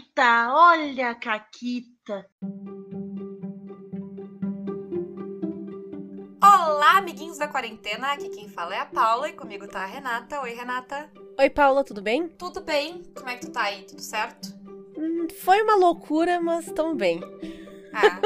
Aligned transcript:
Caquita, 0.00 0.54
olha 0.54 1.10
a 1.10 1.14
Caquita. 1.14 2.26
Olá, 6.42 6.96
amiguinhos 6.96 7.36
da 7.36 7.46
quarentena. 7.46 8.12
Aqui 8.12 8.30
quem 8.30 8.48
fala 8.48 8.74
é 8.74 8.78
a 8.78 8.86
Paula 8.86 9.28
e 9.28 9.34
comigo 9.34 9.68
tá 9.68 9.82
a 9.82 9.86
Renata. 9.86 10.40
Oi, 10.40 10.54
Renata. 10.54 11.10
Oi, 11.38 11.50
Paula, 11.50 11.84
tudo 11.84 12.00
bem? 12.00 12.28
Tudo 12.28 12.62
bem? 12.62 13.02
Como 13.14 13.28
é 13.28 13.36
que 13.36 13.46
tu 13.46 13.52
tá 13.52 13.64
aí? 13.64 13.82
Tudo 13.82 14.00
certo? 14.00 14.48
Hum, 14.96 15.28
foi 15.42 15.62
uma 15.62 15.76
loucura, 15.76 16.40
mas 16.40 16.66
tão 16.72 16.96
bem. 16.96 17.20
Ah. 17.92 18.20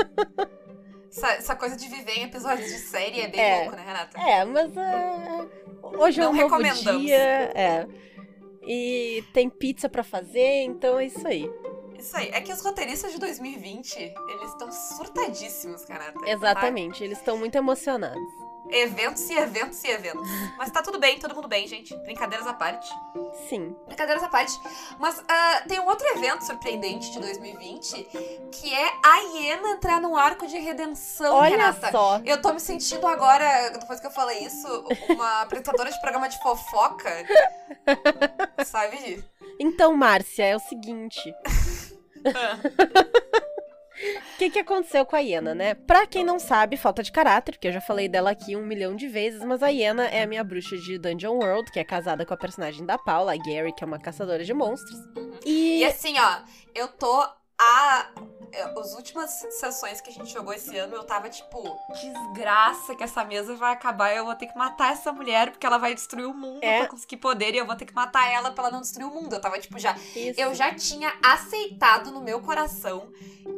essa, 1.11 1.29
essa, 1.32 1.56
coisa 1.56 1.77
de 1.77 1.88
viver 1.88 2.18
em 2.18 2.25
episódios 2.25 2.68
de 2.68 2.79
série 2.79 3.20
é 3.20 3.29
bem 3.29 3.41
é, 3.41 3.61
louco, 3.62 3.77
né, 3.77 3.82
Renata? 3.84 4.20
É, 4.20 4.45
mas 4.45 4.70
uh, 4.70 5.98
hoje 5.98 6.20
Não 6.20 6.36
é 6.36 6.45
um 6.45 6.48
novo 6.48 6.98
dia. 6.98 7.16
É. 7.16 8.13
E 8.66 9.24
tem 9.32 9.48
pizza 9.48 9.88
para 9.88 10.02
fazer, 10.02 10.62
então 10.62 10.98
é 10.98 11.06
isso 11.06 11.26
aí. 11.26 11.50
Isso 11.98 12.16
aí. 12.16 12.28
É 12.30 12.41
que 12.41 12.52
os 12.52 12.60
roteiristas 12.60 13.12
de 13.12 13.18
2020, 13.18 13.96
eles 13.98 14.50
estão 14.50 14.70
surtadíssimos, 14.70 15.84
cara. 15.84 16.12
Exatamente, 16.27 16.98
tá? 16.98 17.05
eles 17.05 17.19
estão 17.19 17.36
muito 17.36 17.56
emocionados. 17.56 18.44
Eventos 18.70 19.28
e 19.28 19.34
eventos 19.36 19.82
e 19.84 19.88
eventos. 19.88 20.28
Mas 20.56 20.70
tá 20.70 20.82
tudo 20.82 20.98
bem, 20.98 21.18
todo 21.18 21.34
mundo 21.34 21.46
bem, 21.48 21.66
gente. 21.66 21.95
Brincadeiras 21.98 22.46
à 22.46 22.55
parte. 22.55 22.88
Sim. 23.48 23.77
Brincadeiras 23.86 24.22
à 24.22 24.28
parte. 24.28 24.52
Mas 24.98 25.18
uh, 25.18 25.68
tem 25.68 25.78
um 25.80 25.86
outro 25.86 26.06
evento 26.16 26.45
surpreendente 26.45 27.12
de 27.12 27.20
2020, 27.20 28.05
que 28.50 28.72
é 28.74 28.92
a 29.05 29.19
Iena 29.36 29.70
entrar 29.70 30.00
num 30.00 30.16
arco 30.16 30.46
de 30.46 30.58
redenção, 30.58 31.34
Olha 31.36 31.56
Renata. 31.56 31.91
só. 31.91 32.20
Eu 32.24 32.41
tô 32.41 32.52
me 32.52 32.60
sentindo 32.60 33.06
agora, 33.06 33.70
depois 33.70 34.00
que 34.00 34.06
eu 34.06 34.10
falei 34.10 34.38
isso, 34.41 34.66
uma 35.10 35.42
apresentadora 35.42 35.91
de 35.91 36.00
programa 36.00 36.28
de 36.28 36.41
fofoca. 36.42 37.10
Sabe? 38.64 39.24
Então, 39.60 39.94
Márcia, 39.94 40.44
é 40.44 40.56
o 40.56 40.60
seguinte. 40.60 41.20
O 44.34 44.36
que, 44.38 44.50
que 44.50 44.58
aconteceu 44.58 45.06
com 45.06 45.16
a 45.16 45.20
Iena, 45.20 45.55
né? 45.55 45.74
Pra 45.74 46.06
quem 46.06 46.24
não 46.24 46.38
sabe, 46.38 46.77
falta 46.77 47.02
de 47.02 47.12
caráter, 47.12 47.52
porque 47.52 47.69
eu 47.69 47.72
já 47.72 47.80
falei 47.80 48.08
dela 48.08 48.30
aqui 48.30 48.56
um 48.56 48.64
milhão 48.64 48.94
de 48.94 49.08
vezes, 49.08 49.42
mas 49.44 49.62
a 49.62 49.69
Iena 49.69 50.06
é 50.06 50.22
a 50.22 50.27
minha 50.27 50.44
bruxa 50.44 50.77
de 50.77 50.98
Dungeon 50.98 51.34
World, 51.34 51.70
que 51.72 51.78
é 51.78 51.84
casada 51.84 52.27
com 52.27 52.34
a 52.34 52.36
personagem 52.36 52.84
da 52.84 52.98
Paula, 52.98 53.33
a 53.33 53.36
Gary, 53.36 53.72
que 53.72 53.83
é 53.83 53.86
uma 53.86 53.98
caçadora 53.98 54.44
de 54.44 54.52
monstros. 54.52 54.98
E, 55.44 55.80
e 55.80 55.84
assim, 55.84 56.14
ó, 56.19 56.38
eu 56.74 56.88
tô 56.88 57.27
a. 57.58 58.11
As 58.62 58.94
últimas 58.94 59.30
sessões 59.30 60.00
que 60.00 60.10
a 60.10 60.12
gente 60.12 60.33
jogou 60.33 60.52
esse 60.52 60.77
ano, 60.77 60.94
eu 60.94 61.05
tava 61.05 61.28
tipo, 61.28 61.62
desgraça 61.92 62.94
que 62.94 63.02
essa 63.02 63.24
mesa 63.24 63.55
vai 63.56 63.72
acabar. 63.72 64.14
Eu 64.14 64.24
vou 64.24 64.34
ter 64.34 64.46
que 64.46 64.56
matar 64.56 64.92
essa 64.92 65.12
mulher 65.12 65.50
porque 65.50 65.66
ela 65.66 65.78
vai 65.78 65.94
destruir 65.94 66.27
o 66.27 66.34
mundo 66.34 66.62
é. 66.62 66.80
pra 66.80 66.88
conseguir 66.88 67.16
poder 67.16 67.55
e 67.55 67.58
eu 67.58 67.66
vou 67.66 67.77
ter 67.77 67.86
que 67.86 67.94
matar 67.94 68.30
ela 68.30 68.50
pra 68.50 68.64
ela 68.64 68.72
não 68.72 68.80
destruir 68.80 69.06
o 69.06 69.14
mundo. 69.14 69.34
Eu 69.34 69.41
tava 69.41 69.58
tipo, 69.58 69.78
já. 69.78 69.96
Isso. 70.14 70.41
Eu 70.41 70.55
já 70.55 70.74
tinha 70.74 71.12
aceitado 71.22 72.11
no 72.11 72.20
meu 72.20 72.41
coração 72.41 73.08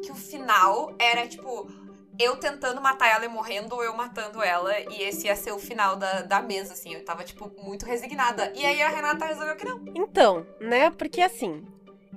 que 0.02 0.10
o 0.10 0.14
final 0.14 0.94
era 0.98 1.26
tipo 1.26 1.70
eu 2.18 2.36
tentando 2.36 2.80
matar 2.80 3.08
ela 3.08 3.24
e 3.24 3.28
morrendo, 3.28 3.74
ou 3.74 3.84
eu 3.84 3.94
matando 3.94 4.42
ela, 4.42 4.78
e 4.78 5.02
esse 5.02 5.26
ia 5.26 5.36
ser 5.36 5.52
o 5.52 5.58
final 5.58 5.96
da, 5.96 6.22
da 6.22 6.40
mesa, 6.40 6.72
assim. 6.72 6.94
Eu 6.94 7.04
tava, 7.04 7.24
tipo, 7.24 7.50
muito 7.62 7.84
resignada. 7.84 8.52
E 8.54 8.64
aí 8.64 8.82
a 8.82 8.88
Renata 8.88 9.26
resolveu 9.26 9.56
que 9.56 9.64
não. 9.64 9.84
Então, 9.94 10.46
né? 10.60 10.90
Porque 10.90 11.20
assim, 11.20 11.66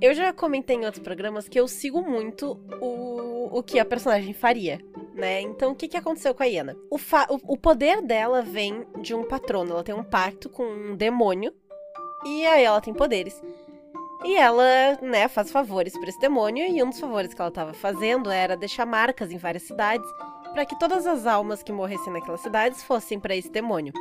eu 0.02 0.14
já 0.14 0.31
comentei 0.31 0.78
em 0.78 0.86
outros 0.86 1.03
programas 1.03 1.47
que 1.47 1.59
eu 1.59 1.67
sigo 1.67 2.02
muito 2.02 2.59
o, 2.81 3.58
o 3.59 3.64
que 3.64 3.80
a 3.80 3.86
personagem 3.86 4.33
faria, 4.33 4.80
né? 5.14 5.42
Então, 5.42 5.72
o 5.72 5.75
que, 5.75 5.88
que 5.88 5.97
aconteceu 5.97 6.33
com 6.33 6.44
a 6.44 6.45
Iena? 6.45 6.78
O, 6.89 6.95
o, 6.95 7.53
o 7.53 7.58
poder 7.58 8.02
dela 8.02 8.42
vem 8.42 8.86
de 9.02 9.14
um 9.14 9.23
patrono. 9.23 9.72
Ela 9.72 9.83
tem 9.83 9.95
um 9.95 10.03
pacto 10.03 10.50
com 10.50 10.64
um 10.64 10.95
demônio. 10.95 11.53
E 12.25 12.45
aí 12.45 12.64
ela 12.64 12.81
tem 12.81 12.94
poderes. 12.94 13.42
E 14.23 14.36
ela, 14.36 14.97
né, 15.02 15.27
faz 15.27 15.52
favores 15.52 15.94
para 15.97 16.09
esse 16.09 16.20
demônio. 16.20 16.66
E 16.66 16.81
um 16.81 16.89
dos 16.89 17.00
favores 17.00 17.33
que 17.33 17.42
ela 17.42 17.50
estava 17.50 17.73
fazendo 17.73 18.31
era 18.31 18.55
deixar 18.55 18.86
marcas 18.86 19.31
em 19.31 19.38
várias 19.38 19.64
cidades 19.64 20.09
para 20.53 20.66
que 20.66 20.77
todas 20.80 21.05
as 21.05 21.25
almas 21.25 21.61
que 21.61 21.72
morressem 21.72 22.11
naquelas 22.11 22.42
cidades 22.42 22.81
fossem 22.83 23.20
para 23.20 23.36
esse 23.36 23.49
demônio, 23.49 23.93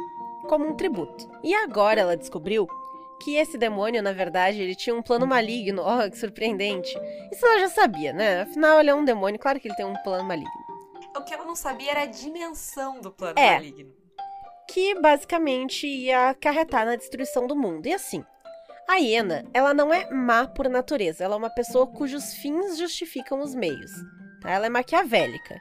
como 0.49 0.67
um 0.67 0.75
tributo. 0.75 1.29
E 1.43 1.55
agora 1.55 2.01
ela 2.01 2.17
descobriu 2.17 2.67
que 3.21 3.37
esse 3.37 3.59
demônio, 3.59 4.03
na 4.03 4.13
verdade, 4.13 4.61
ele 4.61 4.75
tinha 4.75 4.95
um 4.95 5.03
plano 5.03 5.27
maligno. 5.27 5.83
Oh, 5.83 6.11
que 6.11 6.19
surpreendente. 6.19 6.97
Isso 7.33 7.45
ela 7.45 7.61
já 7.61 7.69
sabia, 7.69 8.13
né? 8.13 8.43
Afinal, 8.43 8.81
ele 8.81 8.91
é 8.91 8.95
um 8.95 9.05
demônio, 9.05 9.39
claro 9.39 9.59
que 9.59 9.69
ele 9.69 9.77
tem 9.77 9.87
um 9.87 9.97
plano 10.03 10.25
maligno. 10.25 10.51
O 11.17 11.23
que 11.23 11.35
ela 11.35 11.45
não 11.45 11.57
sabia 11.57 11.91
era 11.91 12.03
a 12.03 12.07
dimensão 12.07 13.01
do 13.01 13.11
plano 13.11 13.39
é, 13.39 13.55
maligno. 13.55 13.93
Que 14.69 14.95
basicamente 15.01 15.87
ia 15.87 16.31
acarretar 16.31 16.87
na 16.87 16.97
destruição 16.97 17.47
do 17.47 17.57
mundo. 17.57 17.87
E 17.87 17.93
assim, 17.93 18.25
a 18.89 18.97
hiena, 18.97 19.45
ela 19.53 19.75
não 19.75 19.93
é 19.93 20.09
má 20.11 20.47
por 20.47 20.69
natureza, 20.69 21.25
ela 21.25 21.35
é 21.35 21.39
uma 21.39 21.51
pessoa 21.51 21.87
cujos 21.87 22.35
fins 22.35 22.79
justificam 22.79 23.41
os 23.41 23.55
meios. 23.55 23.91
Tá? 24.41 24.51
Ela 24.51 24.67
é 24.67 24.71
maquiavélica. 24.71 25.61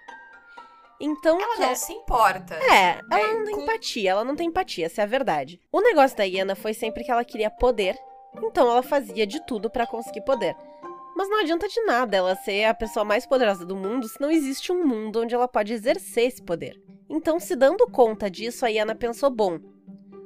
Então. 0.99 1.39
Ela 1.39 1.57
não 1.57 1.69
é... 1.69 1.75
se 1.75 1.93
importa. 1.93 2.55
É, 2.55 2.99
ela 3.11 3.33
não 3.33 3.45
tem 3.45 3.55
com... 3.55 3.61
empatia, 3.61 4.11
ela 4.11 4.23
não 4.23 4.35
tem 4.35 4.47
empatia, 4.47 4.85
essa 4.85 5.01
é 5.01 5.03
a 5.03 5.07
verdade. 5.07 5.59
O 5.71 5.81
negócio 5.81 6.17
da 6.17 6.23
Iena 6.23 6.55
foi 6.55 6.73
sempre 6.73 7.03
que 7.03 7.11
ela 7.11 7.23
queria 7.23 7.49
poder, 7.49 7.97
então 8.43 8.69
ela 8.69 8.83
fazia 8.83 9.25
de 9.27 9.45
tudo 9.45 9.69
para 9.69 9.85
conseguir 9.87 10.21
poder. 10.21 10.55
Mas 11.15 11.29
não 11.29 11.39
adianta 11.39 11.67
de 11.67 11.81
nada 11.81 12.15
ela 12.15 12.35
ser 12.35 12.65
a 12.65 12.73
pessoa 12.75 13.03
mais 13.03 13.25
poderosa 13.25 13.65
do 13.65 13.75
mundo 13.75 14.07
se 14.07 14.21
não 14.21 14.29
existe 14.29 14.71
um 14.71 14.85
mundo 14.85 15.21
onde 15.21 15.33
ela 15.33 15.47
pode 15.47 15.73
exercer 15.73 16.27
esse 16.27 16.43
poder. 16.43 16.79
Então, 17.09 17.39
se 17.39 17.55
dando 17.55 17.87
conta 17.87 18.29
disso, 18.29 18.65
a 18.65 18.69
Iena 18.69 18.93
pensou: 18.93 19.29
bom, 19.29 19.59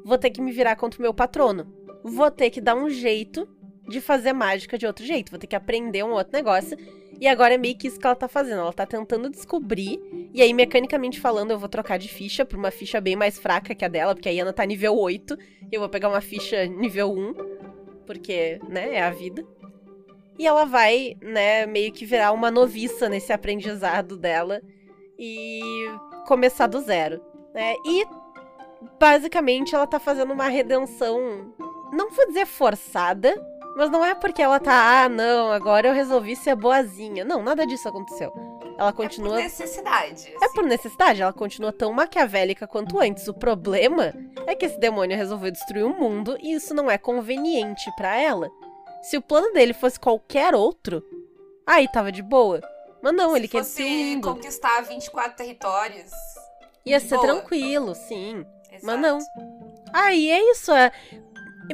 vou 0.03 0.17
ter 0.17 0.31
que 0.31 0.41
me 0.41 0.51
virar 0.51 0.75
contra 0.75 0.99
o 0.99 1.01
meu 1.01 1.13
patrono. 1.13 1.73
Vou 2.03 2.29
ter 2.31 2.49
que 2.49 2.59
dar 2.59 2.75
um 2.75 2.89
jeito 2.89 3.47
de 3.87 4.01
fazer 4.01 4.33
mágica 4.33 4.77
de 4.77 4.85
outro 4.85 5.05
jeito. 5.05 5.29
Vou 5.29 5.39
ter 5.39 5.47
que 5.47 5.55
aprender 5.55 6.03
um 6.03 6.11
outro 6.11 6.33
negócio. 6.33 6.77
E 7.21 7.27
agora 7.27 7.53
é 7.53 7.57
meio 7.57 7.77
que 7.77 7.87
isso 7.87 7.99
que 7.99 8.05
ela 8.07 8.15
tá 8.15 8.27
fazendo. 8.27 8.61
Ela 8.61 8.73
tá 8.73 8.83
tentando 8.83 9.29
descobrir. 9.29 10.01
E 10.33 10.41
aí, 10.41 10.51
mecanicamente 10.55 11.19
falando, 11.19 11.51
eu 11.51 11.59
vou 11.59 11.69
trocar 11.69 11.99
de 11.99 12.07
ficha 12.07 12.43
pra 12.43 12.57
uma 12.57 12.71
ficha 12.71 12.99
bem 12.99 13.15
mais 13.15 13.37
fraca 13.37 13.75
que 13.75 13.85
a 13.85 13.87
dela, 13.87 14.15
porque 14.15 14.27
a 14.27 14.31
Iana 14.31 14.51
tá 14.51 14.65
nível 14.65 14.97
8. 14.97 15.37
E 15.71 15.75
eu 15.75 15.79
vou 15.79 15.87
pegar 15.87 16.09
uma 16.09 16.19
ficha 16.19 16.65
nível 16.65 17.11
1. 17.11 17.35
Porque, 18.07 18.59
né, 18.67 18.95
é 18.95 19.03
a 19.03 19.11
vida. 19.11 19.45
E 20.39 20.47
ela 20.47 20.65
vai, 20.65 21.15
né, 21.21 21.67
meio 21.67 21.91
que 21.91 22.07
virar 22.07 22.31
uma 22.31 22.49
noviça 22.49 23.07
nesse 23.07 23.31
aprendizado 23.31 24.17
dela. 24.17 24.59
E 25.19 25.61
começar 26.25 26.65
do 26.65 26.81
zero. 26.81 27.21
Né? 27.53 27.75
E 27.85 28.03
basicamente 28.99 29.75
ela 29.75 29.85
tá 29.85 29.99
fazendo 29.99 30.33
uma 30.33 30.47
redenção. 30.47 31.53
Não 31.93 32.09
vou 32.09 32.25
dizer 32.25 32.47
forçada, 32.47 33.35
mas 33.75 33.89
não 33.89 34.03
é 34.03 34.13
porque 34.13 34.41
ela 34.41 34.59
tá, 34.59 35.03
ah, 35.03 35.09
não, 35.09 35.51
agora 35.51 35.87
eu 35.87 35.93
resolvi 35.93 36.35
ser 36.35 36.55
boazinha. 36.55 37.23
Não, 37.23 37.41
nada 37.41 37.65
disso 37.65 37.87
aconteceu. 37.87 38.31
Ela 38.77 38.91
continua. 38.91 39.33
É 39.33 39.37
por 39.37 39.43
necessidade. 39.43 40.33
Assim. 40.35 40.45
É 40.45 40.49
por 40.49 40.63
necessidade. 40.63 41.21
Ela 41.21 41.33
continua 41.33 41.71
tão 41.71 41.93
maquiavélica 41.93 42.67
quanto 42.67 42.99
antes. 42.99 43.27
O 43.27 43.33
problema 43.33 44.13
é 44.47 44.55
que 44.55 44.65
esse 44.65 44.79
demônio 44.79 45.15
resolveu 45.15 45.51
destruir 45.51 45.83
o 45.83 45.89
mundo 45.89 46.37
e 46.41 46.53
isso 46.53 46.73
não 46.73 46.89
é 46.89 46.97
conveniente 46.97 47.91
para 47.95 48.15
ela. 48.15 48.49
Se 49.03 49.17
o 49.17 49.21
plano 49.21 49.53
dele 49.53 49.73
fosse 49.73 49.99
qualquer 49.99 50.53
outro, 50.55 51.03
aí 51.65 51.87
tava 51.91 52.11
de 52.11 52.21
boa. 52.21 52.59
Mas 53.01 53.13
não, 53.13 53.31
Se 53.31 53.37
ele 53.37 53.47
quer 53.47 53.61
destruir 53.61 54.17
o 54.17 54.21
conquistar 54.21 54.81
24 54.81 55.37
territórios. 55.37 56.11
Ia 56.85 56.99
ser 56.99 57.15
boa. 57.15 57.27
tranquilo, 57.27 57.95
sim. 57.95 58.45
Exato. 58.71 58.85
Mas 58.85 58.99
não. 58.99 59.19
Aí 59.93 60.29
é 60.29 60.51
isso. 60.51 60.71
É 60.71 60.91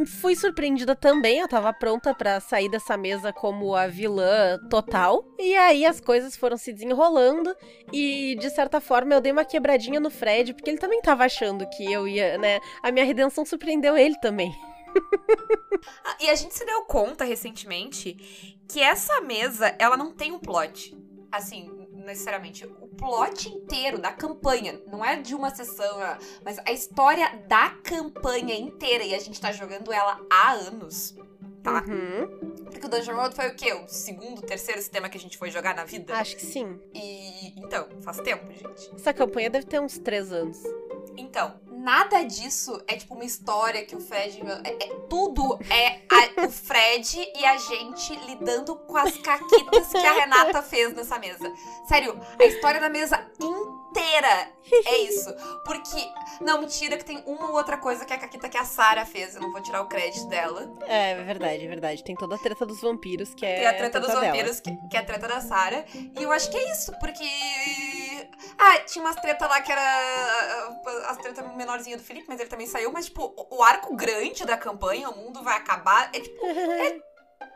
fui 0.06 0.35
surpreendida 0.35 0.96
também, 0.96 1.40
eu 1.40 1.47
tava 1.47 1.72
pronta 1.74 2.13
para 2.13 2.40
sair 2.40 2.69
dessa 2.69 2.97
mesa 2.97 3.31
como 3.31 3.75
a 3.75 3.88
vilã 3.88 4.59
total. 4.69 5.24
E 5.40 5.56
aí 5.56 5.85
as 5.85 6.00
coisas 6.00 6.35
foram 6.35 6.58
se 6.58 6.74
desenrolando 6.74 7.56
e 7.91 8.36
de 8.40 8.50
certa 8.50 8.81
forma 8.81 9.13
eu 9.13 9.22
dei 9.22 9.31
uma 9.31 9.46
quebradinha 9.46 10.00
no 10.00 10.09
Fred, 10.09 10.53
porque 10.53 10.69
ele 10.69 10.78
também 10.78 11.02
tava 11.02 11.25
achando 11.25 11.68
que 11.69 11.91
eu 11.91 12.07
ia, 12.07 12.38
né? 12.38 12.59
A 12.84 12.91
minha 12.91 13.06
redenção 13.06 13.46
surpreendeu 13.46 13.97
ele 13.97 14.18
também. 14.19 14.53
ah, 16.03 16.18
e 16.19 16.30
a 16.30 16.36
gente 16.36 16.53
se 16.53 16.66
deu 16.66 16.84
conta 16.86 17.24
recentemente 17.24 18.57
que 18.68 18.81
essa 18.81 19.22
mesa, 19.22 19.75
ela 19.80 19.95
não 19.95 20.12
tem 20.12 20.31
um 20.31 20.39
plot. 20.39 20.95
Assim, 21.31 21.76
necessariamente 22.07 22.65
o 22.65 22.88
plot 22.88 23.50
inteiro 23.50 24.00
da 24.00 24.12
campanha, 24.12 24.81
não 24.88 25.06
é 25.06 25.18
de 25.21 25.36
uma 25.36 25.54
sessão, 25.54 26.00
ah, 26.01 26.18
mas 26.44 26.57
a 26.65 26.71
história 26.71 27.44
da 27.48 27.69
campanha 27.69 28.56
inteira 28.56 29.04
e 29.04 29.13
a 29.13 29.19
gente 29.19 29.39
tá 29.39 29.51
jogando 29.51 29.92
ela 29.92 30.19
há 30.31 30.54
anos. 30.54 31.15
Tá? 31.62 31.83
Uhum. 31.86 32.56
Porque 32.71 32.86
o 32.86 32.89
Dungeon 32.89 33.15
World 33.15 33.36
foi 33.36 33.50
o 33.50 33.56
quê? 33.56 33.74
O 33.74 33.88
segundo, 33.89 34.42
terceiro 34.42 34.80
sistema 34.80 35.09
que 35.09 35.18
a 35.18 35.19
gente 35.19 35.38
foi 35.38 35.51
jogar 35.51 35.75
na 35.75 35.83
vida? 35.83 36.15
Acho 36.15 36.38
que 36.38 36.45
sim. 36.45 36.80
E 36.94 37.59
então, 37.59 37.89
faz 38.01 38.18
tempo, 38.19 38.45
gente. 38.53 38.95
Essa 38.95 39.13
campanha 39.13 39.50
deve 39.50 39.65
ter 39.65 39.81
uns 39.81 39.98
três 39.98 40.31
anos. 40.31 40.63
Então, 41.18 41.60
nada 41.88 42.22
disso 42.24 42.84
é 42.86 42.98
tipo 42.98 43.13
uma 43.16 43.24
história 43.24 43.86
que 43.86 43.95
o 43.95 44.00
Fred. 44.01 44.42
É, 44.66 44.72
é- 44.84 44.95
tudo 45.10 45.57
é 45.69 46.01
a- 46.12 46.45
o 46.45 46.50
Fred 46.51 47.18
e 47.34 47.45
a 47.45 47.56
gente 47.57 48.13
lidando 48.25 48.75
com 48.75 48.98
as 48.98 49.16
caquitas 49.18 49.88
que 49.88 49.98
a 50.06 50.13
Renata 50.13 50.62
fez 50.62 50.94
nessa 50.94 51.18
mesa. 51.18 51.50
Sério, 51.88 52.19
a 52.38 52.44
história 52.44 52.81
da 52.81 52.89
mesa 52.89 53.25
inteira 53.39 54.51
é 54.86 54.98
isso. 54.98 55.34
Porque. 55.63 55.98
Não, 56.42 56.60
mentira, 56.60 56.98
que 56.98 57.06
tem 57.06 57.24
uma 57.25 57.50
ou 57.50 57.56
outra 57.56 57.78
coisa 57.78 58.04
que 58.06 58.13
a 58.13 58.18
caquita 58.18 58.50
que 58.50 58.57
a 58.57 58.66
Sarah 58.66 59.06
fez. 59.06 59.36
Eu 59.36 59.42
não 59.42 59.51
vou 59.51 59.62
tirar 59.62 59.81
o 59.81 59.88
crédito 59.88 60.28
dela. 60.28 60.69
É, 60.86 61.12
é 61.12 61.24
verdade, 61.24 61.66
é 61.66 61.68
verdade. 61.68 62.04
Tem 62.04 62.16
toda 62.16 62.36
a 62.36 62.38
treta 62.38 62.66
dos 62.66 62.81
vampiros, 62.81 63.34
que 63.34 63.45
é. 63.45 63.56
Tem 63.60 63.66
a 63.66 63.74
treta 63.74 64.00
dos 64.01 64.10
dela. 64.10 64.25
vampiros, 64.25 64.60
que, 64.60 64.75
que 64.89 64.98
é 64.98 65.00
a 65.00 65.06
treta 65.06 65.28
da 65.28 65.39
Sarah. 65.39 65.86
E 65.95 66.22
eu 66.22 66.31
acho 66.34 66.51
que 66.51 66.57
é 66.57 66.72
isso, 66.72 66.92
porque. 67.00 67.24
Ah, 68.59 68.80
tinha 68.80 69.04
umas 69.06 69.15
treta 69.18 69.45
lá 69.48 69.62
que 69.62 69.71
era. 69.71 69.81
ah, 69.81 71.12
As 71.12 71.18
treta 71.18 71.44
menorzinha 71.56 71.98
do 71.98 72.04
Felipe, 72.04 72.25
mas 72.27 72.39
ele 72.39 72.50
também 72.50 72.68
saiu. 72.68 72.92
Mas, 72.92 73.06
tipo, 73.06 73.33
o- 73.51 73.63
arco 73.63 73.95
grande 73.95 74.45
da 74.45 74.57
campanha, 74.57 75.09
o 75.09 75.15
mundo 75.15 75.44
vai 75.44 75.56
acabar. 75.57 76.09
É 76.13 76.19
tipo. 76.19 76.45
É 76.45 77.00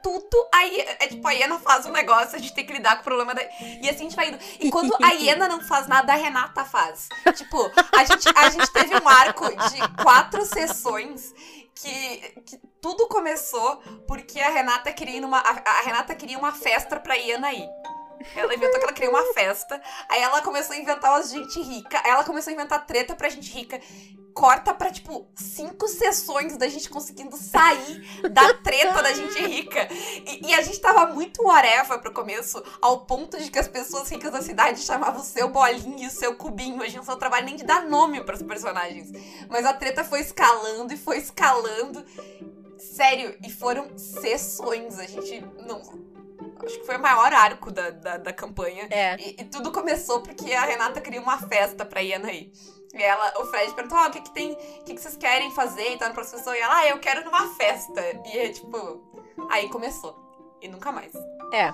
tudo. 0.03 0.47
Aí, 0.53 0.79
é 0.79 1.07
tipo, 1.07 1.27
a 1.27 1.31
Iena 1.31 1.57
faz 1.59 1.85
um 1.85 1.91
negócio, 1.91 2.35
a 2.35 2.39
gente 2.39 2.53
tem 2.53 2.65
que 2.65 2.73
lidar 2.73 2.95
com 2.95 3.01
o 3.01 3.03
problema 3.03 3.33
da. 3.33 3.41
E 3.43 3.89
assim 3.89 4.05
a 4.05 4.09
gente 4.09 4.15
vai 4.15 4.29
indo. 4.29 4.39
E 4.59 4.69
quando 4.71 4.95
a 5.03 5.09
Iena 5.13 5.47
não 5.47 5.61
faz 5.61 5.87
nada, 5.87 6.13
a 6.13 6.15
Renata 6.15 6.63
faz. 6.65 7.07
Tipo, 7.35 7.71
a 7.97 8.03
gente, 8.03 8.27
a 8.35 8.49
gente 8.49 8.71
teve 8.71 8.95
um 8.99 9.07
arco 9.09 9.47
de 9.49 10.03
quatro 10.03 10.45
sessões 10.45 11.31
que, 11.75 12.17
que 12.45 12.57
tudo 12.81 13.07
começou 13.07 13.77
porque 14.07 14.39
a 14.39 14.49
Renata 14.49 14.91
queria 14.91 15.17
ir 15.17 15.21
numa. 15.21 15.39
A, 15.39 15.49
a 15.79 15.81
Renata 15.81 16.13
queria 16.15 16.37
uma 16.37 16.51
festa 16.51 16.99
pra 16.99 17.15
Iana 17.17 17.51
ir. 17.53 17.67
Ela 18.35 18.53
inventou 18.53 18.79
que 18.79 18.85
ela 18.85 18.93
queria 18.93 19.09
uma 19.09 19.33
festa. 19.33 19.81
Aí 20.09 20.21
ela 20.21 20.41
começou 20.41 20.75
a 20.75 20.79
inventar 20.79 21.19
as 21.19 21.31
gente 21.31 21.61
rica. 21.61 22.01
Aí 22.03 22.11
ela 22.11 22.23
começou 22.23 22.51
a 22.51 22.53
inventar 22.53 22.85
treta 22.85 23.15
pra 23.15 23.29
gente 23.29 23.51
rica. 23.51 23.79
Corta 24.33 24.73
pra, 24.73 24.89
tipo, 24.89 25.27
cinco 25.35 25.87
sessões 25.89 26.55
da 26.55 26.67
gente 26.67 26.89
conseguindo 26.89 27.35
sair 27.35 28.29
da 28.29 28.53
treta 28.53 29.03
da 29.03 29.13
gente 29.13 29.37
rica. 29.45 29.87
E, 30.25 30.47
e 30.47 30.53
a 30.53 30.61
gente 30.61 30.79
tava 30.79 31.13
muito 31.13 31.43
whatever 31.43 31.99
pro 31.99 32.13
começo, 32.13 32.63
ao 32.81 33.05
ponto 33.05 33.37
de 33.37 33.51
que 33.51 33.59
as 33.59 33.67
pessoas 33.67 34.09
ricas 34.09 34.31
da 34.31 34.41
cidade 34.41 34.79
chamavam 34.79 35.21
o 35.21 35.25
seu 35.25 35.49
bolinho 35.49 36.03
e 36.03 36.07
o 36.07 36.11
seu 36.11 36.35
cubinho. 36.35 36.81
A 36.81 36.85
gente 36.85 36.97
não 36.97 37.03
só 37.03 37.17
trabalha 37.17 37.45
nem 37.45 37.57
de 37.57 37.65
dar 37.65 37.83
nome 37.83 38.23
pros 38.23 38.41
personagens. 38.41 39.11
Mas 39.49 39.65
a 39.65 39.73
treta 39.73 40.03
foi 40.03 40.21
escalando 40.21 40.93
e 40.93 40.97
foi 40.97 41.17
escalando. 41.17 42.05
Sério, 42.77 43.37
e 43.45 43.51
foram 43.51 43.97
sessões. 43.97 44.97
A 44.97 45.05
gente 45.05 45.41
não. 45.67 46.10
Acho 46.65 46.79
que 46.79 46.85
foi 46.85 46.97
o 46.97 47.01
maior 47.01 47.33
arco 47.33 47.71
da, 47.71 47.89
da, 47.89 48.17
da 48.17 48.33
campanha. 48.33 48.87
É. 48.89 49.15
E, 49.19 49.41
e 49.41 49.45
tudo 49.45 49.71
começou 49.71 50.21
porque 50.21 50.53
a 50.53 50.65
Renata 50.65 51.01
queria 51.01 51.21
uma 51.21 51.37
festa 51.37 51.85
pra 51.85 52.01
Iana 52.01 52.31
ir. 52.31 52.51
E 52.93 53.01
ela, 53.01 53.33
o 53.41 53.45
Fred 53.45 53.73
perguntou: 53.73 53.97
ah, 53.97 54.07
o 54.07 54.11
que, 54.11 54.21
que 54.21 54.33
tem. 54.33 54.51
O 54.51 54.83
que, 54.83 54.93
que 54.93 55.01
vocês 55.01 55.15
querem 55.15 55.51
fazer? 55.51 55.93
E 55.93 55.97
tá 55.97 56.07
no 56.07 56.13
professor. 56.13 56.55
E 56.55 56.59
ela, 56.59 56.77
ah, 56.77 56.89
eu 56.89 56.99
quero 56.99 57.23
numa 57.23 57.53
festa. 57.55 58.01
E 58.25 58.37
é 58.37 58.49
tipo. 58.49 59.01
Aí 59.49 59.69
começou. 59.69 60.15
E 60.61 60.67
nunca 60.67 60.91
mais. 60.91 61.13
É. 61.53 61.71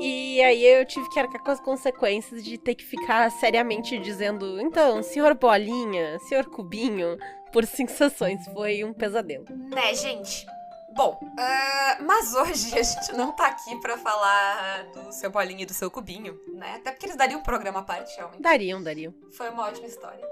E 0.00 0.40
aí 0.42 0.64
eu 0.64 0.86
tive 0.86 1.08
que 1.08 1.18
arcar 1.18 1.42
com 1.42 1.50
as 1.50 1.60
consequências 1.60 2.44
de 2.44 2.56
ter 2.56 2.74
que 2.74 2.84
ficar 2.84 3.30
seriamente 3.32 3.98
dizendo, 3.98 4.60
então, 4.60 5.02
senhor 5.02 5.34
Bolinha, 5.34 6.18
senhor 6.20 6.46
Cubinho, 6.46 7.16
por 7.52 7.64
cinco 7.66 7.90
sessões. 7.90 8.44
Foi 8.52 8.84
um 8.84 8.92
pesadelo. 8.92 9.44
Né, 9.50 9.94
gente? 9.94 10.46
Bom, 10.94 11.18
ah, 11.38 11.98
mas 12.00 12.34
hoje 12.34 12.78
a 12.78 12.82
gente 12.82 13.12
não 13.12 13.32
tá 13.32 13.46
aqui 13.48 13.76
pra 13.80 13.96
falar 13.98 14.84
do 14.92 15.12
seu 15.12 15.30
bolinho 15.30 15.60
e 15.60 15.66
do 15.66 15.74
seu 15.74 15.90
cubinho, 15.90 16.38
né? 16.54 16.76
Até 16.76 16.90
porque 16.90 17.06
eles 17.06 17.16
dariam 17.16 17.40
um 17.40 17.42
programa 17.42 17.80
à 17.80 17.82
parte, 17.82 18.16
realmente. 18.16 18.42
Dariam, 18.42 18.82
dariam. 18.82 19.14
Foi 19.36 19.48
uma 19.50 19.66
ótima 19.66 19.86
história. 19.86 20.26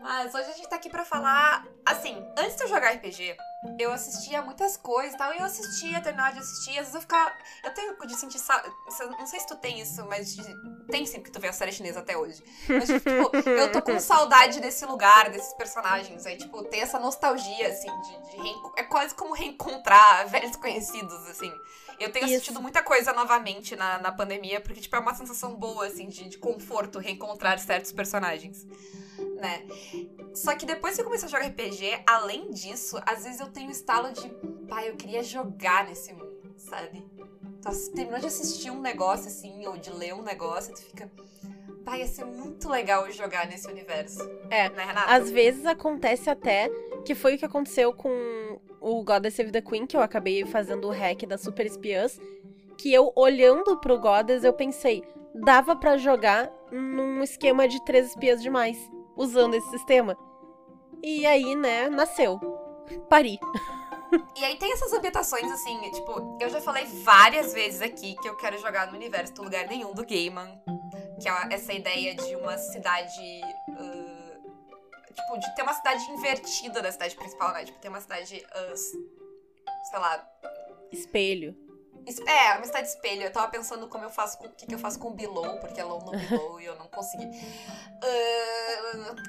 Mas 0.00 0.34
hoje 0.34 0.50
a 0.50 0.54
gente 0.54 0.68
tá 0.68 0.76
aqui 0.76 0.88
pra 0.88 1.04
falar. 1.04 1.64
Assim, 1.84 2.16
antes 2.38 2.56
de 2.56 2.62
eu 2.62 2.68
jogar 2.68 2.90
RPG, 2.94 3.36
eu 3.78 3.92
assistia 3.92 4.40
muitas 4.42 4.76
coisas 4.76 5.14
e 5.14 5.16
tal. 5.18 5.32
E 5.34 5.38
eu 5.38 5.44
assistia, 5.44 6.00
terminava 6.00 6.32
de 6.32 6.38
assistir. 6.38 6.70
Às 6.70 6.76
vezes 6.86 6.94
eu 6.94 7.00
ficava. 7.02 7.32
Eu 7.64 7.74
tenho 7.74 7.96
de 8.06 8.16
sentir. 8.16 8.38
sa- 8.38 8.62
Não 9.18 9.26
sei 9.26 9.40
se 9.40 9.46
tu 9.46 9.56
tem 9.56 9.80
isso, 9.80 10.04
mas 10.06 10.36
tem 10.90 11.04
sim, 11.06 11.18
porque 11.18 11.30
tu 11.32 11.40
vê 11.40 11.48
a 11.48 11.52
série 11.52 11.72
chinesa 11.72 12.00
até 12.00 12.16
hoje. 12.16 12.42
Mas, 12.68 12.88
tipo, 12.88 13.36
eu 13.46 13.72
tô 13.72 13.82
com 13.82 13.98
saudade 14.00 14.60
desse 14.60 14.84
lugar, 14.86 15.30
desses 15.30 15.52
personagens. 15.54 16.24
Aí, 16.26 16.36
tipo, 16.38 16.62
ter 16.64 16.78
essa 16.78 16.98
nostalgia, 16.98 17.68
assim, 17.68 17.90
de, 18.00 18.42
de 18.42 18.54
É 18.76 18.84
quase 18.84 19.14
como 19.14 19.34
reencontrar 19.34 20.26
velhos 20.28 20.56
conhecidos, 20.56 21.26
assim. 21.28 21.52
Eu 22.00 22.10
tenho 22.10 22.24
Isso. 22.24 22.34
assistido 22.36 22.62
muita 22.62 22.82
coisa 22.82 23.12
novamente 23.12 23.76
na, 23.76 23.98
na 23.98 24.10
pandemia, 24.10 24.58
porque, 24.60 24.80
tipo, 24.80 24.96
é 24.96 24.98
uma 24.98 25.14
sensação 25.14 25.54
boa, 25.54 25.86
assim, 25.86 26.08
de, 26.08 26.28
de 26.30 26.38
conforto 26.38 26.98
reencontrar 26.98 27.58
certos 27.58 27.92
personagens, 27.92 28.66
né? 29.36 29.62
Só 30.34 30.54
que 30.56 30.64
depois 30.64 30.94
que 30.94 31.02
eu 31.02 31.04
comecei 31.04 31.26
a 31.28 31.30
jogar 31.30 31.44
RPG, 31.46 32.02
além 32.06 32.50
disso, 32.50 32.98
às 33.04 33.24
vezes 33.24 33.38
eu 33.40 33.48
tenho 33.48 33.68
um 33.68 33.70
estalo 33.70 34.12
de, 34.12 34.28
pai, 34.66 34.88
eu 34.88 34.96
queria 34.96 35.22
jogar 35.22 35.84
nesse 35.86 36.12
mundo, 36.14 36.40
sabe? 36.56 37.04
Tu 37.60 37.68
ass- 37.68 37.88
terminou 37.88 38.18
de 38.18 38.26
assistir 38.26 38.70
um 38.70 38.80
negócio, 38.80 39.26
assim, 39.26 39.66
ou 39.66 39.76
de 39.76 39.90
ler 39.90 40.14
um 40.14 40.22
negócio, 40.22 40.72
tu 40.74 40.80
fica, 40.80 41.10
pai, 41.84 42.00
ia 42.00 42.06
ser 42.06 42.24
muito 42.24 42.66
legal 42.68 43.10
jogar 43.10 43.46
nesse 43.46 43.68
universo. 43.68 44.20
É, 44.48 44.70
Né, 44.70 44.84
Renata? 44.86 45.12
Às 45.12 45.30
vezes 45.30 45.66
acontece 45.66 46.30
até 46.30 46.70
que 47.04 47.14
foi 47.14 47.34
o 47.34 47.38
que 47.38 47.44
aconteceu 47.44 47.92
com 47.92 48.49
o 48.80 49.02
Goddess 49.04 49.34
Save 49.34 49.52
the 49.52 49.60
Queen, 49.60 49.86
que 49.86 49.96
eu 49.96 50.00
acabei 50.00 50.44
fazendo 50.44 50.88
o 50.88 50.92
hack 50.92 51.26
das 51.26 51.42
super 51.42 51.66
espiãs, 51.66 52.18
que 52.78 52.92
eu 52.92 53.12
olhando 53.14 53.78
pro 53.78 53.98
Goddess 53.98 54.42
eu 54.42 54.52
pensei, 54.52 55.04
dava 55.34 55.76
pra 55.76 55.96
jogar 55.96 56.50
num 56.72 57.22
esquema 57.22 57.68
de 57.68 57.84
três 57.84 58.08
espiãs 58.08 58.42
demais, 58.42 58.78
usando 59.16 59.54
esse 59.54 59.68
sistema. 59.70 60.16
E 61.02 61.26
aí, 61.26 61.54
né, 61.54 61.88
nasceu. 61.88 62.38
Pari. 63.08 63.38
E 64.36 64.44
aí 64.44 64.56
tem 64.56 64.72
essas 64.72 64.92
ambientações, 64.92 65.50
assim, 65.52 65.78
tipo, 65.92 66.36
eu 66.40 66.48
já 66.48 66.60
falei 66.60 66.84
várias 67.04 67.52
vezes 67.52 67.80
aqui 67.80 68.16
que 68.20 68.28
eu 68.28 68.36
quero 68.36 68.58
jogar 68.58 68.88
no 68.88 68.96
universo 68.96 69.32
do 69.34 69.44
lugar 69.44 69.68
nenhum 69.68 69.92
do 69.92 70.04
Gaiman. 70.04 70.60
Que 71.22 71.28
é 71.28 71.54
essa 71.54 71.72
ideia 71.72 72.14
de 72.16 72.34
uma 72.34 72.58
cidade. 72.58 73.40
ah, 73.78 73.99
tipo, 75.20 75.38
de 75.38 75.54
ter 75.54 75.62
uma 75.62 75.74
cidade 75.74 76.10
invertida 76.10 76.82
da 76.82 76.90
cidade 76.92 77.14
principal, 77.16 77.52
né? 77.52 77.64
Tipo, 77.64 77.78
ter 77.80 77.88
uma 77.88 78.00
cidade. 78.00 78.44
s- 78.72 78.96
sei 79.90 79.98
lá. 79.98 80.28
Espelho. 80.92 81.54
É, 82.26 82.62
cidade 82.64 82.88
espelho. 82.88 83.22
Eu 83.22 83.32
tava 83.32 83.48
pensando 83.48 83.88
como 83.88 84.04
eu 84.04 84.10
faço 84.10 84.38
com. 84.38 84.46
O 84.46 84.50
que, 84.50 84.66
que 84.66 84.74
eu 84.74 84.78
faço 84.78 84.98
com 84.98 85.08
o 85.08 85.14
Below, 85.14 85.58
porque 85.58 85.80
ela 85.80 85.98
no 85.98 86.10
Below 86.10 86.60
e 86.60 86.64
eu 86.64 86.76
não 86.76 86.86
consegui. 86.88 87.28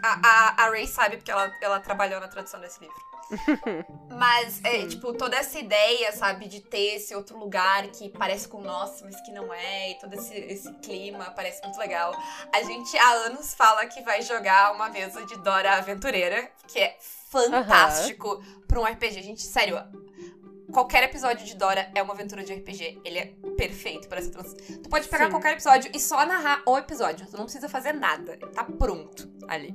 Ah, 0.03 0.18
a, 0.21 0.63
a, 0.63 0.65
a 0.65 0.69
Ray 0.69 0.88
sabe 0.88 1.18
porque 1.18 1.31
ela, 1.31 1.51
ela 1.62 1.79
trabalhou 1.79 2.19
na 2.19 2.27
tradução 2.27 2.59
desse 2.59 2.79
livro. 2.79 3.12
Mas, 4.09 4.62
é, 4.63 4.85
tipo, 4.85 5.13
toda 5.13 5.38
essa 5.38 5.57
ideia, 5.57 6.12
sabe, 6.12 6.47
de 6.47 6.62
ter 6.62 6.95
esse 6.95 7.15
outro 7.15 7.38
lugar 7.38 7.88
que 7.88 8.09
parece 8.09 8.47
com 8.47 8.57
o 8.57 8.63
nosso, 8.63 9.03
mas 9.06 9.19
que 9.21 9.31
não 9.31 9.53
é, 9.53 9.91
e 9.91 10.00
todo 10.00 10.13
esse, 10.13 10.33
esse 10.35 10.71
clima 10.75 11.31
parece 11.31 11.62
muito 11.63 11.79
legal. 11.79 12.13
A 12.53 12.62
gente 12.62 12.97
há 12.97 13.09
anos 13.25 13.53
fala 13.53 13.85
que 13.85 14.01
vai 14.01 14.21
jogar 14.21 14.74
uma 14.74 14.89
mesa 14.89 15.25
de 15.25 15.38
Dora 15.38 15.77
Aventureira, 15.77 16.51
que 16.67 16.79
é 16.79 16.97
fantástico 17.29 18.44
pra 18.67 18.79
um 18.79 18.83
RPG. 18.83 19.24
Gente, 19.24 19.41
sério, 19.41 19.77
qualquer 20.71 21.03
episódio 21.03 21.45
de 21.45 21.56
Dora 21.56 21.91
é 21.94 22.01
uma 22.01 22.13
aventura 22.13 22.44
de 22.44 22.53
RPG. 22.53 23.01
Ele 23.03 23.19
é 23.19 23.25
perfeito 23.57 24.07
para 24.07 24.19
essa 24.19 24.31
trans... 24.31 24.53
Tu 24.53 24.89
pode 24.89 25.07
pegar 25.07 25.25
Sim. 25.25 25.31
qualquer 25.31 25.53
episódio 25.53 25.91
e 25.93 26.00
só 26.00 26.25
narrar 26.25 26.63
o 26.65 26.77
episódio. 26.77 27.27
Tu 27.27 27.38
não 27.38 27.43
precisa 27.43 27.69
fazer 27.69 27.93
nada. 27.93 28.38
Tá 28.53 28.63
pronto 28.63 29.29
ali. 29.48 29.74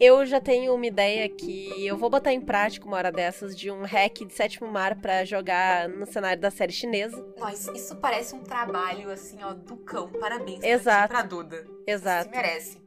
Eu 0.00 0.26
já 0.26 0.40
tenho 0.40 0.74
uma 0.74 0.86
ideia 0.86 1.28
que 1.28 1.86
eu 1.86 1.96
vou 1.96 2.10
botar 2.10 2.32
em 2.32 2.40
prática 2.40 2.86
uma 2.86 2.96
hora 2.96 3.12
dessas 3.12 3.56
de 3.56 3.70
um 3.70 3.82
hack 3.82 4.24
de 4.26 4.34
sétimo 4.34 4.70
mar 4.70 4.96
pra 4.96 5.24
jogar 5.24 5.88
no 5.88 6.04
cenário 6.04 6.40
da 6.40 6.50
série 6.50 6.72
chinesa. 6.72 7.24
Nossa, 7.38 7.72
isso 7.72 7.96
parece 7.96 8.34
um 8.34 8.42
trabalho, 8.42 9.10
assim, 9.10 9.42
ó, 9.42 9.54
do 9.54 9.76
cão. 9.76 10.08
Parabéns 10.08 10.58
pra 10.58 10.68
ti 10.68 10.74
Exato. 10.74 11.08
pra 11.08 11.22
Duda. 11.22 11.64
Exato. 11.86 12.28
Você 12.28 12.36
merece. 12.36 12.83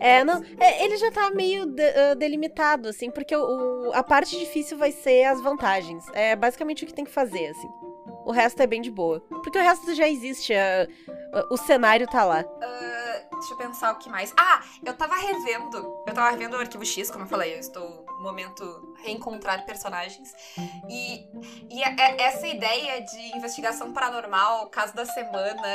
É, 0.00 0.22
não, 0.24 0.42
é, 0.58 0.84
ele 0.84 0.96
já 0.96 1.10
tá 1.10 1.30
meio 1.30 1.66
de- 1.66 1.82
ah, 1.82 2.14
delimitado, 2.14 2.88
assim, 2.88 3.10
porque 3.10 3.34
o, 3.36 3.88
o- 3.88 3.92
a 3.94 4.02
parte 4.02 4.38
difícil 4.38 4.76
vai 4.78 4.92
ser 4.92 5.24
as 5.24 5.40
vantagens. 5.40 6.04
É 6.12 6.34
basicamente 6.36 6.84
o 6.84 6.86
que 6.86 6.94
tem 6.94 7.04
que 7.04 7.10
fazer, 7.10 7.48
assim. 7.48 7.68
O 8.24 8.32
resto 8.32 8.60
é 8.60 8.66
bem 8.66 8.82
de 8.82 8.90
boa. 8.90 9.20
Porque 9.42 9.58
o 9.58 9.62
resto 9.62 9.94
já 9.94 10.08
existe, 10.08 10.52
ah, 10.54 10.86
ah, 11.32 11.46
o 11.50 11.56
cenário 11.56 12.06
tá 12.08 12.24
lá. 12.24 12.44
Deixa 13.38 13.52
eu 13.52 13.58
pensar 13.58 13.92
o 13.92 13.98
que 13.98 14.08
mais. 14.08 14.32
Ah, 14.36 14.62
eu 14.84 14.94
tava 14.94 15.14
revendo. 15.14 15.76
Eu 16.06 16.14
tava 16.14 16.30
revendo 16.30 16.56
o 16.56 16.58
arquivo 16.60 16.84
X, 16.86 17.10
como 17.10 17.24
eu 17.24 17.28
falei, 17.28 17.54
eu 17.54 17.58
estou 17.60 18.04
no 18.16 18.22
momento 18.22 18.94
reencontrar 19.04 19.64
personagens. 19.66 20.32
E, 20.88 21.26
e 21.70 21.82
é- 21.82 21.94
é- 22.00 22.22
essa 22.22 22.46
ideia 22.46 23.02
de 23.02 23.36
investigação 23.36 23.92
paranormal, 23.92 24.68
caso 24.70 24.94
da 24.94 25.04
semana, 25.04 25.68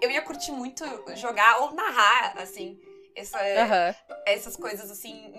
eu 0.00 0.10
ia 0.10 0.22
curtir 0.22 0.52
muito 0.52 0.84
jogar 1.14 1.60
ou 1.60 1.74
narrar, 1.74 2.32
assim. 2.38 2.80
Essa, 3.14 3.38
Aham. 3.38 3.94
essas 4.26 4.56
coisas 4.56 4.90
assim, 4.90 5.32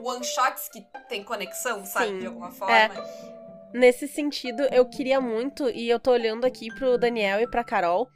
one 0.00 0.24
shots 0.24 0.68
que 0.68 0.84
tem 1.08 1.22
conexão, 1.22 1.84
sabe? 1.84 2.08
Sim. 2.08 2.18
De 2.18 2.26
alguma 2.26 2.50
forma. 2.50 2.74
É. 2.74 2.90
Nesse 3.72 4.08
sentido, 4.08 4.62
eu 4.72 4.86
queria 4.86 5.20
muito, 5.20 5.68
e 5.70 5.88
eu 5.88 6.00
tô 6.00 6.10
olhando 6.10 6.44
aqui 6.46 6.68
pro 6.74 6.98
Daniel 6.98 7.40
e 7.40 7.46
pra 7.46 7.62
Carol, 7.62 8.08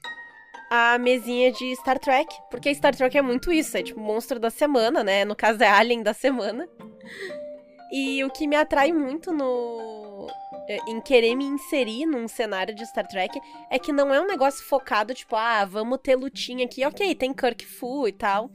a 0.70 0.96
mesinha 0.98 1.52
de 1.52 1.76
Star 1.76 1.98
Trek. 1.98 2.34
Porque 2.50 2.74
Star 2.74 2.96
Trek 2.96 3.16
é 3.16 3.22
muito 3.22 3.52
isso, 3.52 3.76
é 3.76 3.82
tipo 3.82 4.00
monstro 4.00 4.40
da 4.40 4.48
semana, 4.48 5.04
né? 5.04 5.24
No 5.24 5.36
caso 5.36 5.62
é 5.62 5.68
Alien 5.68 6.02
da 6.02 6.14
semana. 6.14 6.66
E 7.92 8.24
o 8.24 8.30
que 8.30 8.46
me 8.46 8.56
atrai 8.56 8.90
muito 8.90 9.32
no. 9.32 10.26
É, 10.72 10.78
em 10.90 11.00
querer 11.00 11.34
me 11.34 11.44
inserir 11.44 12.06
num 12.06 12.26
cenário 12.26 12.74
de 12.74 12.86
Star 12.86 13.06
Trek 13.06 13.38
é 13.70 13.78
que 13.78 13.92
não 13.92 14.12
é 14.12 14.20
um 14.20 14.26
negócio 14.26 14.64
focado, 14.64 15.12
tipo, 15.14 15.36
ah, 15.36 15.64
vamos 15.64 15.98
ter 16.02 16.16
lutinha 16.16 16.64
aqui. 16.64 16.84
Ok, 16.84 17.14
tem 17.14 17.32
Kirk 17.32 17.66
Fu 17.66 18.08
e 18.08 18.12
tal. 18.12 18.50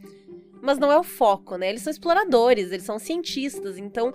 Mas 0.61 0.79
não 0.79 0.91
é 0.91 0.97
o 0.97 1.03
foco, 1.03 1.55
né? 1.55 1.69
Eles 1.69 1.83
são 1.83 1.91
exploradores, 1.91 2.71
eles 2.71 2.83
são 2.83 2.97
cientistas, 2.97 3.77
então 3.77 4.11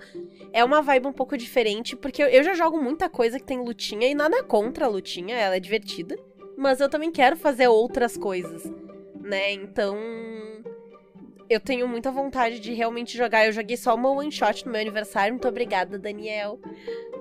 é 0.51 0.63
uma 0.63 0.81
vibe 0.81 1.07
um 1.07 1.13
pouco 1.13 1.37
diferente, 1.37 1.95
porque 1.95 2.21
eu- 2.21 2.43
já 2.43 2.53
jogo 2.53 2.81
muita 2.81 3.07
coisa 3.09 3.39
que 3.39 3.45
tem 3.45 3.59
lutinha 3.63 4.07
e 4.07 4.13
nada 4.13 4.43
contra 4.43 4.85
a 4.85 4.89
lutinha, 4.89 5.35
ela 5.37 5.55
é 5.55 5.59
divertida. 5.59 6.17
Mas 6.57 6.81
eu 6.81 6.89
também 6.89 7.11
quero 7.11 7.37
fazer 7.37 7.67
outras 7.69 8.17
coisas, 8.17 8.63
né? 9.21 9.53
Então. 9.53 9.95
Eu 11.49 11.59
tenho 11.59 11.87
muita 11.87 12.11
vontade 12.11 12.59
de 12.59 12.73
realmente 12.73 13.17
jogar. 13.17 13.45
Eu 13.45 13.51
joguei 13.51 13.77
só 13.77 13.95
uma 13.95 14.09
one 14.09 14.31
shot 14.31 14.65
no 14.65 14.71
meu 14.71 14.81
aniversário. 14.81 15.33
Muito 15.33 15.47
obrigada, 15.47 15.99
Daniel, 15.99 16.59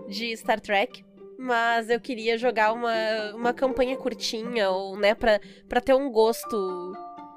de 0.08 0.36
Star 0.36 0.60
Trek. 0.60 1.04
Mas 1.38 1.90
eu 1.90 2.00
queria 2.00 2.38
jogar 2.38 2.72
uma, 2.72 3.34
uma 3.34 3.52
campanha 3.52 3.96
curtinha, 3.96 4.70
ou, 4.70 4.96
né, 4.96 5.14
pra, 5.14 5.40
pra 5.68 5.80
ter 5.80 5.92
um 5.92 6.10
gosto 6.10 6.92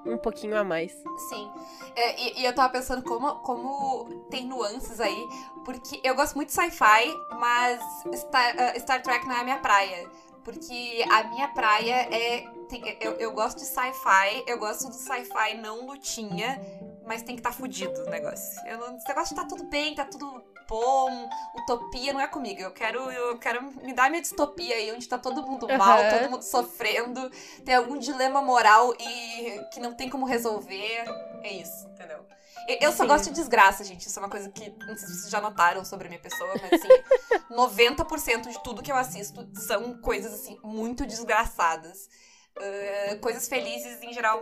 um 0.06 0.18
pouquinho 0.18 0.56
a 0.56 0.63
mais. 0.63 0.92
Sim. 1.30 1.50
É, 1.96 2.22
e, 2.22 2.42
e 2.42 2.46
eu 2.46 2.54
tava 2.54 2.70
pensando 2.70 3.01
como, 3.04 3.36
como 3.38 4.27
tem 4.30 4.46
nuances 4.46 5.00
aí, 5.00 5.27
porque 5.63 6.00
eu 6.04 6.13
gosto 6.13 6.36
muito 6.36 6.50
de 6.50 6.54
sci-fi, 6.54 7.12
mas 7.39 7.82
Star, 8.13 8.56
ah, 8.58 8.80
Star 8.80 9.01
Trek 9.01 9.25
não 9.25 9.36
é 9.36 9.39
a 9.39 9.44
minha 9.44 9.58
praia. 9.58 10.08
Porque 10.46 11.04
a 11.12 11.24
minha 11.24 11.48
praia 11.48 12.08
é. 12.16 12.48
tem- 12.70 12.98
eu, 13.02 13.14
eu 13.14 13.32
gosto 13.32 13.58
de 13.58 13.66
sci-fi, 13.66 14.44
eu 14.48 14.60
gosto 14.60 14.88
do 14.88 14.94
sci-fi 14.94 15.58
não 15.60 15.88
lutinha, 15.88 16.62
mas 17.06 17.24
tem 17.24 17.36
que 17.36 17.40
estar 17.40 17.50
tá 17.50 17.56
fudido 17.56 18.04
o 18.04 18.10
negócio. 18.10 18.62
Eu 18.68 18.78
não, 18.78 18.96
esse 18.96 19.08
negócio 19.08 19.36
de 19.36 19.42
tá 19.42 19.48
tudo 19.48 19.64
bem, 19.66 19.96
tá 19.96 20.06
tudo 20.06 20.44
bom, 20.68 21.30
utopia 21.56 22.14
não 22.14 22.22
é 22.22 22.28
comigo. 22.28 22.62
Eu 22.62 22.72
quero, 22.72 23.00
eu 23.12 23.38
quero 23.40 23.64
me 23.64 23.94
dar 23.94 24.10
minha 24.10 24.22
distopia 24.22 24.75
aí, 24.75 24.92
onde 24.94 25.08
tá 25.08 25.18
todo 25.18 25.42
mundo 25.42 25.68
mal, 25.68 26.00
Aham. 26.00 26.10
todo 26.10 26.30
mundo 26.30 26.44
sofrendo, 26.44 27.30
tem 27.64 27.75
algum 27.75 27.98
dilema 27.98 28.42
moral 28.42 28.94
e 29.00 29.62
que 29.74 29.80
não 29.80 29.94
tem 29.96 30.10
como 30.10 30.25
resolver. 30.25 31.06
É 31.44 31.54
isso, 31.54 31.88
entendeu? 31.88 32.25
Eu, 32.68 32.92
só 32.92 33.04
Sim. 33.04 33.08
gosto 33.08 33.26
de 33.26 33.36
desgraça, 33.36 33.84
gente. 33.84 34.08
Isso 34.08 34.18
é 34.18 34.22
uma 34.22 34.30
coisa 34.30 34.50
que 34.50 34.70
não 34.86 34.98
sei 34.98 35.08
se 35.08 35.20
vocês 35.20 35.30
já 35.30 35.40
notaram 35.40 35.86
sobre 35.86 36.08
a 36.08 36.10
minha 36.10 36.22
pessoa, 36.22 36.52
mas 36.62 36.74
assim, 36.74 36.88
90% 37.52 38.50
de 38.50 38.64
tudo 38.64 38.82
que 38.82 38.92
eu 38.92 38.96
assisto 38.96 39.48
são 39.56 39.98
coisas 40.00 40.34
assim 40.34 40.58
muito 40.64 41.06
desgraçadas. 41.06 42.10
Ah, 42.58 43.18
coisas 43.18 43.48
felizes, 43.48 44.02
em 44.02 44.14
geral, 44.14 44.42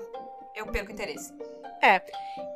eu 0.55 0.65
perco 0.67 0.91
interesse. 0.91 1.33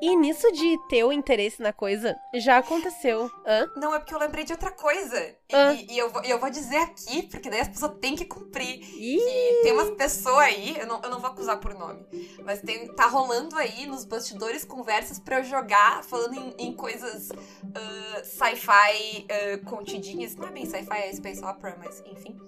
E 0.01 0.15
nisso 0.15 0.49
de 0.53 0.77
ter 0.87 1.03
o 1.03 1.11
interesse 1.11 1.61
na 1.61 1.73
coisa, 1.73 2.15
já 2.35 2.59
aconteceu. 2.59 3.29
Hã? 3.45 3.69
Não, 3.75 3.93
é 3.93 3.99
porque 3.99 4.15
eu 4.15 4.19
lembrei 4.19 4.45
de 4.45 4.53
outra 4.53 4.71
coisa. 4.71 5.19
E, 5.49 5.53
Ah. 5.53 5.73
e- 5.73 5.97
eu, 5.97 6.09
vou, 6.09 6.23
eu 6.23 6.39
vou 6.39 6.49
dizer 6.49 6.77
aqui, 6.77 7.23
porque 7.23 7.49
daí 7.49 7.59
as 7.59 7.67
pessoas 7.67 7.91
têm 7.99 8.15
que 8.15 8.23
cumprir. 8.23 8.79
Ih, 8.81 9.17
que 9.17 9.59
tem 9.63 9.73
umas 9.73 9.89
pessoas 9.91 10.37
aí, 10.45 10.77
eu 10.79 10.87
não, 10.87 11.01
eu 11.01 11.09
não 11.09 11.19
vou 11.19 11.29
acusar 11.29 11.59
por 11.59 11.73
nome, 11.73 12.05
mas 12.45 12.61
tem, 12.61 12.87
tá 12.95 13.07
rolando 13.07 13.57
aí 13.57 13.85
nos 13.85 14.05
bastidores 14.05 14.63
conversas 14.63 15.19
pra 15.19 15.39
eu 15.39 15.43
jogar, 15.43 16.03
falando 16.05 16.33
em, 16.35 16.55
em 16.69 16.73
coisas 16.73 17.29
ah, 17.75 18.23
sci-fi 18.23 19.27
ah, 19.29 19.69
contidinhas. 19.69 20.35
Não 20.37 20.47
é 20.47 20.51
bem 20.51 20.65
sci-fi, 20.65 20.99
é 20.99 21.11
space 21.13 21.43
opera, 21.43 21.75
mas 21.77 22.01
enfim. 22.05 22.39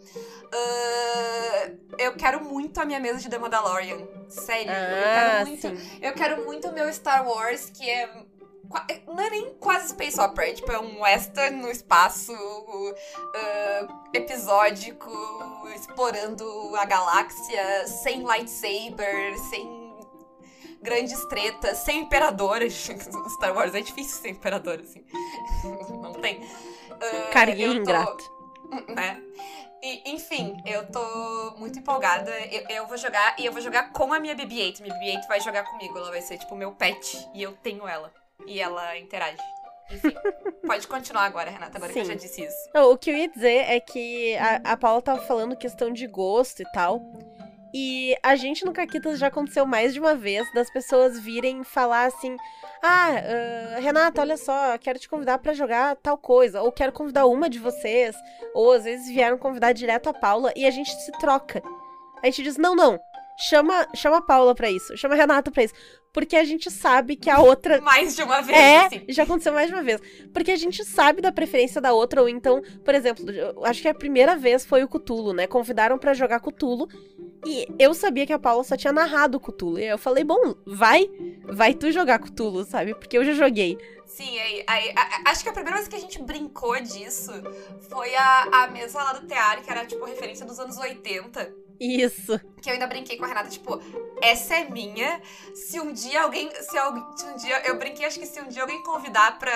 Ah, 0.54 1.72
eu 1.98 2.16
quero 2.16 2.42
muito 2.44 2.80
a 2.80 2.86
minha 2.86 3.00
mesa 3.02 3.20
de 3.20 3.30
The 3.30 3.38
Mandalorian. 3.38 4.08
Sério, 4.30 4.72
eu 4.72 5.39
ah, 5.42 5.46
quero 5.46 5.50
muito. 5.76 5.80
sim. 5.80 6.00
Eu 6.02 6.14
quero 6.14 6.46
muito 6.46 6.68
o 6.68 6.74
meu 6.74 6.92
Star 6.94 7.28
Wars, 7.28 7.70
que 7.70 7.90
é. 7.90 8.08
qua- 8.70 8.86
Não 9.08 9.20
é 9.20 9.30
nem 9.30 9.54
quase 9.56 9.90
space 9.90 10.20
opera, 10.20 10.50
é 10.50 10.54
tipo, 10.54 10.72
é 10.72 10.80
um 10.80 11.02
western 11.02 11.58
no 11.58 11.70
espaço 11.70 12.34
ah, 13.36 13.88
episódico, 14.14 15.12
explorando 15.76 16.76
a 16.76 16.86
galáxia, 16.86 17.88
sem 17.88 18.24
lightsaber, 18.24 19.38
sem 19.50 19.80
grandes 20.82 21.24
tretas, 21.26 21.78
sem 21.80 22.00
imperador. 22.02 22.60
Star 22.70 23.54
Wars 23.56 23.74
é 23.76 23.82
difícil 23.82 24.22
ser 24.22 24.30
imperador, 24.30 24.80
assim. 24.80 25.04
Não 26.02 26.14
tem. 26.14 26.42
Ah, 26.92 27.30
Carinha 27.32 27.68
eu 27.68 27.74
tô- 27.76 27.80
ingrato. 27.82 28.32
né? 28.90 29.22
E, 29.82 30.12
enfim, 30.12 30.62
eu 30.66 30.86
tô 30.88 31.56
muito 31.58 31.80
empolgada. 31.80 32.32
Eu, 32.48 32.64
eu 32.70 32.88
vou 32.88 32.98
jogar 32.98 33.36
e 33.40 33.46
eu 33.46 33.52
vou 33.52 33.62
jogar 33.62 33.92
com 33.92 34.14
a 34.14 34.20
minha 34.20 34.36
BB-8. 34.36 34.82
Minha 34.82 34.96
BB-8 34.96 35.28
vai 35.28 35.40
jogar 35.40 35.64
comigo. 35.64 35.98
Ela 35.98 36.10
vai 36.10 36.22
ser 36.22 36.38
tipo 36.38 36.56
meu 36.56 36.72
pet. 36.74 37.28
E 37.34 37.42
eu 37.42 37.54
tenho 37.54 37.88
ela. 37.88 38.12
E 38.46 38.60
ela 38.60 38.98
interage. 38.98 39.42
Enfim, 39.92 40.14
pode 40.68 40.88
continuar 40.88 41.24
agora, 41.26 41.50
Renata, 41.50 41.78
agora 41.78 41.92
que 41.92 42.00
eu 42.00 42.06
Sim. 42.06 42.12
já 42.12 42.18
disse 42.18 42.44
isso. 42.44 42.70
Não, 42.74 42.92
o 42.92 42.98
que 42.98 43.10
eu 43.10 43.16
ia 43.16 43.28
dizer 43.28 43.66
é 43.70 43.80
que 43.80 44.36
a, 44.38 44.74
a 44.74 44.78
Paula 44.78 45.02
tava 45.02 45.22
falando 45.22 45.56
questão 45.56 45.92
de 45.92 46.06
gosto 46.08 46.62
e 46.62 46.72
tal. 46.72 47.02
E 47.74 48.16
a 48.24 48.36
gente 48.36 48.66
no 48.66 48.74
Caquitas 48.74 49.20
já 49.20 49.28
aconteceu 49.28 49.66
mais 49.66 49.94
de 49.94 50.00
uma 50.00 50.16
vez 50.16 50.52
das 50.54 50.72
pessoas 50.72 51.20
virem 51.20 51.64
falar 51.64 52.06
assim: 52.06 52.36
Ah, 52.82 53.10
ah, 53.76 53.80
Renata, 53.80 54.22
olha 54.22 54.38
só, 54.38 54.78
quero 54.78 54.98
te 54.98 55.08
convidar 55.08 55.38
pra 55.38 55.54
jogar 55.54 55.96
tal 55.98 56.18
coisa. 56.18 56.62
Ou 56.62 56.72
quero 56.72 56.92
convidar 56.92 57.26
uma 57.28 57.50
de 57.50 57.60
vocês. 57.60 58.16
Ou 58.54 58.72
às 58.72 58.84
vezes 58.86 59.08
vieram 59.08 59.38
convidar 59.38 59.74
direto 59.74 60.10
a 60.10 60.14
Paula 60.14 60.52
e 60.56 60.66
a 60.66 60.72
gente 60.72 60.92
se 60.92 61.12
troca. 61.14 61.62
A 62.24 62.26
gente 62.26 62.44
diz: 62.44 62.58
Não, 62.58 62.76
não. 62.76 63.00
Chama, 63.42 63.88
chama 63.96 64.18
a 64.18 64.22
Paula 64.22 64.54
pra 64.54 64.70
isso. 64.70 64.98
Chama 64.98 65.14
a 65.14 65.18
Renata 65.18 65.50
pra 65.50 65.64
isso. 65.64 65.74
Porque 66.12 66.36
a 66.36 66.44
gente 66.44 66.70
sabe 66.72 67.16
que 67.16 67.30
a 67.30 67.40
outra 67.40 67.80
Mais 67.82 68.16
de 68.16 68.24
uma 68.24 68.42
vez, 68.42 68.58
é, 68.58 68.86
assim. 68.86 69.06
já 69.08 69.24
aconteceu 69.24 69.54
mais 69.54 69.68
de 69.68 69.74
uma 69.74 69.84
vez. 69.84 70.02
Porque 70.34 70.52
a 70.52 70.56
gente 70.58 70.84
sabe 70.84 71.22
da 71.22 71.32
preferência 71.32 71.80
da 71.80 71.94
outra, 71.94 72.22
ou 72.22 72.28
então, 72.28 72.62
por 72.84 72.94
exemplo, 72.94 73.30
eu 73.32 73.64
acho 73.64 73.82
que 73.82 73.88
a 73.88 73.94
primeira 73.94 74.36
vez 74.36 74.66
foi 74.66 74.84
o 74.84 74.88
Cutulo, 74.90 75.32
né? 75.34 75.48
Convidaram 75.48 75.98
pra 75.98 76.14
jogar 76.14 76.40
Cutulo. 76.42 76.90
E 77.46 77.68
eu 77.80 77.94
sabia 77.94 78.26
que 78.26 78.34
a 78.34 78.40
Paula 78.40 78.64
só 78.64 78.76
tinha 78.76 78.92
narrado 78.94 79.38
o 79.38 79.40
Cutulo. 79.40 79.80
E 79.80 79.86
eu 79.86 79.98
falei, 79.98 80.24
bom, 80.24 80.56
vai, 80.66 81.10
vai 81.44 81.74
tu 81.74 81.92
jogar 81.92 82.20
Cutulo, 82.20 82.64
sabe? 82.66 82.94
Porque 82.94 83.18
eu 83.18 83.24
já 83.26 83.34
joguei. 83.34 83.78
Sim, 84.06 84.38
aí, 84.40 84.64
aí, 84.68 84.94
a- 84.96 85.30
acho 85.32 85.44
que 85.44 85.50
a 85.50 85.54
primeira 85.54 85.78
vez 85.78 85.88
que 85.88 85.96
a 85.96 86.00
gente 86.00 86.22
brincou 86.22 86.76
disso 86.82 87.32
foi 87.90 88.14
a, 88.16 88.64
a 88.64 88.68
mesa 88.68 89.02
lá 89.02 89.14
do 89.14 89.26
Tear, 89.28 89.62
que 89.64 89.72
era 89.72 89.86
tipo 89.86 90.04
referência 90.06 90.46
dos 90.46 90.60
anos 90.60 90.78
80. 90.78 91.54
Isso. 91.80 92.40
Que 92.62 92.70
eu 92.70 92.74
ainda 92.74 92.88
brinquei 92.88 93.18
com 93.18 93.26
a 93.26 93.28
Renata, 93.28 93.50
tipo, 93.50 93.82
essa 94.22 94.56
é 94.56 94.70
minha. 94.70 95.22
Se 95.54 95.80
um 95.80 95.94
dia 95.94 96.24
alguém. 96.24 96.50
Se, 96.62 96.78
alguém, 96.78 97.06
se 97.16 97.26
um 97.26 97.36
dia. 97.38 97.62
Eu 97.66 97.78
brinquei, 97.78 98.06
acho 98.06 98.20
que 98.20 98.26
se 98.26 98.42
um 98.42 98.48
dia 98.48 98.62
alguém 98.64 98.84
convidar 98.84 99.40
pra. 99.40 99.52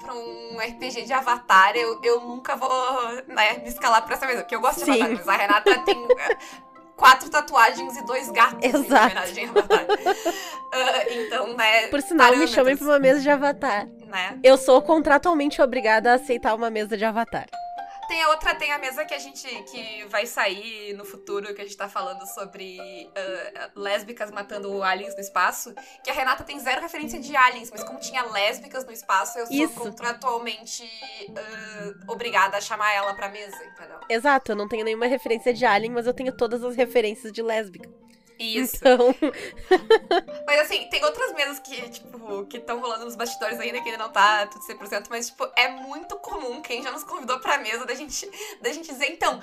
pra 0.00 0.14
um 0.14 0.58
RPG 0.58 1.02
de 1.04 1.12
Avatar, 1.12 1.76
eu, 1.76 2.00
eu 2.02 2.20
nunca 2.22 2.56
vou 2.56 2.70
né, 3.26 3.58
me 3.58 3.68
escalar 3.68 4.04
pra 4.04 4.14
essa 4.14 4.26
mesa. 4.26 4.40
Porque 4.40 4.54
eu 4.56 4.60
gosto 4.60 4.78
de 4.78 4.84
Sim. 4.86 5.02
Avatar, 5.02 5.16
mas 5.16 5.28
a 5.28 5.36
Renata 5.36 5.78
tem. 5.80 6.06
é, 6.18 6.38
Quatro 6.96 7.30
tatuagens 7.30 7.96
e 7.96 8.04
dois 8.04 8.28
gatos 8.28 8.58
em 8.60 8.76
Exato. 8.76 9.04
homenagem 9.04 9.46
a 9.46 9.50
Avatar. 9.50 9.86
Ah, 10.72 11.12
então, 11.12 11.56
né. 11.56 11.86
Por 11.86 12.02
sinal, 12.02 12.34
me 12.36 12.48
chamem 12.48 12.76
pra 12.76 12.86
uma 12.86 12.98
mesa 12.98 13.20
de 13.20 13.30
Avatar. 13.30 13.86
Né? 13.86 14.38
Eu 14.42 14.58
sou 14.58 14.82
contratualmente 14.82 15.62
obrigada 15.62 16.10
a 16.10 16.14
aceitar 16.14 16.56
uma 16.56 16.70
mesa 16.70 16.96
de 16.96 17.04
Avatar. 17.04 17.46
Tem 18.08 18.22
a 18.22 18.30
outra, 18.30 18.54
tem 18.54 18.72
a 18.72 18.78
mesa 18.78 19.04
que 19.04 19.14
a 19.14 19.18
gente. 19.18 19.46
que 19.64 20.04
vai 20.06 20.26
sair 20.26 20.94
no 20.94 21.04
futuro, 21.04 21.54
que 21.54 21.60
a 21.60 21.64
gente 21.64 21.76
tá 21.76 21.88
falando 21.88 22.26
sobre 22.26 22.78
ah, 23.14 23.70
lésbicas 23.76 24.30
matando 24.30 24.82
aliens 24.82 25.14
no 25.14 25.20
espaço. 25.20 25.74
Que 26.02 26.10
a 26.10 26.14
Renata 26.14 26.42
tem 26.42 26.58
zero 26.58 26.80
referência 26.80 27.20
de 27.20 27.36
aliens, 27.36 27.70
mas 27.70 27.84
como 27.84 28.00
tinha 28.00 28.22
lésbicas 28.24 28.84
no 28.84 28.92
espaço, 28.92 29.38
eu 29.38 29.46
sou 29.46 29.56
Isso. 29.56 29.74
contratualmente 29.74 30.88
ah, 31.36 32.12
obrigada 32.12 32.56
a 32.56 32.60
chamar 32.60 32.92
ela 32.94 33.14
pra 33.14 33.28
mesa, 33.28 33.62
entendeu? 33.64 34.00
Exato, 34.08 34.52
eu 34.52 34.56
não 34.56 34.66
tenho 34.66 34.84
nenhuma 34.84 35.06
referência 35.06 35.52
de 35.52 35.64
Alien, 35.64 35.92
mas 35.92 36.06
eu 36.06 36.14
tenho 36.14 36.32
todas 36.32 36.64
as 36.64 36.74
referências 36.74 37.32
de 37.32 37.42
lésbica. 37.42 37.88
Isso. 38.38 38.76
Então, 38.76 39.14
Mas 40.46 40.60
assim, 40.60 40.88
tem 40.88 41.04
outras 41.04 41.32
mesas 41.34 41.58
que, 41.58 41.88
tipo, 41.90 42.46
que 42.46 42.58
estão 42.58 42.80
rolando 42.80 43.04
nos 43.04 43.16
bastidores 43.16 43.58
ainda, 43.58 43.80
que 43.80 43.88
ainda 43.88 44.02
não 44.04 44.10
tá 44.10 44.46
tudo 44.46 44.64
100%, 44.64 45.06
mas, 45.10 45.28
tipo, 45.28 45.46
é 45.56 45.68
muito 45.68 46.16
comum 46.16 46.62
quem 46.62 46.82
já 46.82 46.92
nos 46.92 47.02
convidou 47.02 47.40
pra 47.40 47.58
mesa 47.58 47.84
da 47.84 47.94
gente, 47.94 48.30
da 48.60 48.72
gente 48.72 48.88
dizer, 48.88 49.06
então, 49.10 49.40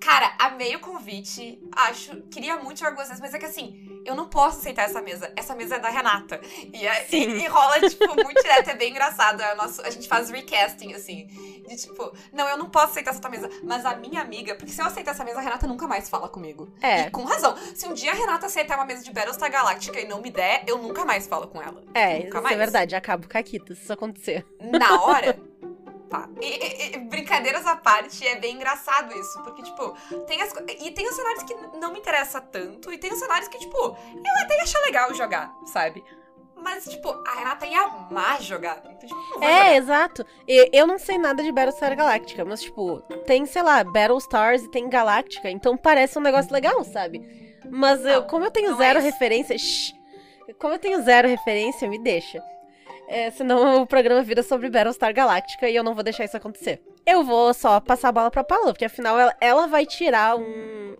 cara, 0.00 0.32
amei 0.38 0.74
o 0.76 0.80
convite, 0.80 1.60
acho, 1.72 2.22
queria 2.30 2.56
muito 2.56 2.78
jogar 2.78 2.92
com 2.94 3.04
vocês, 3.04 3.20
mas 3.20 3.34
é 3.34 3.38
que 3.38 3.46
assim, 3.46 4.00
eu 4.04 4.14
não 4.14 4.28
posso 4.28 4.58
aceitar 4.58 4.82
essa 4.84 5.02
mesa, 5.02 5.32
essa 5.36 5.54
mesa 5.54 5.76
é 5.76 5.78
da 5.78 5.88
Renata. 5.88 6.40
E, 6.72 6.86
é- 6.86 7.06
e, 7.10 7.24
e 7.42 7.46
rola, 7.48 7.80
tipo, 7.88 8.06
muito 8.14 8.40
direto, 8.42 8.70
é 8.70 8.74
bem 8.74 8.90
engraçado, 8.90 9.40
é 9.42 9.54
nosso, 9.54 9.82
a 9.82 9.90
gente 9.90 10.08
faz 10.08 10.30
recasting, 10.30 10.92
assim, 10.94 11.26
de 11.68 11.76
tipo, 11.76 12.12
não, 12.32 12.48
eu 12.48 12.56
não 12.56 12.70
posso 12.70 12.86
aceitar 12.92 13.10
essa 13.10 13.20
tua 13.20 13.30
mesa, 13.30 13.48
mas 13.62 13.84
a 13.84 13.96
minha 13.96 14.20
amiga, 14.20 14.54
porque 14.54 14.72
se 14.72 14.80
eu 14.80 14.86
aceitar 14.86 15.10
essa 15.12 15.24
mesa, 15.24 15.38
a 15.38 15.42
Renata 15.42 15.66
nunca 15.66 15.86
mais 15.86 16.08
fala 16.08 16.28
comigo. 16.28 16.72
é. 16.80 17.02
E 17.06 17.10
com 17.10 17.24
razão. 17.24 17.54
Se 17.74 17.86
um 17.86 17.94
dia 17.94 18.12
a 18.12 18.14
Renata 18.14 18.46
aceitar 18.46 18.76
uma 18.76 18.84
mesa 18.86 19.02
de 19.04 19.12
Battlestar 19.12 19.50
Galáctica 19.50 20.00
e 20.00 20.06
não 20.06 20.20
me 20.22 20.30
der, 20.30 20.62
eu 20.66 20.78
nunca 20.78 21.04
mais 21.04 21.26
falo 21.26 21.46
com 21.48 21.60
ela. 21.60 21.82
É, 21.94 22.18
Nunca 22.20 22.28
isso 22.38 22.42
mais. 22.42 22.54
é 22.54 22.58
verdade, 22.58 22.94
acabo 22.96 23.26
caquita 23.28 23.74
se 23.74 23.82
isso 23.82 23.92
acontecer. 23.92 24.46
Na 24.60 25.02
hora, 25.02 25.38
Tá. 26.10 26.28
E, 26.40 26.46
e- 26.46 26.94
e 26.94 26.98
brincadeiras 27.00 27.66
à 27.66 27.76
parte, 27.76 28.26
é 28.26 28.36
bem 28.36 28.54
engraçado 28.56 29.14
isso. 29.18 29.42
Porque, 29.42 29.62
tipo, 29.62 29.94
tem 30.26 30.40
as. 30.40 30.52
E 30.80 30.90
tem 30.90 31.06
os 31.06 31.14
cenários 31.14 31.42
que 31.42 31.54
não 31.76 31.92
me 31.92 31.98
interessa 31.98 32.40
tanto. 32.40 32.90
E 32.92 32.96
tem 32.98 33.12
os 33.12 33.18
cenários 33.18 33.48
que, 33.48 33.58
tipo, 33.58 33.76
eu 33.76 34.42
até 34.42 34.56
ia 34.56 34.62
achar 34.62 34.80
legal 34.80 35.12
jogar, 35.14 35.52
sabe? 35.66 36.02
Mas, 36.56 36.84
tipo, 36.86 37.08
a 37.26 37.34
Renata 37.38 37.66
ia 37.66 37.82
amar 37.82 38.40
jogar. 38.42 38.78
Então, 38.84 38.98
tipo, 38.98 39.44
É, 39.44 39.58
jogar. 39.58 39.74
exato. 39.76 40.26
E 40.46 40.70
eu 40.72 40.86
não 40.86 40.98
sei 40.98 41.16
nada 41.18 41.42
de 41.42 41.52
Battlestar 41.52 41.94
Galactica, 41.96 42.44
mas, 42.44 42.62
tipo, 42.62 43.00
tem, 43.26 43.44
sei 43.46 43.62
lá, 43.62 43.84
Battlestars 43.84 44.62
e 44.64 44.70
tem 44.70 44.88
Galactica, 44.88 45.48
então 45.50 45.76
parece 45.76 46.18
um 46.18 46.22
negócio 46.22 46.52
legal, 46.52 46.82
sabe? 46.84 47.20
Mas 47.70 48.04
eu, 48.04 48.22
Não, 48.22 48.26
como 48.26 48.44
eu 48.46 48.50
tenho 48.50 48.72
é 48.72 48.76
zero 48.76 48.98
isso. 48.98 49.06
referência. 49.08 49.56
shh, 49.58 49.92
como 50.58 50.74
eu 50.74 50.78
tenho 50.78 51.02
zero 51.02 51.28
referência, 51.28 51.88
me 51.88 51.98
deixa. 52.02 52.42
É, 53.08 53.30
senão 53.30 53.82
o 53.82 53.86
programa 53.86 54.22
vira 54.22 54.42
sobre 54.42 54.68
Battlestar 54.68 55.14
Galactica 55.14 55.68
e 55.68 55.74
eu 55.74 55.82
não 55.82 55.94
vou 55.94 56.04
deixar 56.04 56.24
isso 56.24 56.36
acontecer. 56.36 56.82
Eu 57.06 57.24
vou 57.24 57.54
só 57.54 57.80
passar 57.80 58.10
a 58.10 58.12
bola 58.12 58.30
pra 58.30 58.44
Paula, 58.44 58.72
porque 58.72 58.84
afinal 58.84 59.18
ela, 59.18 59.34
ela 59.40 59.66
vai 59.66 59.86
tirar 59.86 60.36
um, 60.36 60.96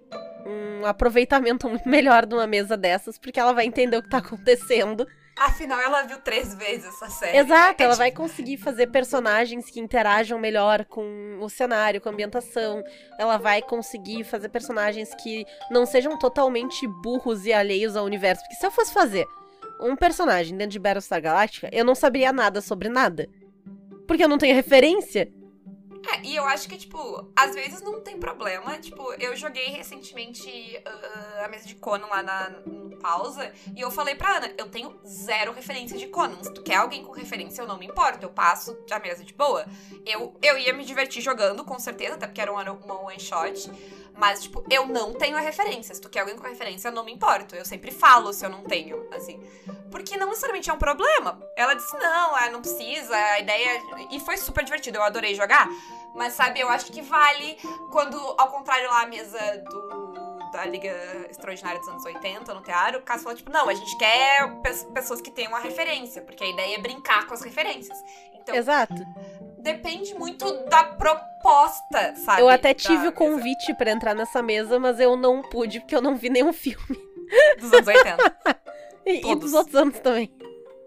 um 0.46 0.86
aproveitamento 0.86 1.68
muito 1.68 1.86
melhor 1.86 2.24
de 2.24 2.34
uma 2.34 2.46
mesa 2.46 2.76
dessas, 2.78 3.18
porque 3.18 3.38
ela 3.38 3.52
vai 3.52 3.66
entender 3.66 3.98
o 3.98 4.02
que 4.02 4.08
tá 4.08 4.18
acontecendo. 4.18 5.06
Afinal, 5.38 5.78
ela 5.80 6.02
viu 6.02 6.18
três 6.18 6.52
vezes 6.54 6.86
essa 6.86 7.08
série. 7.10 7.38
Exato, 7.38 7.80
É, 7.80 7.84
ela 7.84 7.92
tipo, 7.92 7.98
vai 7.98 8.10
conseguir 8.10 8.56
fazer 8.56 8.88
personagens 8.88 9.70
que 9.70 9.78
interajam 9.78 10.38
melhor 10.38 10.84
com 10.84 11.38
o 11.40 11.48
cenário, 11.48 12.00
com 12.00 12.08
a 12.08 12.12
ambientação. 12.12 12.82
Ela 13.18 13.36
vai 13.36 13.62
conseguir 13.62 14.24
fazer 14.24 14.48
personagens 14.48 15.14
que 15.14 15.46
não 15.70 15.86
sejam 15.86 16.18
totalmente 16.18 16.88
burros 16.88 17.46
e 17.46 17.52
alheios 17.52 17.94
ao 17.94 18.04
universo. 18.04 18.42
Porque 18.42 18.56
se 18.56 18.66
eu 18.66 18.70
fosse 18.70 18.92
fazer 18.92 19.26
um 19.80 19.96
personagem 19.96 20.56
dentro 20.56 20.72
de 20.72 20.78
Battlestar 20.78 21.20
Galactica, 21.20 21.68
eu 21.72 21.84
não 21.84 21.94
saberia 21.94 22.32
nada 22.32 22.60
sobre 22.60 22.88
nada. 22.88 23.28
Porque 24.06 24.24
eu 24.24 24.28
não 24.28 24.38
tenho 24.38 24.54
referência. 24.54 25.32
É, 26.14 26.22
e 26.24 26.36
eu 26.36 26.44
acho 26.44 26.68
que, 26.68 26.76
tipo, 26.76 27.30
às 27.36 27.54
vezes 27.54 27.82
não 27.82 28.00
tem 28.00 28.18
problema. 28.18 28.78
Tipo, 28.78 29.12
eu 29.14 29.36
joguei 29.36 29.66
recentemente 29.66 30.48
ah, 30.84 31.44
a 31.44 31.48
mesa 31.48 31.66
de 31.66 31.74
Conan 31.74 32.06
lá 32.06 32.22
na, 32.22 32.50
pausa. 32.98 33.52
E 33.74 33.80
eu 33.80 33.90
falei 33.90 34.14
pra 34.14 34.36
Ana, 34.36 34.52
eu 34.58 34.68
tenho 34.68 34.98
zero 35.06 35.52
referência 35.52 35.96
de 35.96 36.06
Conan. 36.08 36.42
Se 36.42 36.52
tu 36.52 36.62
quer 36.62 36.76
alguém 36.76 37.02
com 37.02 37.12
referência, 37.12 37.62
eu 37.62 37.66
não 37.66 37.78
me 37.78 37.86
importo. 37.86 38.24
Eu 38.24 38.30
passo 38.30 38.76
a 38.90 38.98
mesa 38.98 39.24
de 39.24 39.32
boa. 39.32 39.66
Eu, 40.04 40.36
eu 40.42 40.58
ia 40.58 40.72
me 40.72 40.84
divertir 40.84 41.22
jogando, 41.22 41.64
com 41.64 41.78
certeza, 41.78 42.14
até 42.14 42.26
porque 42.26 42.40
era 42.40 42.52
uma, 42.52 42.62
uma 42.70 43.00
one 43.02 43.20
shot. 43.20 43.70
Mas, 44.18 44.42
tipo, 44.42 44.64
eu 44.68 44.84
não 44.86 45.14
tenho 45.14 45.36
a 45.36 45.40
referência. 45.40 45.94
Se 45.94 46.00
tu 46.00 46.08
quer 46.10 46.20
alguém 46.20 46.36
com 46.36 46.42
referência, 46.46 46.88
eu 46.88 46.92
não 46.92 47.04
me 47.04 47.12
importo. 47.12 47.54
Eu 47.54 47.64
sempre 47.64 47.92
falo 47.92 48.32
se 48.32 48.44
eu 48.44 48.50
não 48.50 48.64
tenho, 48.64 49.08
assim. 49.14 49.40
Porque 49.92 50.16
não 50.16 50.26
necessariamente 50.28 50.68
é 50.68 50.72
um 50.72 50.78
problema. 50.78 51.40
Ela 51.56 51.74
disse, 51.74 51.96
não, 51.96 52.34
ah, 52.34 52.50
não 52.50 52.60
precisa, 52.60 53.14
a 53.16 53.38
ideia. 53.38 53.80
E 54.10 54.18
foi 54.20 54.36
super 54.36 54.64
divertido, 54.64 54.98
eu 54.98 55.02
adorei 55.04 55.34
jogar. 55.36 55.68
Mas, 56.16 56.32
sabe, 56.32 56.58
eu 56.58 56.68
acho 56.68 56.90
que 56.90 57.00
vale 57.00 57.56
quando, 57.92 58.16
ao 58.36 58.48
contrário 58.50 58.88
lá, 58.90 59.02
a 59.02 59.06
mesa 59.06 59.38
do. 59.70 60.08
Da 60.50 60.64
Liga 60.64 60.90
Extraordinária 61.28 61.78
dos 61.78 61.88
anos 61.90 62.04
80, 62.06 62.54
no 62.54 62.62
teatro, 62.62 63.00
o 63.00 63.02
caso 63.02 63.22
falou, 63.22 63.36
tipo, 63.36 63.52
não, 63.52 63.68
a 63.68 63.74
gente 63.74 63.94
quer 63.98 64.50
pe- 64.62 64.86
pessoas 64.94 65.20
que 65.20 65.30
tenham 65.30 65.52
uma 65.52 65.60
referência, 65.60 66.22
porque 66.22 66.42
a 66.42 66.46
ideia 66.48 66.76
é 66.76 66.78
brincar 66.80 67.26
com 67.26 67.34
as 67.34 67.42
referências. 67.42 68.02
Então, 68.32 68.54
Exato. 68.54 68.94
Depende 69.72 70.14
muito 70.14 70.50
da 70.64 70.84
proposta, 70.84 72.14
sabe? 72.16 72.40
Eu 72.42 72.48
até 72.48 72.68
da 72.68 72.74
tive 72.74 72.94
o 72.94 73.00
mesa 73.02 73.12
convite 73.12 73.74
pra 73.74 73.90
entrar 73.90 74.14
nessa 74.14 74.42
mesa, 74.42 74.78
mas 74.78 74.98
eu 74.98 75.16
não 75.16 75.42
pude, 75.42 75.80
porque 75.80 75.94
eu 75.94 76.02
não 76.02 76.16
vi 76.16 76.30
nenhum 76.30 76.52
filme. 76.52 76.98
Dos 77.58 77.72
anos 77.72 77.86
80. 77.86 78.58
E, 79.06 79.26
e 79.26 79.36
dos 79.36 79.54
outros 79.54 79.74
anos 79.74 79.98
também. 80.00 80.30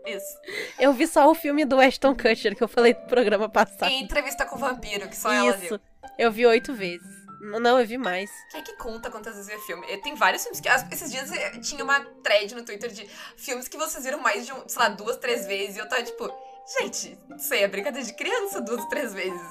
Isso. 0.06 0.38
Eu 0.78 0.94
vi 0.94 1.08
só 1.08 1.28
o 1.28 1.34
filme 1.34 1.66
do 1.66 1.80
Ashton 1.80 2.16
Kutcher, 2.16 2.56
que 2.56 2.64
eu 2.64 2.68
falei 2.68 2.94
no 2.94 3.08
programa 3.08 3.50
passado. 3.50 3.90
E 3.90 3.96
entrevista 4.00 4.46
com 4.46 4.58
o 4.58 4.60
vampiro, 4.60 5.10
que 5.10 5.18
só 5.18 5.34
ela 5.34 5.54
viu. 5.54 5.76
Isso. 5.76 5.82
Eu 6.20 6.32
vi 6.32 6.46
oito 6.46 6.72
vezes. 6.72 7.22
Não, 7.42 7.80
eu 7.80 7.86
vi 7.88 7.98
mais. 7.98 8.30
Quem 8.52 8.62
é 8.62 8.64
que 8.64 8.74
conta 8.78 9.10
quantas 9.10 9.34
vezes 9.34 9.50
vê 9.50 9.58
filme? 9.62 9.84
Eh, 9.90 9.98
Tem 9.98 10.14
vários 10.14 10.44
filmes 10.44 10.60
que. 10.60 10.70
Esses 10.94 11.12
dias 11.12 11.32
eh, 11.32 11.50
tinha 11.60 11.84
uma 11.84 12.00
thread 12.24 12.54
no 12.54 12.64
Twitter 12.64 12.92
de 12.92 13.08
filmes 13.36 13.68
que 13.68 13.78
vocês 13.78 14.04
viram 14.04 14.20
mais 14.20 14.46
de, 14.46 14.54
um, 14.54 14.70
sei 14.70 14.80
lá, 14.80 14.90
duas, 14.90 15.18
três 15.18 15.48
vezes. 15.48 15.78
E 15.78 15.80
eu 15.80 15.90
tava 15.90 16.04
tipo, 16.04 16.32
gente, 16.80 17.18
isso 17.38 17.54
aí 17.54 17.64
é 17.64 17.68
brincadeira 17.68 18.06
de 18.06 18.14
criança, 18.14 18.62
duas, 18.62 18.86
três 18.86 19.14
vezes. 19.14 19.42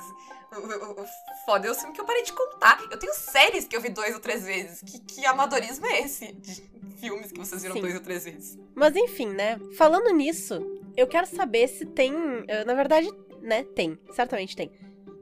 O, 0.52 0.56
o- 0.56 1.02
o 1.02 1.06
foda 1.46 1.68
é 1.68 1.70
o 1.70 1.74
filme 1.74 1.92
que 1.94 2.00
eu 2.00 2.04
parei 2.04 2.22
de 2.24 2.32
contar. 2.32 2.82
Eu 2.90 2.98
tenho 2.98 3.14
séries 3.14 3.66
que 3.66 3.76
eu 3.76 3.80
vi 3.80 3.88
dois 3.88 4.14
ou 4.14 4.20
três 4.20 4.44
vezes. 4.44 4.80
Que, 4.82 4.98
que 4.98 5.26
amadorismo 5.26 5.86
é 5.86 6.00
esse? 6.00 6.32
De 6.32 6.62
filmes 6.98 7.30
que 7.30 7.38
vocês 7.38 7.62
viram 7.62 7.76
Sim. 7.76 7.82
dois 7.82 7.94
ou 7.94 8.00
três 8.00 8.24
vezes. 8.24 8.58
Mas 8.74 8.96
enfim, 8.96 9.28
né? 9.28 9.58
Falando 9.76 10.10
nisso, 10.12 10.60
eu 10.96 11.06
quero 11.06 11.26
saber 11.26 11.68
se 11.68 11.86
tem. 11.86 12.12
eh, 12.48 12.64
Na 12.64 12.74
verdade, 12.74 13.08
né? 13.40 13.62
Tem. 13.62 13.96
Certamente 14.12 14.56
tem. 14.56 14.72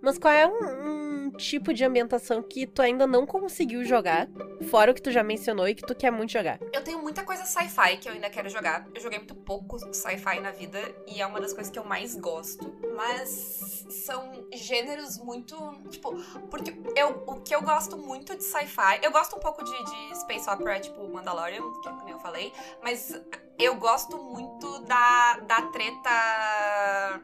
Mas 0.01 0.17
qual 0.19 0.33
é 0.33 0.47
um, 0.47 0.51
um 0.65 0.98
tipo 1.39 1.73
de 1.73 1.85
ambientação 1.85 2.43
que 2.43 2.67
tu 2.67 2.83
ainda 2.83 3.07
não 3.07 3.25
conseguiu 3.25 3.85
jogar? 3.85 4.29
Fora 4.69 4.91
o 4.91 4.95
que 4.95 5.01
tu 5.01 5.11
já 5.11 5.23
mencionou 5.23 5.69
e 5.69 5.75
que 5.75 5.87
tu 5.87 5.95
quer 5.95 6.11
muito 6.11 6.33
jogar. 6.33 6.59
Eu 6.73 6.83
tenho 6.83 7.01
muita 7.01 7.23
coisa 7.23 7.45
sci-fi 7.45 7.97
que 7.97 8.09
eu 8.09 8.13
ainda 8.13 8.29
quero 8.29 8.49
jogar. 8.49 8.87
Eu 8.95 9.01
joguei 9.01 9.19
muito 9.19 9.35
pouco 9.35 9.79
sci-fi 9.95 10.41
na 10.41 10.51
vida 10.51 10.81
e 11.07 11.23
é 11.23 11.27
uma 11.27 11.41
das 11.41 11.53
coisas 11.53 11.73
que 11.73 11.79
eu 11.79 11.85
mais 11.85 12.17
gosto. 12.17 12.77
Mas 12.97 13.87
são 13.89 14.47
gêneros 14.53 15.19
muito. 15.19 15.57
Tipo, 15.89 16.15
porque 16.51 16.75
eu, 16.97 17.23
o 17.27 17.41
que 17.41 17.55
eu 17.55 17.63
gosto 17.63 17.97
muito 17.97 18.37
de 18.37 18.43
sci-fi. 18.43 19.01
Eu 19.03 19.13
gosto 19.13 19.37
um 19.37 19.41
pouco 19.41 19.65
de, 19.65 19.73
de 19.73 20.19
Space 20.21 20.51
Opera, 20.51 20.81
tipo 20.81 21.09
Mandalorian, 21.09 21.63
que 21.83 22.05
nem 22.05 22.13
eu 22.13 22.19
falei. 22.19 22.53
Mas 22.83 23.19
eu 23.59 23.77
gosto 23.77 24.19
muito 24.19 24.81
da, 24.81 25.39
da 25.41 25.63
treta. 25.63 27.23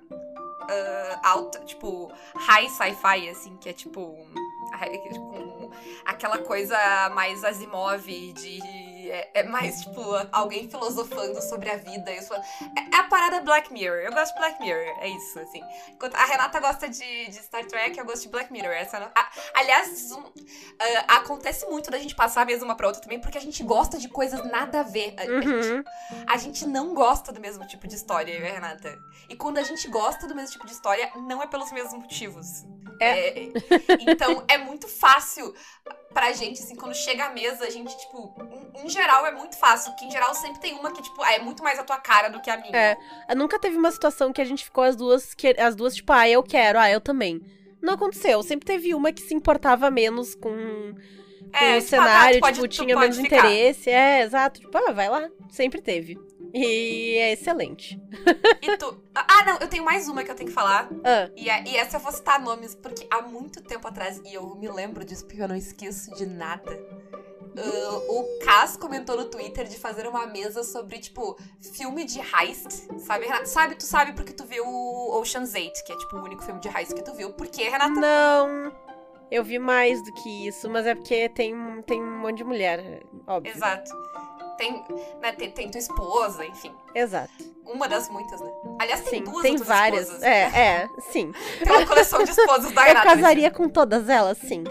Ah, 0.69 1.21
alta, 1.23 1.61
tipo, 1.61 2.11
high 2.35 2.69
sci-fi, 2.69 3.29
assim, 3.29 3.57
que 3.57 3.69
é 3.69 3.73
tipo. 3.73 4.17
com 5.15 5.71
aquela 6.05 6.39
coisa 6.39 6.77
mais 7.15 7.45
Asimov 7.45 8.03
de. 8.05 8.94
É, 9.15 9.31
é 9.35 9.43
mais, 9.45 9.81
tipo, 9.83 10.01
alguém 10.33 10.69
filosofando 10.69 11.41
sobre 11.43 11.71
a 11.71 11.77
vida. 11.77 12.11
Isso, 12.13 12.33
é, 12.35 12.41
é 12.93 12.97
a 12.99 13.05
parada 13.05 13.41
Black 13.41 13.73
Mirror. 13.73 13.99
Eu 14.01 14.13
gosto 14.13 14.33
de 14.35 14.41
Black 14.41 14.61
Mirror, 14.61 14.97
é 15.01 15.09
isso, 15.09 15.39
assim. 15.39 15.63
Enquanto 15.89 16.15
a 16.17 16.25
Renata 16.25 16.59
gosta 16.61 16.89
de, 16.89 17.27
de 17.29 17.35
Star 17.37 17.65
Trek, 17.67 17.99
eu 17.99 18.05
gosto 18.05 18.23
de 18.23 18.29
Black 18.29 18.53
Mirror. 18.53 18.73
Essa, 18.73 18.99
não- 18.99 19.11
a- 19.15 19.31
aliás, 19.55 20.11
um, 20.13 20.23
ah, 21.09 21.17
acontece 21.17 21.67
muito 21.67 21.91
da 21.91 21.99
gente 21.99 22.15
passar 22.15 22.43
a 22.43 22.45
mesa 22.45 22.65
uma 22.65 22.75
pra 22.77 22.87
outra 22.87 23.01
também, 23.03 23.21
porque 23.21 23.39
a 23.39 23.41
gente 23.41 23.63
gosta 23.63 23.99
de 23.99 24.09
coisas 24.09 24.45
nada 24.51 24.81
a 24.81 24.83
ver. 24.83 25.15
A, 25.19 25.23
a 25.23 25.27
gente 25.41 25.45
Uhum. 25.73 25.85
a 26.27 26.37
gente 26.37 26.67
não 26.67 26.95
gosta 26.95 27.33
do 27.33 27.41
mesmo 27.41 27.67
tipo 27.67 27.87
de 27.87 27.95
história, 27.95 28.39
Renata. 28.41 28.99
E 29.29 29.37
quando 29.37 29.59
a 29.59 29.63
gente 29.63 29.87
gosta 29.89 30.27
do 30.27 30.35
mesmo 30.35 30.53
tipo 30.53 30.67
de 30.67 30.73
história, 30.73 31.11
não 31.17 31.43
é 31.43 31.47
pelos 31.47 31.71
mesmos 31.73 31.95
motivos. 31.95 32.65
É. 33.01 33.41
É, 33.45 33.53
então 34.01 34.45
é 34.49 34.57
muito 34.59 34.87
fácil 34.89 35.53
pra 36.13 36.33
gente, 36.33 36.63
assim, 36.63 36.77
quando 36.77 36.95
chega 36.95 37.25
à 37.27 37.31
mesa, 37.31 37.65
a 37.65 37.71
gente, 37.71 37.97
tipo, 37.99 38.33
em, 38.75 38.85
em 38.85 38.89
geral 39.05 39.27
é 39.27 39.33
muito 39.33 39.57
fácil. 39.57 39.95
Que 39.97 40.05
em 40.07 40.11
geral 40.11 40.35
sempre 40.35 40.61
tem 40.61 40.75
uma 40.75 40.91
que, 40.93 41.03
tipo, 41.03 41.25
é 41.25 41.39
muito 41.39 41.63
mais 41.63 41.79
a 41.79 41.85
tua 41.85 41.99
cara 41.99 42.29
do 42.29 42.41
que 42.41 42.51
a 42.51 42.57
minha. 42.57 42.77
É. 42.77 43.35
Nunca 43.35 43.59
teve 43.59 43.77
uma 43.77 43.91
situação 43.91 44.33
que 44.33 44.41
a 44.41 44.45
gente 44.45 44.65
ficou 44.65 44.85
as 44.85 44.97
duas, 44.97 45.35
que, 45.35 45.49
as 45.59 45.75
duas, 45.75 45.95
tipo, 45.95 46.13
ah, 46.13 46.29
eu 46.29 46.43
quero, 46.43 46.79
ah, 46.79 46.91
eu 46.91 47.01
também. 47.01 47.41
Não 47.83 47.95
aconteceu. 47.95 48.43
Sempre 48.43 48.67
teve 48.67 48.95
uma 48.95 49.13
que 49.13 49.21
se 49.23 49.35
importava 49.35 49.91
menos 49.91 50.35
com, 50.35 50.51
com 50.51 50.95
É, 51.53 51.77
o 51.79 51.83
tipo, 51.83 51.97
ah, 51.97 51.99
tá, 51.99 52.05
cenário, 52.05 52.41
pode- 52.41 52.55
tipo, 52.57 52.69
tinha 52.69 52.97
menos 52.99 53.17
ficar. 53.19 53.39
interesse. 53.39 53.91
É, 53.91 54.23
exato. 54.23 54.61
Tipo, 54.61 54.79
ah, 54.79 54.93
vai 54.93 55.09
lá. 55.09 55.29
Sempre 55.51 55.81
teve. 55.83 56.19
E 56.57 57.17
é 57.19 57.33
excelente. 57.33 58.01
E 58.63 58.77
tu. 58.77 59.03
Ah, 59.15 59.45
não, 59.45 59.59
eu 59.59 59.67
tenho 59.69 59.85
mais 59.85 60.09
uma 60.09 60.23
que 60.23 60.31
eu 60.31 60.37
tenho 60.37 60.49
que 60.49 60.55
falar. 60.55 60.89
Ah, 61.05 61.29
E, 61.37 61.51
a- 61.51 61.61
e 61.67 61.77
essa 61.77 61.97
eu 61.97 62.01
vou 62.01 62.13
citar 62.13 62.41
nomes, 62.41 62.75
porque 62.77 63.07
há 63.11 63.21
muito 63.23 63.61
tempo 63.61 63.87
atrás, 63.89 64.21
e 64.25 64.33
eu 64.35 64.55
me 64.55 64.69
lembro 64.69 65.05
disso 65.05 65.27
porque 65.27 65.43
eu 65.43 65.49
não 65.49 65.57
esqueço 65.57 66.15
de 66.15 66.25
nada. 66.27 66.79
Ah, 67.57 67.97
o 68.09 68.39
Cas 68.45 68.77
comentou 68.77 69.17
no 69.17 69.27
Twitter 69.27 69.67
de 69.67 69.77
fazer 69.79 70.07
uma 70.07 70.27
mesa 70.27 70.63
sobre, 70.65 70.99
tipo, 70.99 71.37
filme 71.61 72.05
de 72.05 72.21
heist, 72.21 72.89
sabe, 72.99 73.27
Renata? 73.27 73.47
Sabe, 73.47 73.75
tu 73.77 73.85
sabe 73.85 74.13
porque 74.13 74.33
tu 74.33 74.45
viu 74.45 74.65
o 74.67 75.19
Ocean's 75.21 75.55
8, 75.55 75.73
que 75.85 75.93
é, 75.93 75.97
tipo, 75.97 76.17
o 76.17 76.23
único 76.23 76.43
filme 76.43 76.61
de 76.61 76.69
heist 76.69 76.95
que 76.95 77.03
tu 77.03 77.15
viu. 77.15 77.33
Por 77.33 77.47
quê, 77.49 77.65
Renata? 77.69 77.89
não. 78.01 78.73
Eu 79.31 79.43
vi 79.43 79.59
mais 79.59 80.01
do 80.05 80.13
que 80.13 80.47
isso, 80.47 80.69
mas 80.71 80.87
é 80.87 80.95
porque 80.95 81.29
tem, 81.31 81.55
tem 81.87 82.01
um 82.01 82.19
monte 82.19 82.37
de 82.37 82.45
mulher, 82.45 83.03
óbvio. 83.27 83.53
Exato. 83.53 83.91
Tem, 84.57 84.85
né, 85.21 85.33
tem, 85.33 85.51
tem 85.51 85.69
tua 85.71 85.79
esposa, 85.81 86.45
enfim. 86.47 86.73
Exato. 86.95 87.33
Uma 87.67 87.89
das 87.89 88.09
muitas, 88.09 88.41
né? 88.41 88.53
Aliás, 88.79 89.01
tem 89.01 89.19
Sim, 89.19 89.25
duas 89.25 89.43
tem 89.43 89.57
várias. 89.57 90.03
esposas. 90.03 90.23
É, 90.23 90.43
é, 90.43 90.89
sim. 91.11 91.33
Tem 91.65 91.73
uma 91.73 91.87
coleção 91.87 92.23
de 92.23 92.31
esposas 92.31 92.71
da 92.73 92.83
Eu 92.85 92.89
Renata. 92.89 93.09
nesse 93.09 93.23
casaria 93.23 93.51
com 93.51 93.69
todas 93.69 94.09
elas, 94.09 94.39
sim. 94.39 94.63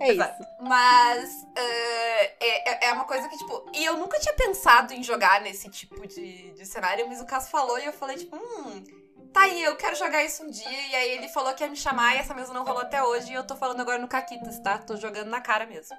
É 0.00 0.12
Exato. 0.12 0.42
isso. 0.42 0.50
Mas 0.60 1.46
eh, 1.56 2.34
é, 2.40 2.86
é 2.88 2.92
uma 2.92 3.04
coisa 3.04 3.28
que, 3.28 3.36
tipo. 3.36 3.70
E 3.74 3.84
eu 3.84 3.96
nunca 3.98 4.18
tinha 4.18 4.34
pensado 4.34 4.92
em 4.94 5.02
jogar 5.02 5.40
nesse 5.42 5.68
tipo 5.68 6.06
de, 6.06 6.50
de 6.52 6.66
cenário, 6.66 7.06
mas 7.08 7.20
o 7.20 7.26
Caso 7.26 7.50
falou 7.50 7.78
e 7.78 7.84
eu 7.84 7.92
falei, 7.92 8.16
tipo, 8.16 8.36
hum. 8.36 8.84
Tá 9.32 9.42
aí, 9.42 9.62
eu 9.62 9.76
quero 9.76 9.94
jogar 9.94 10.24
isso 10.24 10.42
um 10.42 10.50
dia. 10.50 10.68
E 10.88 10.94
aí 10.96 11.10
ele 11.12 11.28
falou 11.28 11.54
que 11.54 11.62
ia 11.62 11.70
me 11.70 11.76
chamar 11.76 12.16
e 12.16 12.18
essa 12.18 12.34
mesa 12.34 12.52
não 12.52 12.64
rolou 12.64 12.82
até 12.82 13.00
hoje. 13.02 13.30
E 13.30 13.34
eu 13.34 13.46
tô 13.46 13.54
falando 13.54 13.80
agora 13.80 13.98
no 13.98 14.08
Caquitas, 14.08 14.58
tá? 14.58 14.78
Tô 14.78 14.96
jogando 14.96 15.28
na 15.28 15.40
cara 15.40 15.66
mesmo. 15.66 15.96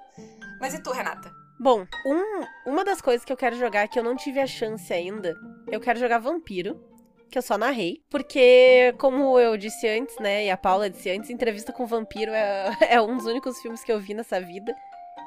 Mas 0.60 0.74
e 0.74 0.80
tu, 0.84 0.92
Renata? 0.92 1.32
Bom, 1.58 1.86
um- 2.06 2.46
uma 2.72 2.84
das 2.84 3.00
coisas 3.02 3.24
que 3.24 3.32
eu 3.32 3.38
quero 3.38 3.56
jogar 3.56 3.88
que 3.88 3.98
eu 3.98 4.04
não 4.04 4.18
tive 4.18 4.40
a 4.42 4.48
chance 4.48 4.92
ainda, 4.92 5.34
eu 5.72 5.80
quero 5.80 5.98
jogar 6.00 6.18
Vampiro. 6.18 6.84
Que 7.32 7.38
eu 7.38 7.42
só 7.42 7.58
narrei. 7.58 8.04
Porque, 8.10 8.94
como 9.00 9.40
eu 9.40 9.58
disse 9.58 9.88
antes, 9.88 10.18
né, 10.20 10.46
e 10.46 10.52
a 10.52 10.58
Paula 10.58 10.90
disse 10.90 11.10
antes, 11.10 11.30
Entrevista 11.30 11.72
com 11.72 11.84
o 11.84 11.88
Vampiro 11.88 12.32
é, 12.32 12.78
é 12.92 13.02
um 13.02 13.18
dos 13.18 13.26
únicos 13.26 13.60
filmes 13.62 13.84
que 13.84 13.92
eu 13.92 14.00
vi 14.00 14.14
nessa 14.14 14.40
vida. 14.40 14.76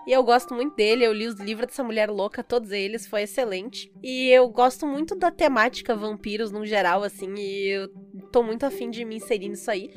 E 0.07 0.13
eu 0.13 0.23
gosto 0.23 0.55
muito 0.55 0.77
dele, 0.77 1.05
eu 1.05 1.15
li 1.15 1.27
os 1.27 1.37
livros 1.37 1.69
dessa 1.69 1.83
mulher 1.83 2.11
louca, 2.11 2.45
todos 2.45 2.71
eles, 2.71 3.07
foi 3.07 3.23
excelente. 3.23 3.91
E 4.03 4.29
eu 4.29 4.47
gosto 4.49 4.87
muito 4.87 5.15
da 5.17 5.31
temática 5.31 5.97
vampiros 5.97 6.53
no 6.53 6.67
geral, 6.67 7.03
assim, 7.03 7.33
e 7.39 7.69
eu 7.69 7.89
tô 8.31 8.43
muito 8.43 8.65
afim 8.67 8.91
de 8.91 9.03
me 9.03 9.17
inserir 9.17 9.49
nisso 9.49 9.71
aí. 9.71 9.91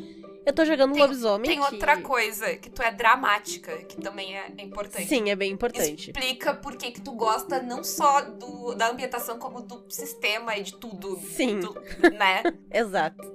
Eu 0.47 0.53
tô 0.53 0.63
jogando 0.63 0.93
Tem- 0.93 1.01
lobisomem. 1.01 1.45
Tem 1.49 1.59
que- 1.59 1.73
outra 1.73 2.01
coisa, 2.01 2.55
que 2.55 2.69
tu 2.69 2.81
é 2.81 2.89
dramática, 2.89 3.75
que 3.83 3.97
também 3.99 4.33
é 4.37 4.49
importante. 4.59 5.05
Sim, 5.05 5.29
é 5.29 5.35
bem 5.35 5.51
importante. 5.51 6.09
Explica 6.11 6.53
por 6.53 6.77
que 6.77 6.89
que 6.91 7.01
tu 7.01 7.11
gosta 7.11 7.61
não 7.61 7.83
só 7.83 8.21
do, 8.21 8.73
da 8.73 8.87
ambientação, 8.89 9.37
como 9.37 9.61
do 9.61 9.83
sistema 9.89 10.55
e 10.55 10.63
de 10.63 10.73
tudo. 10.75 11.17
Sim. 11.17 11.59
do- 11.59 11.73
né? 12.17 12.43
Exato. 12.73 13.29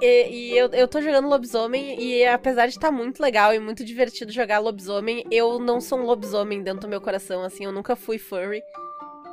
E, 0.00 0.28
e 0.30 0.56
eu, 0.58 0.68
eu 0.68 0.88
tô 0.88 1.02
jogando 1.02 1.28
lobisomem, 1.28 2.00
e 2.00 2.24
apesar 2.24 2.66
de 2.68 2.72
estar 2.72 2.90
muito 2.90 3.20
legal 3.20 3.52
e 3.52 3.58
muito 3.58 3.84
divertido 3.84 4.32
jogar 4.32 4.58
lobisomem, 4.60 5.24
eu 5.30 5.58
não 5.58 5.78
sou 5.78 5.98
um 5.98 6.04
lobisomem 6.06 6.62
dentro 6.62 6.80
do 6.80 6.88
meu 6.88 7.02
coração, 7.02 7.42
assim, 7.42 7.64
eu 7.66 7.72
nunca 7.72 7.94
fui 7.94 8.16
furry. 8.18 8.62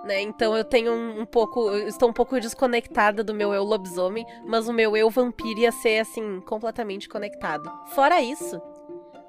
Né? 0.03 0.21
Então 0.21 0.57
eu 0.57 0.63
tenho 0.63 0.91
um, 0.91 1.21
um 1.21 1.25
pouco. 1.25 1.71
Estou 1.75 2.09
um 2.09 2.13
pouco 2.13 2.39
desconectada 2.39 3.23
do 3.23 3.33
meu 3.33 3.53
eu 3.53 3.63
lobisomem, 3.63 4.25
mas 4.45 4.67
o 4.67 4.73
meu 4.73 4.97
eu 4.97 5.09
vampiro 5.09 5.59
ia 5.59 5.71
ser, 5.71 5.99
assim, 5.99 6.41
completamente 6.41 7.07
conectado. 7.07 7.71
Fora 7.93 8.19
isso, 8.19 8.59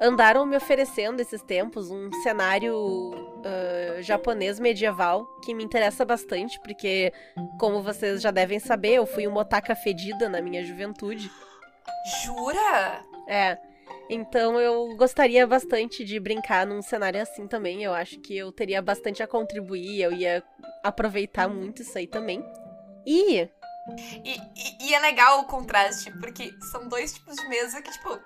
andaram 0.01 0.47
me 0.47 0.57
oferecendo 0.57 1.21
esses 1.21 1.43
tempos 1.43 1.91
um 1.91 2.11
cenário 2.23 3.33
ah, 3.45 4.01
japonês 4.01 4.59
medieval 4.59 5.27
que 5.45 5.55
me 5.55 5.65
interessa 5.65 6.05
bastante, 6.05 6.59
porque 6.61 7.13
como 7.59 7.83
vocês 7.83 8.23
já 8.23 8.31
devem 8.31 8.59
saber, 8.59 8.95
eu 8.95 9.07
fui 9.07 9.27
uma 9.27 9.41
otaka 9.41 9.75
fedida 9.75 10.29
na 10.29 10.41
minha 10.41 10.65
juventude. 10.65 11.31
Jura? 12.25 13.05
É. 13.29 13.59
Então 14.11 14.61
eu 14.61 14.95
gostaria 14.97 15.47
bastante 15.47 16.05
de 16.05 16.19
brincar 16.21 16.67
num 16.67 16.83
cenário 16.83 17.21
assim 17.21 17.47
também. 17.47 17.83
Eu 17.83 17.95
acho 17.95 18.21
que 18.21 18.37
eu 18.37 18.53
teria 18.53 18.83
bastante 18.83 19.23
a 19.23 19.27
contribuir, 19.27 20.01
eu 20.03 20.13
ia 20.13 20.43
aproveitar 20.83 21.49
muito 21.49 21.83
isso 21.83 21.97
aí 21.97 22.07
também. 22.07 22.45
E 23.07 23.49
E, 24.25 24.37
e- 24.37 24.87
e 24.89 24.95
é 24.95 24.99
legal 25.01 25.41
o 25.41 25.45
contraste, 25.47 26.11
porque 26.21 26.53
são 26.71 26.89
dois 26.89 27.13
tipos 27.15 27.35
de 27.35 27.49
mesa 27.49 27.83
que, 27.83 27.91
tipo, 27.91 28.17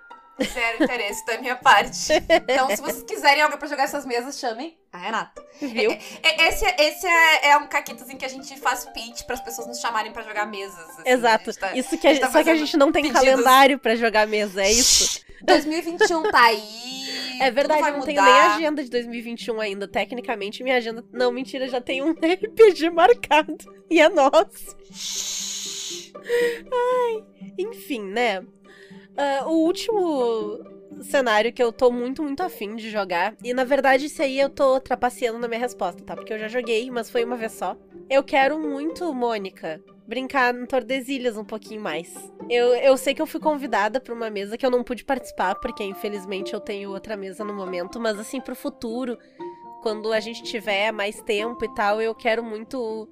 zero 0.45 0.85
interesse 0.85 1.25
da 1.27 1.39
minha 1.39 1.57
parte. 1.57 2.13
Então, 2.49 2.69
se 2.71 2.83
vocês 2.83 3.03
quiserem 3.03 3.43
alguém 3.43 3.59
pra 3.59 3.69
jogar 3.69 3.85
essas 3.85 4.05
mesas, 4.05 4.39
chamem 4.39 4.77
a 4.93 4.99
Renata. 4.99 5.43
viu? 5.61 5.91
E- 5.93 5.99
Esse, 6.49 6.65
esse 6.79 7.07
é, 7.07 7.49
é 7.51 7.57
um 7.59 7.67
caquitos 7.67 8.09
em 8.11 8.17
que 8.17 8.25
a 8.25 8.29
gente 8.29 8.57
faz 8.59 8.85
pitch 8.87 9.23
pras 9.25 9.41
pessoas 9.41 9.67
nos 9.67 9.81
chamarem 9.81 10.13
pra 10.13 10.23
jogar 10.23 10.47
mesas. 10.47 10.79
assim. 10.91 11.03
Exato. 11.07 11.51
A 11.51 11.53
gente 11.53 11.61
tá- 11.61 11.77
Isso 11.77 11.99
que 11.99 12.07
a 12.07 12.11
a 12.11 12.13
gente 12.15 12.23
tá 12.23 12.31
só 12.31 12.43
que 12.45 12.51
a 12.51 12.55
gente 12.57 12.77
não 12.77 12.93
tem 12.93 13.03
pedidos. 13.03 13.23
calendário 13.25 13.79
pra 13.79 13.95
jogar 13.97 14.27
mesa, 14.27 14.63
é 14.63 14.71
isso. 14.73 15.25
2021 15.43 16.23
tá 16.31 16.45
aí. 16.45 16.97
É 17.41 17.51
verdade, 17.51 17.83
eu 17.87 17.93
não 17.99 18.01
tenho 18.03 18.23
nem 18.23 18.33
agenda 18.33 18.83
de 18.83 18.89
2021 18.89 19.61
ainda. 19.61 19.87
Tecnicamente, 19.87 20.63
minha 20.63 20.77
agenda. 20.77 21.05
Não, 21.13 21.31
mentira, 21.31 21.69
já 21.69 21.81
tem 21.81 22.03
um 22.03 22.13
RPG 22.17 22.89
marcado. 22.91 23.57
E 23.91 24.01
é 24.01 24.09
nosso. 24.09 24.75
Enfim, 27.59 28.03
né? 28.03 28.43
Ah, 29.17 29.45
o 29.47 29.65
último 29.65 30.59
cenário 31.03 31.53
que 31.53 31.63
eu 31.63 31.73
tô 31.73 31.91
muito, 31.91 32.23
muito 32.23 32.43
afim 32.43 32.77
de 32.77 32.91
jogar. 32.91 33.35
E 33.43 33.53
na 33.53 33.65
verdade, 33.65 34.07
isso 34.07 34.23
aí 34.23 34.39
eu 34.39 34.49
tô 34.49 34.81
trapaceando 34.81 35.39
na 35.39 35.49
minha 35.49 35.61
resposta, 35.61 36.03
tá? 36.03 36.15
Porque 36.15 36.33
eu 36.33 36.39
já 36.39 36.49
joguei, 36.49 36.91
mas 36.91 37.11
foi 37.11 37.25
uma 37.25 37.37
vez 37.37 37.53
só. 37.53 37.77
Eu 38.09 38.23
quero 38.23 38.59
muito, 38.59 39.13
Mônica, 39.13 39.81
brincar 40.07 40.55
no 40.55 40.67
Tordesilhas 40.67 41.37
um 41.37 41.45
pouquinho 41.45 41.81
mais. 41.81 42.15
Eu, 42.49 42.75
eu 42.75 42.97
sei 42.97 43.15
que 43.15 43.23
eu 43.23 43.27
fui 43.27 43.41
convidada 43.41 44.01
pra 44.01 44.15
uma 44.15 44.31
mesa 44.31 44.57
que 44.57 44.65
eu 44.65 44.71
não 44.71 44.85
pude 44.85 45.05
participar, 45.05 45.55
porque 45.57 45.83
infelizmente 45.83 46.55
eu 46.55 46.61
tenho 46.61 46.91
outra 46.91 47.17
mesa 47.17 47.45
no 47.45 47.55
momento, 47.55 47.99
mas 47.99 48.19
assim, 48.19 48.41
pro 48.41 48.55
futuro, 48.55 49.19
quando 49.83 50.13
a 50.13 50.21
gente 50.21 50.43
tiver 50.43 50.93
mais 50.93 51.21
tempo 51.23 51.65
e 51.65 51.75
tal, 51.75 52.01
eu 52.01 52.15
quero 52.15 52.45
muito 52.45 53.09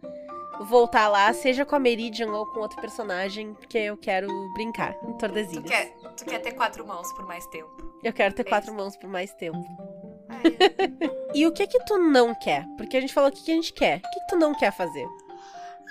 voltar 0.60 1.08
lá, 1.08 1.32
seja 1.32 1.64
com 1.64 1.74
a 1.74 1.78
Meridian 1.78 2.30
ou 2.32 2.46
com 2.46 2.60
outro 2.60 2.80
personagem, 2.80 3.54
porque 3.54 3.78
eu 3.78 3.96
quero 3.96 4.28
brincar 4.54 4.92
em 5.02 5.12
Tu 5.12 5.18
Tordesilhas. 5.18 5.64
quer, 5.70 5.94
tu 6.16 6.24
quer 6.24 6.38
ter 6.40 6.52
quatro 6.52 6.86
mãos 6.86 7.12
por 7.12 7.26
mais 7.26 7.46
tempo. 7.48 7.70
Eu 8.02 8.12
quero 8.12 8.34
ter 8.34 8.42
É 8.42 8.48
quatro 8.48 8.70
isso. 8.70 8.76
mãos 8.76 8.96
por 8.96 9.08
mais 9.08 9.32
tempo. 9.34 9.58
É. 10.28 11.14
E 11.34 11.44
o 11.48 11.52
que 11.52 11.66
que 11.66 11.80
tu 11.84 11.98
não 11.98 12.32
quer? 12.32 12.64
Porque 12.76 12.96
a 12.96 13.00
gente 13.00 13.12
falou 13.12 13.28
o 13.28 13.32
que, 13.32 13.42
que 13.44 13.50
a 13.50 13.54
gente 13.56 13.72
quer. 13.72 13.98
O 13.98 14.02
que, 14.02 14.20
que 14.20 14.26
tu 14.28 14.36
não 14.36 14.54
quer 14.54 14.70
fazer? 14.70 15.04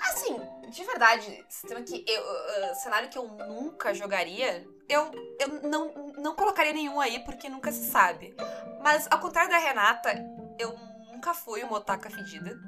Assim, 0.08 0.40
de 0.70 0.84
verdade, 0.84 1.44
sistema 1.50 1.82
que 1.82 2.02
eu, 2.08 2.22
uh, 2.22 2.74
cenário 2.76 3.10
que 3.10 3.18
eu 3.18 3.28
nunca 3.28 3.92
jogaria, 3.92 4.66
eu, 4.88 5.10
eu 5.38 5.68
não, 5.68 6.12
não 6.16 6.34
colocaria 6.34 6.72
nenhum 6.72 6.98
aí 6.98 7.18
porque 7.26 7.50
nunca 7.50 7.70
se 7.70 7.90
sabe. 7.90 8.34
Mas 8.82 9.06
ao 9.10 9.18
contrário 9.20 9.50
da 9.50 9.58
Renata, 9.58 10.14
eu 10.58 10.74
nunca 11.12 11.34
fui 11.34 11.62
uma 11.62 11.76
otaka 11.76 12.08
fedida. 12.08 12.58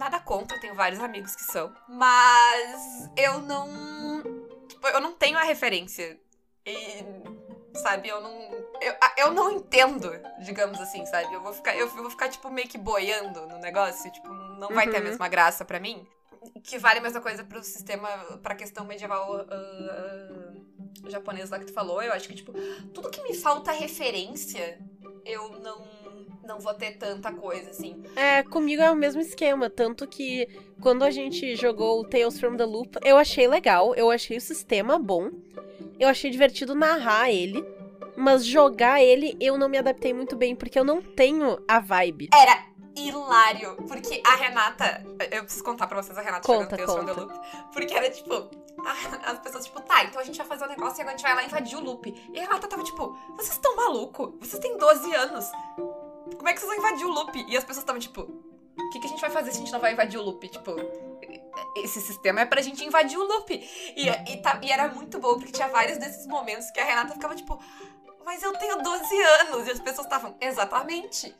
Nada 0.00 0.18
contra, 0.18 0.58
tenho 0.58 0.74
vários 0.74 0.98
amigos 0.98 1.36
que 1.36 1.42
são. 1.44 1.70
Mas 1.86 3.10
eu 3.18 3.38
não. 3.42 4.22
Tipo, 4.66 4.88
eu 4.88 4.98
não 4.98 5.12
tenho 5.12 5.36
a 5.36 5.42
referência. 5.42 6.18
E. 6.64 7.04
Sabe, 7.82 8.08
eu 8.08 8.18
não. 8.22 8.32
Eu, 8.80 8.94
eu 9.18 9.30
não 9.32 9.50
entendo, 9.50 10.10
digamos 10.40 10.80
assim, 10.80 11.04
sabe? 11.04 11.34
Eu 11.34 11.42
vou 11.42 11.52
ficar, 11.52 11.76
eu 11.76 11.86
vou 11.88 12.08
ficar, 12.08 12.30
tipo, 12.30 12.48
meio 12.50 12.66
que 12.66 12.78
boiando 12.78 13.46
no 13.46 13.58
negócio. 13.58 14.10
Tipo, 14.10 14.28
não 14.58 14.70
vai 14.70 14.88
ter 14.88 14.96
a 14.96 15.00
Uhum. 15.00 15.04
mesma 15.04 15.28
graça 15.28 15.66
pra 15.66 15.78
mim. 15.78 16.06
Que 16.64 16.78
vale 16.78 17.00
a 17.00 17.02
mesma 17.02 17.20
coisa 17.20 17.44
pro 17.44 17.62
sistema, 17.62 18.08
pra 18.42 18.54
questão 18.54 18.86
medieval 18.86 19.46
japonês 21.08 21.50
lá 21.50 21.58
que 21.58 21.66
tu 21.66 21.74
falou. 21.74 22.02
Eu 22.02 22.14
acho 22.14 22.26
que, 22.26 22.34
tipo, 22.36 22.52
tudo 22.94 23.10
que 23.10 23.22
me 23.22 23.34
falta 23.34 23.70
referência, 23.70 24.78
eu 25.26 25.50
não, 25.60 25.84
não 26.50 26.58
vou 26.60 26.74
ter 26.74 26.96
tanta 26.98 27.32
coisa, 27.32 27.70
assim. 27.70 28.02
É, 28.16 28.42
comigo 28.42 28.82
é 28.82 28.90
o 28.90 28.96
mesmo 28.96 29.20
esquema. 29.20 29.70
Tanto 29.70 30.06
que 30.06 30.48
quando 30.80 31.02
a 31.04 31.10
gente 31.10 31.54
jogou 31.56 32.00
o 32.00 32.04
Tales 32.04 32.38
from 32.40 32.56
the 32.56 32.64
Loop, 32.64 32.98
eu 33.04 33.16
achei 33.16 33.46
legal, 33.48 33.94
eu 33.94 34.10
achei 34.10 34.36
o 34.36 34.40
sistema 34.40 34.98
bom. 34.98 35.30
Eu 35.98 36.08
achei 36.08 36.30
divertido 36.30 36.74
narrar 36.74 37.30
ele. 37.30 37.64
Mas 38.16 38.44
jogar 38.44 39.00
ele 39.02 39.36
eu 39.40 39.56
não 39.56 39.68
me 39.68 39.78
adaptei 39.78 40.12
muito 40.12 40.36
bem, 40.36 40.54
porque 40.54 40.78
eu 40.78 40.84
não 40.84 41.00
tenho 41.00 41.58
a 41.66 41.78
vibe. 41.80 42.28
Era 42.34 42.66
hilário, 42.96 43.76
porque 43.88 44.20
a 44.26 44.34
Renata. 44.34 45.06
Eu 45.30 45.42
preciso 45.44 45.64
contar 45.64 45.86
pra 45.86 46.02
vocês 46.02 46.18
a 46.18 46.20
Renata 46.20 46.46
Conta, 46.46 46.76
jogando 46.76 46.86
Tales 46.86 46.92
from 46.92 47.04
the 47.06 47.14
conta. 47.14 47.34
Loop. 47.34 47.72
Porque 47.72 47.94
era 47.94 48.10
tipo. 48.10 48.34
a- 48.84 49.30
As 49.30 49.38
pessoas, 49.38 49.64
tipo, 49.66 49.80
tá, 49.82 50.04
então 50.04 50.20
a 50.20 50.24
gente 50.24 50.36
vai 50.36 50.46
fazer 50.46 50.64
um 50.64 50.68
negócio 50.68 50.98
e 50.98 51.00
agora 51.02 51.14
a 51.14 51.16
gente 51.18 51.22
vai 51.26 51.34
lá 51.34 51.44
invadir 51.44 51.76
o 51.78 51.80
loop. 51.84 52.14
E 52.34 52.38
a 52.38 52.42
Renata 52.42 52.66
tava 52.66 52.82
tipo, 52.82 53.16
vocês 53.36 53.52
estão 53.52 53.76
maluco? 53.76 54.36
Vocês 54.40 54.60
têm 54.60 54.76
12 54.76 55.14
anos. 55.14 55.44
Como 56.36 56.48
é 56.48 56.52
que 56.52 56.60
vocês 56.60 56.68
vão 56.74 56.78
invadir 56.78 57.06
o 57.06 57.10
loop? 57.10 57.44
E 57.48 57.56
as 57.56 57.64
pessoas 57.64 57.82
estavam 57.84 58.00
tipo, 58.00 58.22
o 58.22 58.90
que, 58.90 59.00
que 59.00 59.06
a 59.06 59.10
gente 59.10 59.20
vai 59.20 59.30
fazer 59.30 59.50
se 59.52 59.56
a 59.58 59.60
gente 59.60 59.72
não 59.72 59.80
vai 59.80 59.92
invadir 59.92 60.18
o 60.18 60.22
loop? 60.22 60.48
Tipo, 60.48 60.74
esse 61.76 62.00
sistema 62.00 62.40
é 62.40 62.46
pra 62.46 62.60
gente 62.62 62.84
invadir 62.84 63.18
o 63.18 63.22
loop. 63.24 63.52
E, 63.96 64.08
e, 64.08 64.36
tá- 64.42 64.60
e 64.62 64.70
era 64.72 64.88
muito 64.88 65.18
bom, 65.18 65.34
porque 65.38 65.52
tinha 65.52 65.68
vários 65.68 65.98
desses 65.98 66.26
momentos 66.26 66.70
que 66.70 66.80
a 66.80 66.84
Renata 66.84 67.12
ficava 67.14 67.34
tipo, 67.34 67.60
mas 68.24 68.42
eu 68.42 68.52
tenho 68.54 68.82
12 68.82 69.22
anos. 69.22 69.66
E 69.66 69.70
as 69.70 69.80
pessoas 69.80 70.06
estavam, 70.06 70.36
exatamente. 70.40 71.34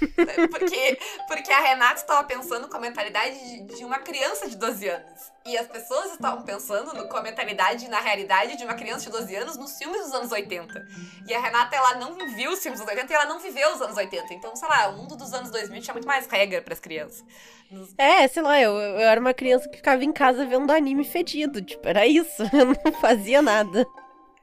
Porque, 0.50 0.98
porque 1.26 1.52
a 1.52 1.60
Renata 1.60 2.00
estava 2.00 2.22
pensando 2.24 2.68
com 2.68 2.76
a 2.76 2.80
mentalidade 2.80 3.34
de, 3.38 3.76
de 3.76 3.84
uma 3.84 3.98
criança 3.98 4.48
de 4.48 4.56
12 4.56 4.88
anos. 4.88 5.32
E 5.44 5.56
as 5.56 5.66
pessoas 5.66 6.12
estavam 6.12 6.42
pensando 6.42 6.92
no, 6.92 7.08
com 7.08 7.16
a 7.16 7.22
mentalidade 7.22 7.88
na 7.88 8.00
realidade 8.00 8.56
de 8.56 8.64
uma 8.64 8.74
criança 8.74 9.06
de 9.06 9.10
12 9.12 9.34
anos 9.36 9.56
nos 9.56 9.78
filmes 9.78 10.02
dos 10.02 10.12
anos 10.12 10.32
80. 10.32 10.86
E 11.26 11.34
a 11.34 11.40
Renata, 11.40 11.74
ela 11.76 11.94
não 11.96 12.14
viu 12.34 12.50
os 12.50 12.60
filmes 12.60 12.80
dos 12.80 12.88
80 12.88 13.12
e 13.12 13.16
ela 13.16 13.26
não 13.26 13.38
viveu 13.38 13.72
os 13.74 13.80
anos 13.80 13.96
80. 13.96 14.34
Então, 14.34 14.54
sei 14.56 14.68
lá, 14.68 14.88
o 14.88 14.96
mundo 14.96 15.16
dos 15.16 15.32
anos 15.32 15.50
2000 15.50 15.80
tinha 15.80 15.94
muito 15.94 16.06
mais 16.08 16.26
regra 16.26 16.60
pras 16.62 16.80
crianças. 16.80 17.24
Nos- 17.70 17.94
É, 17.96 18.26
sei 18.28 18.42
lá, 18.42 18.60
eu, 18.60 18.72
eu 18.72 18.98
era 19.00 19.20
uma 19.20 19.32
criança 19.34 19.68
que 19.68 19.76
ficava 19.76 20.04
em 20.04 20.12
casa 20.12 20.44
vendo 20.44 20.70
anime 20.72 21.04
fedido. 21.04 21.62
Tipo, 21.62 21.88
era 21.88 22.06
isso. 22.06 22.42
Eu 22.52 22.66
não 22.66 23.00
fazia 23.00 23.40
nada. 23.40 23.86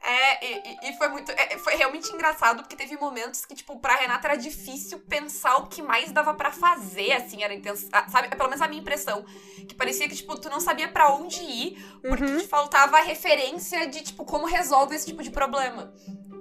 É, 0.06 0.44
e, 0.44 0.90
e- 0.90 0.98
foi 0.98 1.08
muito. 1.08 1.30
é, 1.32 1.56
foi 1.56 1.76
realmente 1.76 2.12
engraçado, 2.12 2.58
porque 2.62 2.76
teve 2.76 2.94
momentos 2.98 3.46
que, 3.46 3.54
tipo, 3.54 3.78
pra 3.80 3.96
Renata 3.96 4.28
era 4.28 4.36
difícil 4.36 4.98
pensar 5.00 5.56
o 5.56 5.66
que 5.66 5.80
mais 5.80 6.12
dava 6.12 6.34
pra 6.34 6.52
fazer, 6.52 7.12
assim, 7.12 7.42
era 7.42 7.54
intenso. 7.54 7.88
Sabe? 8.10 8.28
É 8.30 8.36
pelo 8.36 8.50
menos 8.50 8.60
a 8.60 8.68
minha 8.68 8.82
impressão. 8.82 9.24
Que 9.66 9.74
parecia 9.74 10.06
que, 10.06 10.14
tipo, 10.14 10.38
tu 10.38 10.50
não 10.50 10.60
sabia 10.60 10.88
pra 10.88 11.10
onde 11.14 11.40
ir, 11.42 11.82
porque 12.02 12.22
Uhum. 12.24 12.38
te 12.38 12.46
faltava 12.46 12.98
a 12.98 13.02
referência 13.02 13.86
de, 13.86 14.02
tipo, 14.02 14.26
como 14.26 14.44
resolve 14.46 14.94
esse 14.94 15.06
tipo 15.06 15.22
de 15.22 15.30
problema. 15.30 15.90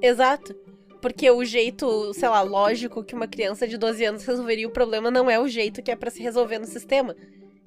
Exato. 0.01 0.53
Porque 1.01 1.29
o 1.31 1.43
jeito, 1.45 2.13
sei 2.13 2.27
lá, 2.29 2.41
lógico 2.41 3.03
que 3.03 3.15
uma 3.15 3.27
criança 3.27 3.67
de 3.67 3.77
12 3.77 4.03
anos 4.05 4.25
resolveria 4.25 4.67
o 4.67 4.71
problema 4.71 5.09
não 5.11 5.29
é 5.29 5.39
o 5.39 5.47
jeito 5.47 5.81
que 5.81 5.91
é 5.91 5.95
pra 5.95 6.09
se 6.11 6.21
resolver 6.21 6.59
no 6.59 6.65
sistema. 6.65 7.15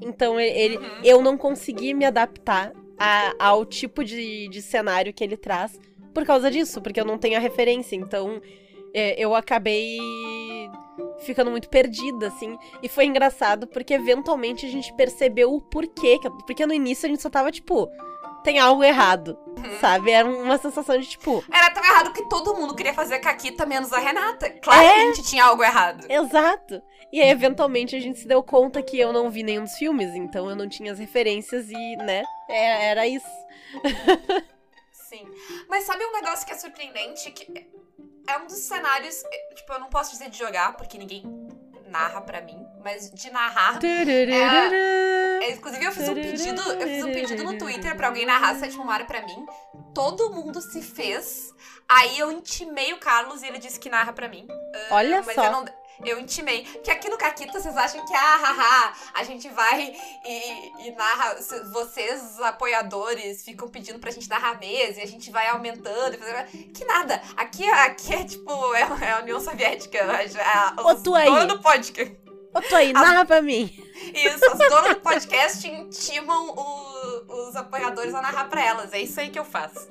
Então 0.01 0.39
ele, 0.39 0.77
Uhum. 0.79 1.01
eu 1.03 1.23
não 1.23 1.37
consegui 1.39 1.95
me 1.95 2.05
adaptar 2.05 2.73
a- 2.99 3.35
ao 3.39 3.65
tipo 3.65 4.03
de, 4.05 4.49
de 4.49 4.63
cenário 4.63 5.13
que 5.13 5.23
ele 5.25 5.37
traz 5.37 5.79
por 6.15 6.25
causa 6.25 6.51
disso, 6.51 6.81
porque 6.81 7.01
eu 7.01 7.05
não 7.05 7.19
tenho 7.19 7.37
a 7.37 7.41
referência. 7.41 7.95
Então 7.97 8.41
é, 8.95 9.15
eu 9.23 9.35
acabei 9.35 9.99
ficando 11.21 11.51
muito 11.51 11.69
perdida, 11.69 12.29
assim. 12.29 12.57
E 12.83 12.89
foi 12.89 13.05
engraçado 13.05 13.67
porque 13.67 13.95
eventualmente 13.95 14.65
a 14.67 14.69
gente 14.69 14.93
percebeu 14.95 15.53
o 15.55 15.61
porquê. 15.61 16.19
que- 16.19 16.31
Porque 16.47 16.67
no 16.67 16.73
início 16.75 17.07
a 17.07 17.09
gente 17.09 17.23
só 17.23 17.31
tava 17.31 17.51
tipo. 17.51 17.89
tem 18.45 18.61
algo 18.61 18.85
errado. 18.85 19.37
Sabe? 19.81 20.13
Era 20.13 20.29
uma 20.29 20.57
sensação 20.57 20.97
de 20.99 21.07
tipo. 21.09 21.43
Era 21.53 21.69
tão 21.71 21.83
errado 21.85 22.13
que 22.13 22.29
todo 22.29 22.55
mundo 22.55 22.77
queria 22.77 22.95
fazer 22.95 23.19
Caquita 23.19 23.67
menos 23.67 23.93
a 23.93 23.99
Renata. 23.99 24.49
Claro 24.63 24.87
É. 24.87 24.93
que 24.93 25.01
a 25.01 25.05
gente 25.15 25.23
tinha 25.29 25.45
algo 25.45 25.65
errado. 25.65 26.07
Exato. 26.09 26.81
E 27.13 27.21
aí, 27.21 27.29
eventualmente, 27.29 27.97
a 27.97 28.01
gente 28.01 28.21
se 28.21 28.29
deu 28.29 28.43
conta 28.45 28.81
que 28.83 28.99
eu 29.01 29.13
não 29.13 29.31
vi 29.31 29.43
nenhum 29.43 29.65
dos 29.65 29.75
filmes, 29.75 30.15
então 30.15 30.49
eu 30.49 30.55
não 30.55 30.69
tinha 30.69 30.93
as 30.93 30.99
referências 31.01 31.69
e, 31.71 31.97
né? 31.97 32.23
É- 32.49 32.87
Era 32.91 33.07
isso. 33.07 33.27
Sim. 34.93 35.27
Mas 35.69 35.85
sabe 35.85 36.05
um 36.05 36.13
negócio 36.13 36.47
que 36.47 36.53
é 36.53 36.57
surpreendente? 36.59 37.31
Que 37.31 37.67
é 38.29 38.39
um 38.39 38.47
dos 38.47 38.59
cenários. 38.59 39.23
é, 39.25 39.55
Tipo, 39.55 39.73
eu 39.75 39.81
não 39.81 39.89
posso 39.89 40.11
dizer 40.13 40.29
de 40.31 40.39
jogar, 40.39 40.77
porque 40.77 40.99
ninguém 40.99 41.23
narra 41.89 42.21
pra 42.21 42.41
mim, 42.41 42.67
mas 42.83 43.11
de 43.13 43.31
narrar. 43.31 43.79
É, 45.43 45.51
inclusive, 45.53 45.85
eu 45.85 45.93
fiz 45.93 46.09
um 46.09 46.15
pedido, 46.15 46.61
eu 46.73 46.87
fiz 46.87 47.05
um 47.05 47.13
pedido 47.13 47.45
no 47.45 47.57
Twitter 47.59 47.97
pra 47.97 48.09
alguém 48.09 48.27
narrar 48.27 48.57
Sétimo 48.57 48.85
Mar 48.85 49.07
pra 49.07 49.23
mim. 49.23 49.47
Todo 49.95 50.31
mundo 50.33 50.61
se 50.61 50.83
fez. 50.83 51.55
Aí 51.89 52.19
eu 52.19 52.33
intimei 52.33 52.93
o 52.93 52.99
Carlos 52.99 53.43
e 53.43 53.47
ele 53.47 53.59
disse 53.59 53.79
que 53.79 53.89
narra 53.89 54.13
pra 54.13 54.29
mim. 54.29 54.47
Ah, 54.51 54.95
Olha 54.97 55.23
mas 55.23 55.35
só. 55.37 55.45
eu 55.45 55.53
não. 55.53 55.65
Eu 56.05 56.19
intimei. 56.21 56.63
Que 56.85 56.91
aqui 56.91 57.09
no 57.09 57.17
Caquita 57.19 57.59
vocês 57.61 57.77
acham 57.77 58.05
que, 58.05 58.15
ah, 58.15 58.37
haha, 58.37 58.93
a 59.15 59.23
gente 59.25 59.49
vai 59.49 59.95
e, 60.25 60.89
e 60.89 60.91
narra. 60.93 61.37
Vocês, 61.73 62.23
os 62.35 62.41
apoiadores, 62.41 63.43
ficam 63.45 63.69
pedindo 63.69 63.99
pra 63.99 64.11
gente 64.11 64.29
narrar 64.29 64.59
mesa 64.59 65.01
e 65.01 65.03
a 65.03 65.07
gente 65.07 65.31
vai 65.31 65.49
aumentando. 65.49 66.19
Que 66.75 66.85
nada. 66.85 67.21
Aqui, 67.37 67.69
aqui 67.71 68.15
é 68.15 68.25
tipo, 68.25 68.75
é, 68.75 68.81
é 69.07 69.13
a 69.13 69.21
União 69.23 69.41
Soviética. 69.41 69.99
A, 70.05 70.75
a, 70.81 70.83
Ô, 70.83 70.93
os 70.95 71.03
tu 71.03 71.15
aí. 71.15 71.47
do 71.47 71.61
podcast. 71.61 72.17
Ô, 72.55 72.61
tô 72.63 72.75
aí, 72.77 72.93
narra 72.93 73.25
pra 73.25 73.43
mim. 73.43 73.73
Isso, 74.15 74.45
as 74.53 74.59
donas 74.59 74.95
do 74.95 75.01
podcast 75.01 75.67
intimam 75.69 76.51
o- 76.51 77.49
os 77.49 77.57
apoiadores 77.57 78.15
a 78.15 78.23
narrar 78.23 78.45
pra 78.49 78.65
elas. 78.65 78.93
É 78.93 79.01
isso 79.01 79.19
aí 79.21 79.31
que 79.31 79.39
eu 79.39 79.45
faço. 79.45 79.89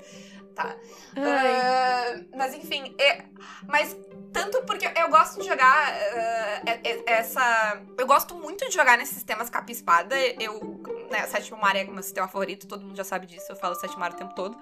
Tá. 0.55 0.75
Ah, 1.17 2.21
mas 2.35 2.53
enfim, 2.53 2.95
é- 2.97 3.25
mas 3.67 3.95
tanto 4.31 4.63
porque 4.63 4.89
eu 4.97 5.09
gosto 5.09 5.39
de 5.41 5.47
jogar 5.47 5.93
é- 5.93 7.03
essa. 7.05 7.81
Eu 7.97 8.07
gosto 8.07 8.35
muito 8.35 8.65
de 8.67 8.73
jogar 8.73 8.97
nesses 8.97 9.15
sistemas 9.15 9.49
capa 9.49 9.69
e 9.69 9.73
espada. 9.73 10.15
Eu. 10.39 10.81
Né, 11.11 11.27
Sétimo 11.27 11.59
Mar 11.61 11.75
é 11.75 11.83
meu 11.83 12.01
sistema 12.01 12.27
favorito, 12.27 12.67
todo 12.67 12.83
mundo 12.83 12.95
já 12.97 13.03
sabe 13.03 13.27
disso, 13.27 13.45
eu 13.51 13.55
falo 13.55 13.75
Sétimo 13.75 13.99
Mar 13.99 14.11
o 14.13 14.15
tempo 14.15 14.33
todo. 14.33 14.57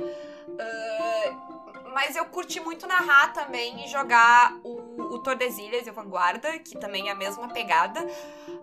Ah, 0.60 1.89
mas 1.93 2.15
eu 2.15 2.25
curti 2.25 2.60
muito 2.60 2.86
narrar 2.88 3.32
também 3.34 3.86
e 3.86 3.88
jogar 3.88 4.53
o, 4.63 5.13
o 5.13 5.19
Tordesilhas 5.19 5.88
e 5.88 5.89
o 5.89 5.93
Vanguarda, 5.93 6.58
que 6.60 6.77
também 6.77 7.08
é 7.08 7.12
a 7.12 7.15
mesma 7.15 7.47
pegada. 7.49 8.06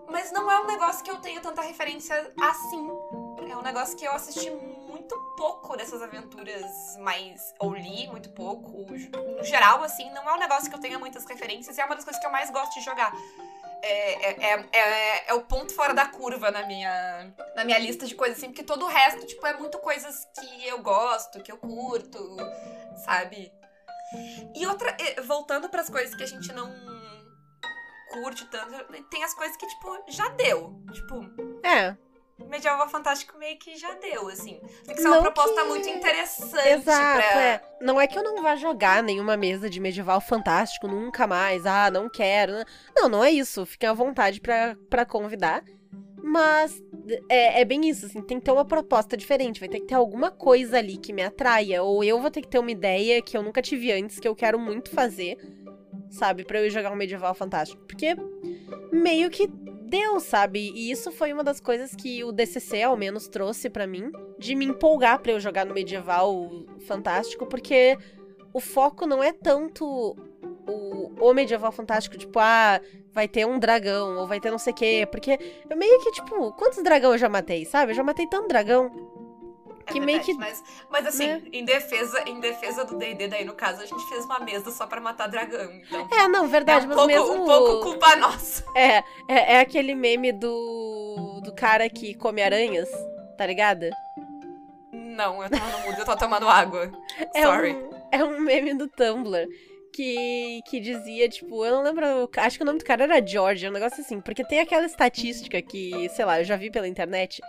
Mas 0.09 0.31
não 0.31 0.51
é 0.51 0.59
um 0.59 0.67
negócio 0.67 1.03
que 1.03 1.09
eu 1.09 1.17
tenho 1.17 1.41
tanta 1.41 1.61
referência 1.61 2.31
assim. 2.41 2.89
É 3.49 3.55
um 3.55 3.61
negócio 3.61 3.97
que 3.97 4.05
eu 4.05 4.11
assisti 4.11 4.49
muito 4.51 4.70
pouco 5.35 5.75
dessas 5.77 6.01
aventuras 6.01 6.63
mais. 6.99 7.53
ou 7.59 7.73
li 7.73 8.07
muito 8.07 8.29
pouco. 8.31 8.85
No 8.91 9.43
geral, 9.43 9.83
assim, 9.83 10.09
não 10.11 10.27
é 10.29 10.33
um 10.33 10.39
negócio 10.39 10.69
que 10.69 10.75
eu 10.75 10.79
tenha 10.79 10.97
muitas 10.99 11.25
referências 11.25 11.77
é 11.77 11.85
uma 11.85 11.95
das 11.95 12.03
coisas 12.03 12.19
que 12.19 12.27
eu 12.27 12.31
mais 12.31 12.49
gosto 12.49 12.73
de 12.75 12.81
jogar. 12.85 13.11
É, 13.83 14.29
é, 14.29 14.53
é, 14.53 14.69
é- 14.77 15.23
é 15.29 15.33
o 15.33 15.41
ponto 15.41 15.73
fora 15.73 15.91
da 15.93 16.05
curva 16.05 16.51
na 16.51 16.63
minha, 16.67 17.33
na 17.55 17.65
minha 17.65 17.79
lista 17.79 18.05
de 18.05 18.13
coisas, 18.13 18.37
assim, 18.37 18.47
porque 18.49 18.63
todo 18.63 18.85
o 18.85 18.87
resto, 18.87 19.25
tipo, 19.25 19.45
é 19.47 19.53
muito 19.57 19.79
coisas 19.79 20.27
que 20.39 20.67
eu 20.67 20.81
gosto, 20.83 21.41
que 21.41 21.51
eu 21.51 21.57
curto, 21.57 22.37
sabe? 23.03 23.51
E 24.55 24.67
outra, 24.67 24.95
voltando 25.23 25.67
pras 25.69 25.89
coisas 25.89 26.13
que 26.13 26.21
a 26.21 26.27
gente 26.27 26.51
não 26.53 26.71
curte 28.11 28.45
tanto, 28.51 28.83
tem 29.09 29.23
as 29.23 29.33
coisas 29.33 29.55
que, 29.57 29.65
tipo, 29.65 30.03
já 30.09 30.27
deu. 30.29 30.75
Tipo, 30.93 31.21
É, 31.63 31.95
Medieval 32.49 32.87
Fantástico 32.89 33.37
meio 33.37 33.57
que 33.57 33.75
já 33.77 33.93
deu, 33.95 34.27
assim. 34.27 34.59
Tem 34.85 34.95
que 34.95 35.01
ser 35.01 35.07
uma 35.07 35.17
Não 35.17 35.23
proposta 35.23 35.61
que- 35.61 35.67
muito 35.67 35.87
interessante 35.89 36.67
exato, 36.67 37.17
pra... 37.17 37.41
é. 37.41 37.61
Não 37.81 37.99
é 37.99 38.07
que 38.07 38.17
eu 38.17 38.23
não 38.23 38.41
vá 38.41 38.55
jogar 38.55 39.01
nenhuma 39.03 39.35
mesa 39.37 39.69
de 39.69 39.79
medieval 39.79 40.19
fantástico 40.21 40.87
nunca 40.87 41.25
mais. 41.27 41.65
Ah, 41.65 41.89
não 41.91 42.09
quero. 42.09 42.53
né? 42.53 42.65
Não, 42.95 43.07
não 43.09 43.23
é 43.23 43.31
isso. 43.31 43.65
Fiquem 43.65 43.89
à 43.89 43.93
vontade 43.93 44.39
pra, 44.41 44.75
pra 44.89 45.05
convidar. 45.05 45.63
Mas 46.23 46.81
é, 47.29 47.61
é 47.61 47.65
bem 47.65 47.89
isso, 47.89 48.05
assim, 48.05 48.21
tem 48.21 48.37
que 48.39 48.45
ter 48.45 48.51
uma 48.51 48.63
proposta 48.63 49.17
diferente, 49.17 49.59
vai 49.59 49.67
ter 49.67 49.79
que 49.79 49.87
ter 49.87 49.95
alguma 49.95 50.29
coisa 50.29 50.77
ali 50.77 50.95
que 50.97 51.11
me 51.11 51.23
atraia, 51.23 51.81
ou 51.81 52.03
eu 52.03 52.21
vou 52.21 52.29
ter 52.29 52.41
que 52.41 52.47
ter 52.47 52.59
uma 52.59 52.69
ideia 52.69 53.21
que 53.23 53.35
eu 53.35 53.41
nunca 53.41 53.59
tive 53.59 53.91
antes, 53.91 54.19
que 54.19 54.27
eu 54.27 54.35
quero 54.35 54.59
muito 54.59 54.91
fazer, 54.91 55.35
sabe, 56.11 56.45
pra 56.45 56.59
eu 56.59 56.67
ir 56.67 56.69
jogar 56.69 56.91
um 56.91 56.95
medieval 56.95 57.33
fantástico. 57.33 57.81
Porque 57.87 58.15
meio 58.91 59.31
que 59.31 59.49
deu, 59.91 60.21
sabe? 60.21 60.71
E 60.73 60.89
isso 60.89 61.11
foi 61.11 61.33
uma 61.33 61.43
das 61.43 61.59
coisas 61.59 61.93
que 61.93 62.23
o 62.23 62.31
DCC, 62.31 62.83
ao 62.83 62.95
menos, 62.95 63.27
trouxe 63.27 63.69
pra 63.69 63.85
mim, 63.85 64.09
de 64.39 64.55
me 64.55 64.63
empolgar 64.63 65.19
pra 65.19 65.33
eu 65.33 65.39
jogar 65.39 65.65
no 65.65 65.73
medieval 65.73 66.49
fantástico, 66.87 67.45
porque 67.45 67.97
o 68.53 68.61
foco 68.61 69.05
não 69.05 69.21
é 69.21 69.33
tanto 69.33 70.15
o, 70.65 71.11
o 71.19 71.33
medieval 71.33 71.73
fantástico, 71.73 72.17
tipo, 72.17 72.39
ah, 72.39 72.79
vai 73.11 73.27
ter 73.27 73.45
um 73.45 73.59
dragão, 73.59 74.17
ou 74.17 74.25
vai 74.25 74.39
ter 74.39 74.49
não 74.49 74.57
sei 74.57 74.71
o 74.71 74.75
quê, 74.75 75.07
porque 75.11 75.37
eu 75.69 75.75
meio 75.75 75.99
que, 75.99 76.11
tipo, 76.13 76.53
quantos 76.53 76.81
dragão 76.81 77.11
eu 77.11 77.17
já 77.17 77.27
matei, 77.27 77.65
sabe? 77.65 77.91
Eu 77.91 77.95
já 77.95 78.03
matei 78.03 78.25
tanto 78.27 78.47
dragão. 78.47 79.10
É 79.91 79.93
que 79.93 79.99
meio 80.05 80.17
verdade, 80.19 80.33
que- 80.33 80.39
Mas, 80.39 80.63
mas 80.89 81.07
assim, 81.07 81.27
né? 81.27 81.41
em 81.51 81.63
defesa 81.65 82.23
em 82.27 82.39
defesa 82.39 82.83
do 82.85 82.97
D&D, 82.97 83.27
daí 83.27 83.45
no 83.45 83.53
caso, 83.53 83.81
a 83.81 83.85
gente 83.85 84.03
fez 84.09 84.25
uma 84.25 84.39
mesa 84.39 84.71
só 84.71 84.87
pra 84.87 84.99
matar 84.99 85.27
dragão. 85.27 85.71
Então, 85.71 86.07
É, 86.11 86.27
não, 86.27 86.47
verdade, 86.47 86.85
é 86.85 86.87
um 86.87 86.89
mas 86.89 86.95
pouco, 86.97 87.07
mesmo. 87.07 87.43
um 87.43 87.45
pouco 87.45 87.83
culpa 87.83 88.15
nossa. 88.15 88.63
É, 88.75 88.97
é, 89.27 89.53
é 89.55 89.59
aquele 89.59 89.93
meme 89.95 90.31
do. 90.31 91.41
do 91.43 91.53
cara 91.53 91.89
que 91.89 92.13
come 92.15 92.41
aranhas, 92.41 92.89
tá 93.37 93.45
ligado? 93.45 93.89
Não, 94.91 95.43
eu 95.43 95.49
tava 95.49 95.65
no 95.77 95.79
mudo, 95.85 95.99
eu 95.99 96.05
tava 96.05 96.17
tomando 96.19 96.47
água. 96.47 96.91
É 97.35 97.43
Sorry. 97.43 97.73
um, 97.73 97.89
é 98.11 98.23
um 98.23 98.39
meme 98.41 98.73
do 98.73 98.87
Tumblr 98.87 99.47
que, 99.91 100.61
que 100.67 100.79
dizia, 100.79 101.27
tipo, 101.29 101.65
eu 101.65 101.75
não 101.75 101.83
lembro, 101.83 102.29
acho 102.37 102.57
que 102.57 102.63
o 102.63 102.65
nome 102.65 102.79
do 102.79 102.85
cara 102.85 103.03
era 103.03 103.25
George, 103.25 103.65
é 103.65 103.69
um 103.69 103.73
negócio 103.73 104.01
assim, 104.01 104.19
porque 104.21 104.43
tem 104.43 104.59
aquela 104.59 104.85
estatística 104.85 105.61
que, 105.61 106.09
sei 106.09 106.25
lá, 106.25 106.39
eu 106.39 106.45
já 106.45 106.55
vi 106.55 106.71
pela 106.71 106.87
internet, 106.87 107.41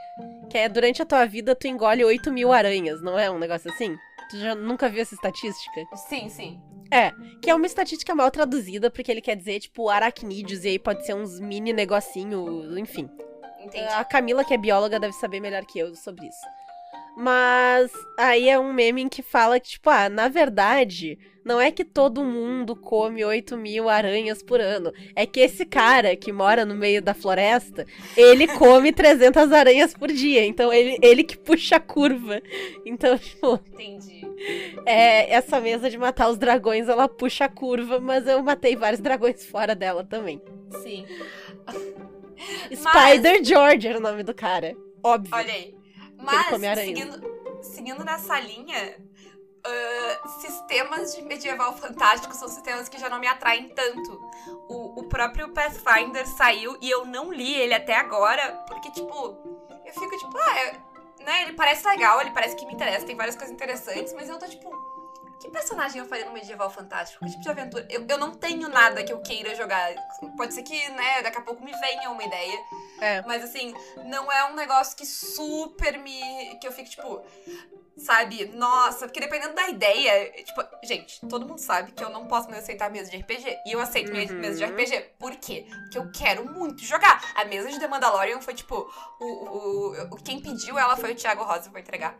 que 0.50 0.58
é 0.58 0.68
durante 0.68 1.00
a 1.00 1.06
tua 1.06 1.24
vida 1.24 1.54
tu 1.54 1.66
engole 1.66 2.04
8 2.04 2.32
mil 2.32 2.52
aranhas, 2.52 3.00
não 3.02 3.18
é 3.18 3.30
um 3.30 3.38
negócio 3.38 3.70
assim? 3.70 3.96
Tu 4.30 4.38
já 4.38 4.54
nunca 4.54 4.88
viu 4.88 5.02
essa 5.02 5.14
estatística? 5.14 5.84
Sim, 6.08 6.28
sim. 6.28 6.60
Que 7.40 7.50
é 7.50 7.54
uma 7.54 7.66
estatística 7.66 8.14
mal 8.14 8.30
traduzida, 8.30 8.90
porque 8.90 9.10
ele 9.10 9.22
quer 9.22 9.34
dizer, 9.34 9.60
tipo, 9.60 9.88
aracnídeos, 9.88 10.64
e 10.64 10.68
aí 10.68 10.78
pode 10.78 11.06
ser 11.06 11.14
uns 11.14 11.40
mini 11.40 11.72
negocinho, 11.72 12.78
enfim. 12.78 13.08
Entendi. 13.58 13.84
A 13.92 14.04
Camila, 14.04 14.44
que 14.44 14.52
é 14.52 14.58
bióloga, 14.58 15.00
deve 15.00 15.14
saber 15.14 15.40
melhor 15.40 15.64
que 15.64 15.78
eu 15.78 15.94
sobre 15.94 16.26
isso. 16.26 16.40
Mas 17.16 17.92
aí 18.18 18.48
é 18.48 18.58
um 18.58 18.72
meme 18.72 19.02
em 19.02 19.08
que 19.08 19.22
fala 19.22 19.60
que, 19.60 19.68
tipo, 19.70 19.90
ah, 19.90 20.08
na 20.08 20.28
verdade, 20.28 21.18
não 21.44 21.60
é 21.60 21.70
que 21.70 21.84
todo 21.84 22.24
mundo 22.24 22.76
come 22.76 23.24
8 23.24 23.56
mil 23.56 23.88
aranhas 23.88 24.42
por 24.42 24.60
ano. 24.60 24.92
É 25.14 25.26
que 25.26 25.40
esse 25.40 25.64
cara 25.66 26.16
que 26.16 26.32
mora 26.32 26.64
no 26.64 26.74
meio 26.74 27.02
da 27.02 27.14
floresta, 27.14 27.86
ele 28.16 28.46
come 28.46 28.92
300 28.94 29.52
aranhas 29.52 29.92
por 29.92 30.08
dia. 30.08 30.44
Então 30.46 30.72
ele, 30.72 30.98
ele 31.02 31.24
que 31.24 31.36
puxa 31.36 31.76
a 31.76 31.80
curva. 31.80 32.40
Então, 32.86 33.18
tipo, 33.18 33.60
Entendi. 33.72 34.22
é, 34.86 35.32
essa 35.32 35.60
mesa 35.60 35.90
de 35.90 35.98
matar 35.98 36.28
os 36.30 36.38
dragões, 36.38 36.88
ela 36.88 37.08
puxa 37.08 37.44
a 37.44 37.48
curva, 37.48 38.00
mas 38.00 38.26
eu 38.26 38.42
matei 38.42 38.76
vários 38.76 39.00
dragões 39.00 39.44
fora 39.44 39.74
dela 39.74 40.04
também. 40.04 40.40
Sim. 40.82 41.04
Spider 42.74 43.44
George 43.44 43.86
era 43.86 43.98
o 43.98 44.02
nome 44.02 44.22
do 44.22 44.34
cara. 44.34 44.76
Óbvio. 45.02 45.34
Olha 45.34 45.52
aí. 45.52 45.81
Mas, 46.22 46.46
seguindo, 46.86 47.62
seguindo 47.62 48.04
nessa 48.04 48.38
linha, 48.40 48.96
ah, 49.64 50.28
sistemas 50.40 51.14
de 51.14 51.22
medieval 51.22 51.76
fantástico 51.76 52.34
são 52.34 52.48
sistemas 52.48 52.88
que 52.88 52.98
já 52.98 53.08
não 53.08 53.18
me 53.18 53.26
atraem 53.26 53.68
tanto. 53.70 54.20
O, 54.68 55.00
o 55.00 55.08
próprio 55.08 55.48
Pathfinder 55.50 56.26
saiu 56.26 56.76
e 56.80 56.90
eu 56.90 57.04
não 57.04 57.32
li 57.32 57.54
ele 57.54 57.74
até 57.74 57.94
agora, 57.96 58.64
porque, 58.66 58.90
tipo, 58.90 59.14
eu 59.84 59.92
fico 59.92 60.16
tipo, 60.18 60.36
ah, 60.36 60.58
é- 60.60 60.80
né, 61.24 61.42
ele 61.42 61.52
parece 61.52 61.86
legal, 61.86 62.20
ele 62.20 62.30
parece 62.32 62.56
que 62.56 62.66
me 62.66 62.72
interessa, 62.74 63.06
tem 63.06 63.14
várias 63.16 63.36
coisas 63.36 63.52
interessantes, 63.54 64.12
mas 64.14 64.28
eu 64.28 64.38
tô 64.38 64.46
tipo. 64.48 64.70
Que 65.42 65.50
personagem 65.50 65.98
eu 66.00 66.06
faria 66.06 66.24
no 66.24 66.32
medieval 66.32 66.70
fantástico? 66.70 67.24
Que 67.24 67.30
tipo 67.32 67.42
de 67.42 67.48
aventura? 67.50 67.84
Eu, 67.90 68.06
eu 68.08 68.16
não 68.18 68.32
tenho 68.32 68.68
nada 68.68 69.02
que 69.02 69.12
eu 69.12 69.20
queira 69.20 69.54
jogar. 69.56 69.92
Pode 70.36 70.54
ser 70.54 70.62
que, 70.62 70.88
né, 70.90 71.20
daqui 71.22 71.38
a 71.38 71.42
pouco 71.42 71.62
me 71.64 71.72
venha 71.72 72.10
uma 72.10 72.22
ideia. 72.22 72.58
É. 73.00 73.22
Mas 73.22 73.42
assim, 73.42 73.74
não 74.04 74.30
é 74.30 74.44
um 74.50 74.54
negócio 74.54 74.96
que 74.96 75.04
super 75.04 75.98
me. 75.98 76.56
que 76.60 76.66
eu 76.66 76.72
fico, 76.72 76.88
tipo. 76.88 77.22
Sabe? 77.98 78.46
Nossa, 78.54 79.06
porque 79.06 79.20
dependendo 79.20 79.54
da 79.54 79.68
ideia. 79.68 80.32
Tipo, 80.44 80.62
gente, 80.82 81.20
todo 81.28 81.44
mundo 81.46 81.58
sabe 81.58 81.92
que 81.92 82.02
eu 82.02 82.08
não 82.08 82.26
posso 82.26 82.48
mais 82.48 82.62
aceitar 82.62 82.90
mesa 82.90 83.10
de 83.10 83.16
RPG. 83.18 83.58
E 83.66 83.72
eu 83.72 83.80
aceito 83.80 84.10
Uhum. 84.12 84.38
mesa 84.38 84.56
de 84.56 84.64
RPG. 84.64 85.00
Por 85.18 85.34
quê? 85.36 85.66
Porque 85.68 85.98
eu 85.98 86.10
quero 86.12 86.50
muito 86.50 86.82
jogar. 86.84 87.20
A 87.34 87.44
mesa 87.44 87.68
de 87.68 87.78
The 87.78 87.88
Mandalorian 87.88 88.40
foi, 88.40 88.54
tipo. 88.54 88.90
O, 89.20 89.24
o, 89.26 90.02
o- 90.14 90.16
quem 90.22 90.40
pediu 90.40 90.78
ela 90.78 90.96
foi 90.96 91.12
o 91.12 91.14
Thiago 91.16 91.42
Rosa, 91.44 91.68
vou 91.68 91.78
entregar. 91.80 92.16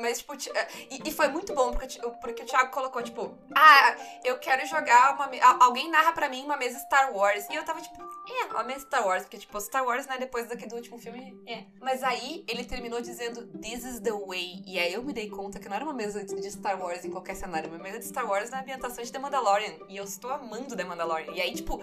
Mas, 0.00 0.18
tipo, 0.18 0.36
ti- 0.36 0.50
e, 0.90 1.08
e 1.08 1.12
foi 1.12 1.28
muito 1.28 1.52
bom, 1.54 1.72
porque, 1.72 1.98
porque 2.20 2.42
o 2.42 2.46
Thiago 2.46 2.70
colocou, 2.70 3.02
tipo, 3.02 3.36
ah, 3.54 3.96
eu 4.24 4.38
quero 4.38 4.64
jogar 4.66 5.14
uma. 5.14 5.28
Alguém 5.64 5.90
narra 5.90 6.12
pra 6.12 6.28
mim 6.28 6.44
uma 6.44 6.56
mesa 6.56 6.78
Star 6.78 7.12
Wars. 7.14 7.46
E 7.50 7.54
eu 7.54 7.64
tava, 7.64 7.80
tipo, 7.80 8.00
é, 8.02 8.44
uma 8.52 8.62
mesa 8.62 8.80
Star 8.80 9.06
Wars, 9.06 9.22
porque, 9.24 9.38
tipo, 9.38 9.60
Star 9.60 9.84
Wars, 9.84 10.06
né, 10.06 10.16
depois 10.18 10.48
daquele 10.48 10.68
do 10.70 10.76
último 10.76 10.98
filme, 10.98 11.36
é. 11.46 11.64
Mas 11.80 12.02
aí 12.04 12.44
ele 12.48 12.64
terminou 12.64 13.00
dizendo, 13.00 13.46
This 13.58 13.84
is 13.84 14.00
the 14.00 14.12
way. 14.12 14.62
E 14.66 14.78
aí 14.78 14.92
eu 14.92 15.02
me 15.02 15.12
dei 15.12 15.28
conta 15.28 15.58
que 15.58 15.68
não 15.68 15.76
era 15.76 15.84
uma 15.84 15.92
mesa 15.94 16.24
de 16.24 16.50
Star 16.50 16.80
Wars 16.80 17.04
em 17.04 17.10
qualquer 17.10 17.34
cenário, 17.34 17.68
uma 17.68 17.78
mesa 17.78 17.98
de 17.98 18.06
Star 18.06 18.28
Wars 18.28 18.50
na 18.50 18.60
ambientação 18.60 19.02
de 19.02 19.10
The 19.12 19.18
Mandalorian. 19.18 19.74
E 19.88 19.96
eu 19.96 20.04
estou 20.04 20.30
amando 20.30 20.76
The 20.76 20.84
Mandalorian. 20.84 21.32
E 21.34 21.40
aí, 21.40 21.52
tipo, 21.52 21.82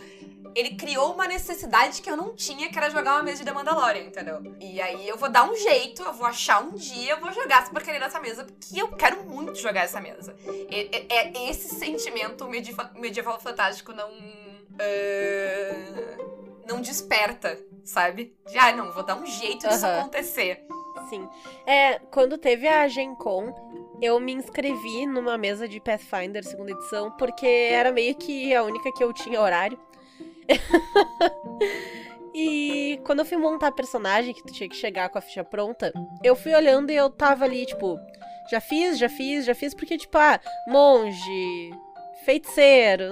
ele 0.56 0.76
criou 0.76 1.14
uma 1.14 1.28
necessidade 1.28 2.02
que 2.02 2.10
eu 2.10 2.16
não 2.18 2.36
tinha, 2.36 2.70
que 2.70 2.78
era 2.78 2.90
jogar 2.90 3.16
uma 3.16 3.24
mesa 3.24 3.40
de 3.40 3.46
The 3.46 3.52
Mandalorian, 3.54 4.04
entendeu? 4.04 4.42
E 4.60 4.82
aí 4.82 5.08
eu 5.08 5.18
vou 5.18 5.30
dar 5.30 5.44
um 5.50 5.56
jeito, 5.56 6.02
eu 6.04 6.14
vou 6.14 6.26
achar 6.28 6.62
um 6.64 6.72
dia, 6.72 7.12
eu 7.14 7.20
vou 7.20 7.32
jogar 7.32 7.60
porcaria 7.82 8.00
nessa 8.00 8.20
mesa, 8.20 8.46
porque 8.46 8.80
eu 8.82 8.88
quero 8.90 9.24
muito 9.24 9.56
jogar 9.56 9.82
essa 9.82 10.00
mesa. 10.00 10.36
É, 10.70 10.98
é- 10.98 11.32
é 11.38 11.50
esse 11.50 11.76
sentimento 11.76 12.48
medieva- 12.48 12.92
medieval 12.96 13.40
fantástico 13.40 13.92
não. 13.92 14.10
ah, 14.80 16.18
não 16.68 16.80
desperta, 16.80 17.60
sabe? 17.84 18.34
De, 18.50 18.58
ah, 18.58 18.72
não, 18.72 18.92
vou 18.94 19.04
dar 19.04 19.16
um 19.18 19.26
jeito 19.26 19.68
disso 19.68 19.86
acontecer. 19.86 20.64
Sim. 21.10 21.28
É, 21.66 22.00
quando 22.12 22.38
teve 22.38 22.68
a 22.68 22.88
Gen 22.88 23.16
Con, 23.16 23.54
eu 24.02 24.20
me 24.20 24.32
inscrevi 24.34 25.06
numa 25.06 25.38
mesa 25.38 25.68
de 25.68 25.80
Pathfinder 25.82 26.44
segunda 26.44 26.72
edição, 26.72 27.12
porque 27.12 27.46
era 27.46 27.92
meio 27.92 28.16
que 28.16 28.54
a 28.56 28.64
única 28.64 28.92
que 28.94 29.04
eu 29.04 29.12
tinha 29.12 29.42
horário. 29.42 29.78
e 32.34 33.00
quando 33.06 33.20
eu 33.20 33.26
fui 33.26 33.38
montar 33.38 33.72
personagem, 33.72 34.34
que 34.34 34.44
tu 34.44 34.54
tinha 34.54 34.70
que 34.70 34.76
chegar 34.76 35.10
com 35.10 35.18
a 35.18 35.22
ficha 35.22 35.44
pronta, 35.44 35.92
eu 36.24 36.36
fui 36.36 36.54
olhando 36.54 36.92
e 36.92 36.96
eu 36.96 37.10
tava 37.10 37.46
ali, 37.46 37.66
tipo, 37.66 38.00
já 38.50 38.62
fiz, 38.62 38.98
já 38.98 39.10
fiz, 39.10 39.46
já 39.46 39.54
fiz, 39.54 39.74
porque, 39.74 39.98
tipo, 39.98 40.18
ah, 40.18 40.40
monge, 40.68 41.72
feiticeiro, 42.24 43.06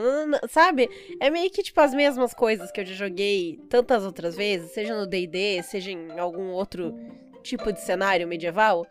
sabe? 0.50 0.90
É 1.20 1.30
meio 1.30 1.50
que, 1.52 1.64
tipo, 1.64 1.80
as 1.82 1.94
mesmas 1.94 2.34
coisas 2.34 2.72
que 2.72 2.82
eu 2.82 2.86
já 2.86 2.94
joguei 2.94 3.60
tantas 3.70 4.06
outras 4.06 4.36
vezes, 4.36 4.72
seja 4.72 4.96
no 4.96 5.08
D&D, 5.08 5.62
seja 5.64 5.92
em 5.92 6.20
algum 6.20 6.52
outro 6.52 6.96
tipo 7.44 7.72
de 7.72 7.82
cenário 7.82 8.28
medieval. 8.28 8.86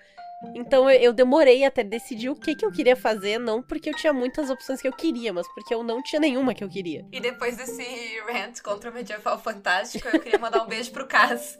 Então 0.55 0.89
eu, 0.89 1.01
eu 1.01 1.13
demorei 1.13 1.65
até 1.65 1.83
decidir 1.83 2.29
o 2.31 2.37
que, 2.37 2.55
que 2.55 2.65
eu 2.65 2.71
queria 2.71 2.95
fazer, 2.95 3.39
não 3.39 3.61
porque 3.63 3.91
eu 3.91 3.95
tinha 3.95 4.13
muitas 4.13 4.49
opções 4.51 4.81
que 4.81 4.87
eu 4.87 4.93
queria, 4.93 5.33
mas 5.33 5.49
porque 5.53 5.75
eu 5.75 5.83
não 5.83 6.03
tinha 6.03 6.21
nenhuma 6.21 6.55
que 6.55 6.63
eu 6.63 6.69
queria. 6.69 7.05
E 7.11 7.19
depois 7.21 7.57
desse 7.57 7.85
rant 8.31 8.61
contra 8.63 8.91
o 8.91 8.95
medieval 8.95 9.39
fantástico, 9.39 10.07
eu 10.09 10.21
queria 10.21 10.39
mandar 10.39 10.63
um 10.63 10.67
beijo 10.67 10.93
pro 10.93 11.07
Cas. 11.07 11.59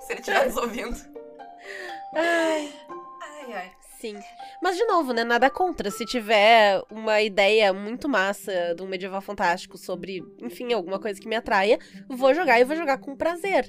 Se 0.00 0.12
ele 0.12 0.20
estiver 0.20 0.46
nos 0.46 0.56
ouvindo. 0.56 0.96
Ai, 2.14 2.72
Ai, 3.22 3.52
ai. 3.52 3.72
sim. 4.00 4.16
Mas 4.62 4.76
de 4.76 4.84
novo, 4.86 5.12
né? 5.12 5.22
Nada 5.22 5.48
contra. 5.48 5.90
Se 5.90 6.04
tiver 6.04 6.82
uma 6.90 7.20
ideia 7.20 7.72
muito 7.72 8.08
massa 8.08 8.74
de 8.74 8.82
um 8.82 8.88
medieval 8.88 9.20
fantástico 9.20 9.78
sobre, 9.78 10.22
enfim, 10.40 10.72
alguma 10.72 10.98
coisa 10.98 11.20
que 11.20 11.28
me 11.28 11.36
atraia, 11.36 11.78
vou 12.08 12.34
jogar 12.34 12.58
e 12.58 12.64
vou 12.64 12.74
jogar 12.76 12.98
com 12.98 13.14
prazer. 13.14 13.68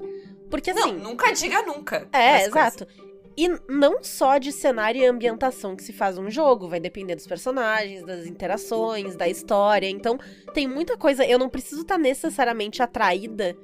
Porque 0.50 0.72
assim. 0.72 0.94
Não, 0.94 1.12
nunca 1.12 1.32
diga 1.32 1.62
nunca. 1.62 2.08
É, 2.12 2.50
das 2.50 2.78
coisas. 2.80 3.11
E 3.38 3.48
não 3.70 4.04
só 4.04 4.38
de 4.38 4.52
cenário 4.52 5.02
e 5.02 5.06
ambientação 5.06 5.76
que 5.76 5.84
se 5.84 5.94
faz 5.94 6.18
um 6.18 6.30
jogo, 6.30 6.68
vai 6.68 6.80
depender 6.80 7.16
dos 7.16 7.28
personagens, 7.28 8.04
das 8.04 8.26
interações, 8.26 9.16
da 9.16 9.28
história. 9.28 9.90
Então, 9.90 10.20
tem 10.54 10.68
muita 10.68 10.98
coisa. 10.98 11.26
Eu 11.26 11.40
não 11.40 11.50
preciso 11.50 11.82
estar 11.82 11.98
necessariamente 11.98 12.84
atraída 12.84 13.56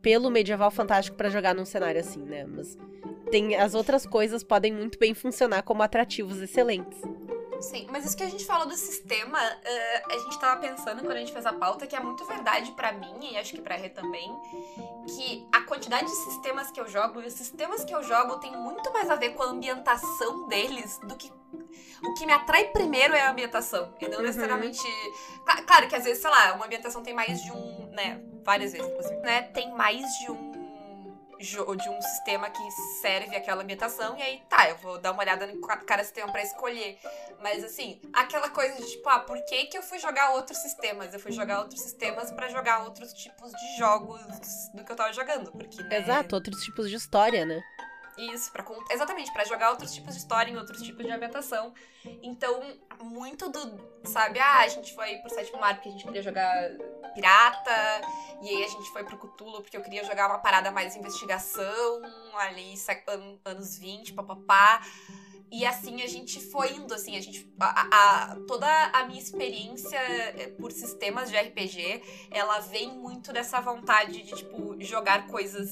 pelo 0.00 0.30
medieval 0.30 0.70
fantástico 0.70 1.16
pra 1.16 1.28
jogar 1.28 1.54
num 1.54 1.64
cenário 1.64 2.00
assim, 2.00 2.22
né? 2.22 2.44
Mas 2.46 2.78
tem 3.30 3.56
as 3.56 3.74
outras 3.74 4.06
coisas 4.06 4.42
podem 4.42 4.72
muito 4.72 4.98
bem 4.98 5.14
funcionar 5.14 5.62
como 5.62 5.82
atrativos 5.82 6.40
excelentes. 6.40 7.00
Sim, 7.60 7.86
mas 7.90 8.04
isso 8.06 8.16
que 8.16 8.22
a 8.22 8.28
gente 8.28 8.44
falou 8.46 8.66
do 8.66 8.74
sistema, 8.76 9.38
eh, 9.64 10.02
a 10.10 10.18
gente 10.18 10.38
tava 10.40 10.60
pensando 10.60 11.00
quando 11.00 11.12
a 11.16 11.20
gente 11.20 11.32
fez 11.32 11.44
a 11.46 11.52
pauta, 11.52 11.86
que 11.86 11.94
é 11.94 12.00
muito 12.00 12.24
verdade 12.24 12.72
pra 12.72 12.90
mim, 12.92 13.18
e 13.32 13.36
acho 13.38 13.52
que 13.52 13.60
pra 13.60 13.76
Rê 13.76 13.88
também, 13.90 14.34
que 15.14 15.46
a 15.52 15.60
quantidade 15.62 16.06
de 16.06 16.16
sistemas 16.16 16.70
que 16.70 16.80
eu 16.80 16.88
jogo, 16.88 17.20
e 17.20 17.26
os 17.26 17.34
sistemas 17.34 17.84
que 17.84 17.94
eu 17.94 18.02
jogo 18.02 18.38
tem 18.38 18.56
muito 18.56 18.90
mais 18.92 19.10
a 19.10 19.14
ver 19.14 19.30
com 19.34 19.42
a 19.42 19.46
ambientação 19.46 20.48
deles 20.48 20.98
do 21.04 21.14
que. 21.16 21.30
O 22.02 22.14
que 22.14 22.24
me 22.24 22.32
atrai 22.32 22.64
primeiro 22.68 23.14
é 23.14 23.20
a 23.22 23.30
ambientação, 23.30 23.94
e 24.00 24.08
não 24.08 24.18
Uhum. 24.18 24.24
necessariamente. 24.24 24.80
Cla- 25.44 25.62
Claro 25.62 25.86
que 25.88 25.94
às 25.96 26.04
vezes, 26.04 26.22
sei 26.22 26.30
lá, 26.30 26.54
uma 26.54 26.64
ambientação 26.64 27.02
tem 27.02 27.12
mais 27.14 27.42
de 27.42 27.52
um. 27.52 27.90
né? 27.92 28.22
Várias 28.42 28.72
vezes, 28.72 28.88
inclusive. 28.88 29.20
Né? 29.20 29.42
Tem 29.42 29.70
mais 29.74 30.00
de 30.20 30.30
um. 30.30 30.49
De 31.40 31.88
um 31.88 32.02
sistema 32.02 32.50
que 32.50 32.70
serve 33.00 33.34
aquela 33.34 33.62
ambientação, 33.62 34.14
e 34.18 34.20
aí 34.22 34.42
tá, 34.46 34.68
eu 34.68 34.76
vou 34.76 34.98
dar 34.98 35.12
uma 35.12 35.22
olhada 35.22 35.50
ca- 35.66 35.78
cada 35.78 36.04
sistema 36.04 36.30
pra 36.30 36.42
escolher. 36.42 36.98
Mas 37.40 37.64
assim, 37.64 37.98
aquela 38.12 38.50
coisa 38.50 38.74
de 38.76 38.90
tipo, 38.90 39.08
ah, 39.08 39.20
por 39.20 39.42
que, 39.46 39.64
que 39.66 39.78
eu 39.78 39.82
fui 39.82 39.98
jogar 39.98 40.32
outros 40.32 40.58
sistemas? 40.58 41.14
Eu 41.14 41.18
fui 41.18 41.32
jogar 41.32 41.60
outros 41.60 41.80
sistemas 41.80 42.30
pra 42.30 42.48
jogar 42.50 42.84
outros 42.84 43.14
tipos 43.14 43.52
de 43.52 43.78
jogos 43.78 44.20
do 44.74 44.84
que 44.84 44.92
eu 44.92 44.96
tava 44.96 45.14
jogando. 45.14 45.50
Porque, 45.52 45.82
né? 45.82 45.96
Exato, 45.96 46.34
outros 46.34 46.60
tipos 46.62 46.90
de 46.90 46.96
história, 46.96 47.46
né? 47.46 47.62
Isso, 48.20 48.52
para 48.52 48.64
exatamente, 48.90 49.32
pra 49.32 49.44
jogar 49.44 49.70
outros 49.70 49.94
tipos 49.94 50.14
de 50.14 50.20
história 50.20 50.50
em 50.50 50.56
outros 50.56 50.82
tipos 50.82 51.04
de 51.04 51.10
ambientação. 51.10 51.72
Então, 52.22 52.60
muito 53.02 53.48
do, 53.48 53.80
sabe, 54.04 54.38
ah, 54.38 54.58
a 54.58 54.68
gente 54.68 54.94
foi 54.94 55.16
pro 55.16 55.30
sétimo 55.30 55.58
mar 55.58 55.74
porque 55.74 55.88
a 55.88 55.92
gente 55.92 56.04
queria 56.04 56.22
jogar 56.22 56.70
pirata, 57.14 58.00
e 58.42 58.48
aí 58.48 58.64
a 58.64 58.68
gente 58.68 58.90
foi 58.90 59.04
pro 59.04 59.18
Cthulhu 59.18 59.62
porque 59.62 59.76
eu 59.76 59.82
queria 59.82 60.04
jogar 60.04 60.28
uma 60.28 60.38
parada 60.38 60.70
mais 60.70 60.94
investigação, 60.96 62.02
ali, 62.34 62.74
anos 63.44 63.78
20, 63.78 64.12
papapá. 64.12 64.80
E 65.52 65.66
assim 65.66 66.00
a 66.02 66.06
gente 66.06 66.38
foi 66.40 66.72
indo, 66.72 66.94
assim, 66.94 67.16
a 67.16 67.20
gente. 67.20 67.44
A, 67.58 67.88
a- 68.32 68.36
toda 68.46 68.66
a 68.92 69.04
minha 69.06 69.18
experiência 69.20 69.98
eh, 69.98 70.52
por 70.60 70.70
sistemas 70.70 71.28
de 71.28 71.36
RPG, 71.36 72.02
ela 72.30 72.60
vem 72.60 72.88
muito 72.96 73.32
dessa 73.32 73.60
vontade 73.60 74.22
de, 74.22 74.34
tipo, 74.36 74.76
jogar 74.80 75.26
coisas. 75.26 75.68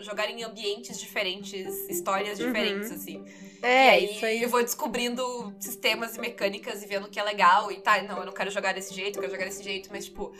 jogar 0.00 0.28
em 0.28 0.42
ambientes 0.42 0.98
diferentes, 0.98 1.88
histórias 1.88 2.38
Uhum. 2.40 2.46
diferentes, 2.46 2.90
assim. 2.90 3.24
É, 3.62 3.84
e 3.86 3.88
aí, 3.90 4.16
isso 4.16 4.26
aí. 4.26 4.42
eu 4.42 4.48
vou 4.48 4.60
descobrindo 4.60 5.54
sistemas 5.60 6.16
e 6.16 6.20
mecânicas 6.20 6.82
e 6.82 6.86
vendo 6.86 7.06
o 7.06 7.08
que 7.08 7.20
é 7.20 7.22
legal 7.22 7.70
e 7.70 7.80
tá, 7.80 8.02
não, 8.02 8.18
eu 8.18 8.26
não 8.26 8.32
quero 8.32 8.50
jogar 8.50 8.74
desse 8.74 8.92
jeito, 8.92 9.16
eu 9.16 9.20
quero 9.20 9.32
jogar 9.32 9.44
desse 9.44 9.62
jeito, 9.62 9.88
mas, 9.92 10.06
tipo, 10.06 10.32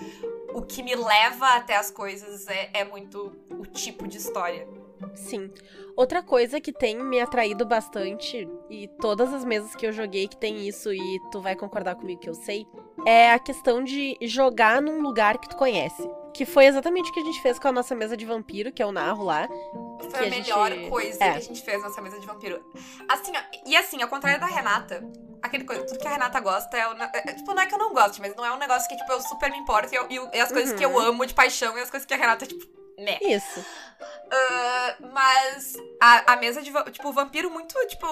o 0.52 0.62
que 0.62 0.82
me 0.82 0.96
leva 0.96 1.54
até 1.54 1.76
as 1.76 1.92
coisas 1.92 2.48
é, 2.48 2.70
é 2.74 2.84
muito 2.84 3.32
o 3.50 3.64
tipo 3.64 4.08
de 4.08 4.16
história. 4.18 4.66
Sim. 5.14 5.50
Outra 5.96 6.22
coisa 6.22 6.60
que 6.60 6.72
tem 6.72 6.96
me 7.02 7.20
atraído 7.20 7.66
bastante, 7.66 8.48
e 8.70 8.88
todas 9.00 9.32
as 9.32 9.44
mesas 9.44 9.74
que 9.76 9.86
eu 9.86 9.92
joguei 9.92 10.26
que 10.26 10.36
tem 10.36 10.66
isso, 10.66 10.92
e 10.92 11.20
tu 11.30 11.40
vai 11.40 11.54
concordar 11.54 11.94
comigo 11.96 12.20
que 12.20 12.28
eu 12.30 12.34
sei, 12.34 12.66
é 13.06 13.32
a 13.32 13.38
questão 13.38 13.84
de 13.84 14.16
jogar 14.22 14.80
num 14.80 15.00
lugar 15.02 15.38
que 15.38 15.48
tu 15.48 15.56
conhece. 15.56 16.08
Que 16.32 16.46
foi 16.46 16.64
exatamente 16.64 17.10
o 17.10 17.12
que 17.12 17.20
a 17.20 17.24
gente 17.24 17.42
fez 17.42 17.58
com 17.58 17.68
a 17.68 17.72
nossa 17.72 17.94
mesa 17.94 18.16
de 18.16 18.24
vampiro, 18.24 18.72
que 18.72 18.82
é 18.82 18.86
o 18.86 18.92
Narro 18.92 19.22
lá. 19.24 19.46
Foi 20.00 20.08
Que 20.08 20.16
a 20.16 20.20
a 20.20 20.24
gente- 20.30 20.42
melhor 20.48 20.88
coisa 20.88 21.22
é. 21.22 21.32
que 21.32 21.36
a 21.36 21.40
gente 21.40 21.62
fez 21.62 21.82
nessa 21.82 22.00
mesa 22.00 22.18
de 22.18 22.26
vampiro. 22.26 22.64
Assim, 23.06 23.32
ó, 23.36 23.40
e 23.68 23.76
assim, 23.76 24.00
ao 24.02 24.08
contrário 24.08 24.40
da 24.40 24.46
Renata, 24.46 25.06
aquele 25.42 25.64
coisa, 25.64 25.84
tudo 25.84 25.98
que 25.98 26.08
a 26.08 26.10
Renata 26.12 26.40
gosta 26.40 26.74
é, 26.74 26.80
é, 27.12 27.34
Tipo, 27.34 27.52
não 27.52 27.60
é 27.62 27.66
que 27.66 27.74
eu 27.74 27.78
não 27.78 27.92
goste, 27.92 28.18
mas 28.18 28.34
não 28.34 28.46
é 28.46 28.50
um 28.52 28.58
negócio 28.58 28.88
que, 28.88 28.96
tipo, 28.96 29.12
eu 29.12 29.20
super 29.20 29.50
me 29.50 29.58
importo 29.58 29.92
e, 29.92 29.96
eu- 30.16 30.30
e 30.32 30.40
as 30.40 30.50
coisas 30.50 30.72
que 30.72 30.82
eu 30.82 30.90
Uhum. 30.90 30.98
amo 31.00 31.26
de 31.26 31.34
paixão 31.34 31.76
e 31.76 31.82
as 31.82 31.90
coisas 31.90 32.06
que 32.06 32.14
a 32.14 32.16
Renata, 32.16 32.46
tipo, 32.46 32.64
né. 33.02 33.18
Isso. 33.20 33.64
Ah, 34.30 34.96
mas 35.12 35.74
a, 36.00 36.32
a 36.32 36.36
mesa 36.36 36.62
de 36.62 36.72
tipo, 36.90 37.12
vampiro 37.12 37.50
muito, 37.50 37.74
tipo, 37.86 38.06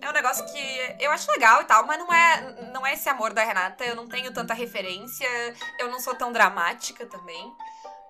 é 0.00 0.08
um 0.08 0.12
negócio 0.12 0.44
que 0.46 0.96
eu 0.98 1.10
acho 1.10 1.30
legal 1.30 1.60
e 1.60 1.64
tal, 1.66 1.86
mas 1.86 1.98
não 1.98 2.12
é, 2.12 2.70
não 2.72 2.86
é 2.86 2.94
esse 2.94 3.08
amor 3.08 3.32
da 3.34 3.44
Renata, 3.44 3.84
eu 3.84 3.94
não 3.94 4.08
tenho 4.08 4.32
tanta 4.32 4.54
referência, 4.54 5.28
eu 5.78 5.90
não 5.90 6.00
sou 6.00 6.14
tão 6.14 6.32
dramática 6.32 7.04
também. 7.06 7.52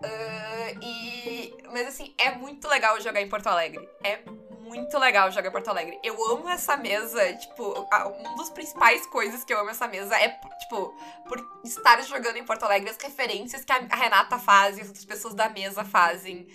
Ah, 0.03 0.73
e 0.83 1.55
mas 1.73 1.89
assim, 1.89 2.15
é 2.19 2.31
muito 2.35 2.67
legal 2.69 3.01
jogar 3.01 3.21
em 3.21 3.29
Porto 3.29 3.47
Alegre. 3.49 3.87
É 4.03 4.21
muito 4.61 4.99
legal 4.99 5.31
jogar 5.31 5.49
em 5.49 5.53
Porto 5.53 5.69
Alegre. 5.69 5.99
Eu 6.05 6.15
amo 6.31 6.49
essa 6.49 6.77
mesa, 6.77 7.33
tipo, 7.35 7.87
a- 7.91 8.09
um 8.09 8.37
dos 8.37 8.51
principais 8.51 9.07
coisas 9.07 9.43
que 9.45 9.53
eu 9.53 9.59
amo 9.61 9.71
essa 9.71 9.89
mesa 9.89 10.15
é, 10.17 10.29
tipo, 10.29 10.95
por 11.27 11.39
estar 11.65 12.01
jogando 12.03 12.37
em 12.37 12.45
Porto 12.45 12.65
Alegre, 12.65 12.91
as 12.91 12.97
referências 12.99 13.65
que 13.65 13.73
a 13.73 13.79
a 13.91 13.97
Renata 13.97 14.39
faz 14.39 14.77
e 14.79 14.83
as 14.83 14.89
outras 14.89 15.05
pessoas 15.05 15.35
da 15.35 15.49
mesa 15.49 15.85
fazem. 15.85 16.47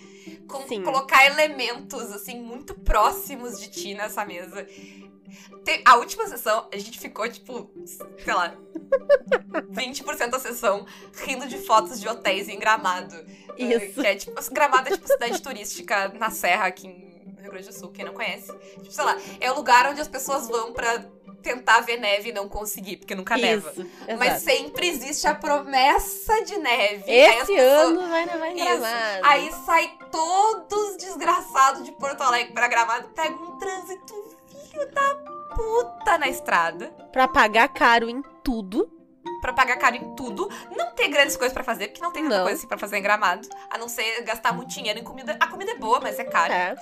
Com- 0.48 0.66
Sim. 0.66 0.82
colocar 0.82 1.24
elementos, 1.26 2.12
assim, 2.12 2.40
muito 2.40 2.74
próximos 2.74 3.58
de 3.60 3.68
ti 3.70 3.94
nessa 3.94 4.24
mesa. 4.24 4.66
A 5.84 5.96
última 5.96 6.26
sessão, 6.26 6.68
a 6.72 6.76
gente 6.76 6.98
ficou, 6.98 7.28
tipo, 7.28 7.70
sei 7.86 8.34
lá, 8.34 8.54
20% 9.72 10.30
da 10.30 10.38
sessão 10.38 10.86
rindo 11.24 11.46
de 11.46 11.58
fotos 11.58 12.00
de 12.00 12.08
hotéis 12.08 12.48
em 12.48 12.58
Gramado. 12.58 13.14
Isso. 13.56 14.00
Que 14.00 14.06
é, 14.06 14.14
tipo, 14.16 14.50
Gramado 14.52 14.88
é, 14.88 14.92
tipo, 14.92 15.06
cidade 15.06 15.40
turística 15.40 16.08
na 16.18 16.30
Serra, 16.30 16.66
aqui 16.66 16.86
em 16.86 17.40
Rio 17.40 17.50
Grande 17.50 17.68
do 17.68 17.74
Sul, 17.74 17.90
quem 17.90 18.04
não 18.04 18.12
conhece. 18.14 18.52
Tipo, 18.76 18.90
sei 18.90 19.04
lá, 19.04 19.16
é 19.40 19.50
o 19.50 19.54
lugar 19.56 19.86
onde 19.88 20.00
as 20.00 20.08
pessoas 20.08 20.46
vão 20.48 20.72
pra 20.72 21.04
tentar 21.42 21.80
ver 21.82 21.98
neve 21.98 22.30
e 22.30 22.32
não 22.32 22.48
conseguir, 22.48 22.96
porque 22.96 23.14
nunca 23.14 23.36
neva. 23.36 23.70
Isso. 23.72 23.86
Mas 24.18 24.42
Exato. 24.42 24.44
sempre 24.44 24.88
existe 24.88 25.26
a 25.26 25.34
promessa 25.34 26.42
de 26.44 26.56
neve. 26.56 27.04
Esse 27.10 27.52
pessoas- 27.52 27.88
ano 27.88 28.08
vai 28.08 28.24
nevar 28.26 28.46
em. 28.50 28.56
Gramado. 28.56 29.20
Aí 29.26 29.52
sai 29.66 29.92
todos 30.10 30.96
desgraçados 30.96 31.84
de 31.84 31.92
Porto 31.92 32.22
Alegre 32.22 32.52
pra 32.54 32.66
Gramado, 32.66 33.08
pega 33.08 33.34
um 33.34 33.58
trânsito 33.58 34.33
filho 34.74 34.90
da 34.92 35.14
puta 35.54 36.18
na 36.18 36.28
estrada 36.28 36.86
Pra 37.12 37.28
pagar 37.28 37.68
caro 37.68 38.08
em 38.10 38.22
tudo. 38.42 38.90
pra 39.40 39.52
pagar 39.52 39.76
caro 39.78 39.96
em 39.96 40.14
tudo, 40.16 40.48
não 40.76 40.92
ter 40.94 41.08
grandes 41.08 41.36
coisas 41.36 41.52
pra 41.52 41.62
fazer, 41.64 41.88
porque 41.88 42.02
não 42.02 42.10
tem 42.12 42.22
Não. 42.24 42.42
coisa 42.42 42.58
assim 42.58 42.66
pra 42.68 42.78
fazer 42.78 42.96
em 42.98 43.02
Gramado, 43.02 43.48
a 43.70 43.78
não 43.78 43.88
ser 43.88 44.22
gastar 44.22 44.52
muito 44.52 44.70
dinheiro 44.70 44.98
em 44.98 45.04
comida. 45.04 45.36
A 45.40 45.46
comida 45.46 45.72
é 45.72 45.76
boa, 45.76 46.00
mas 46.00 46.18
é 46.18 46.24
cara. 46.24 46.54
É. 46.54 46.74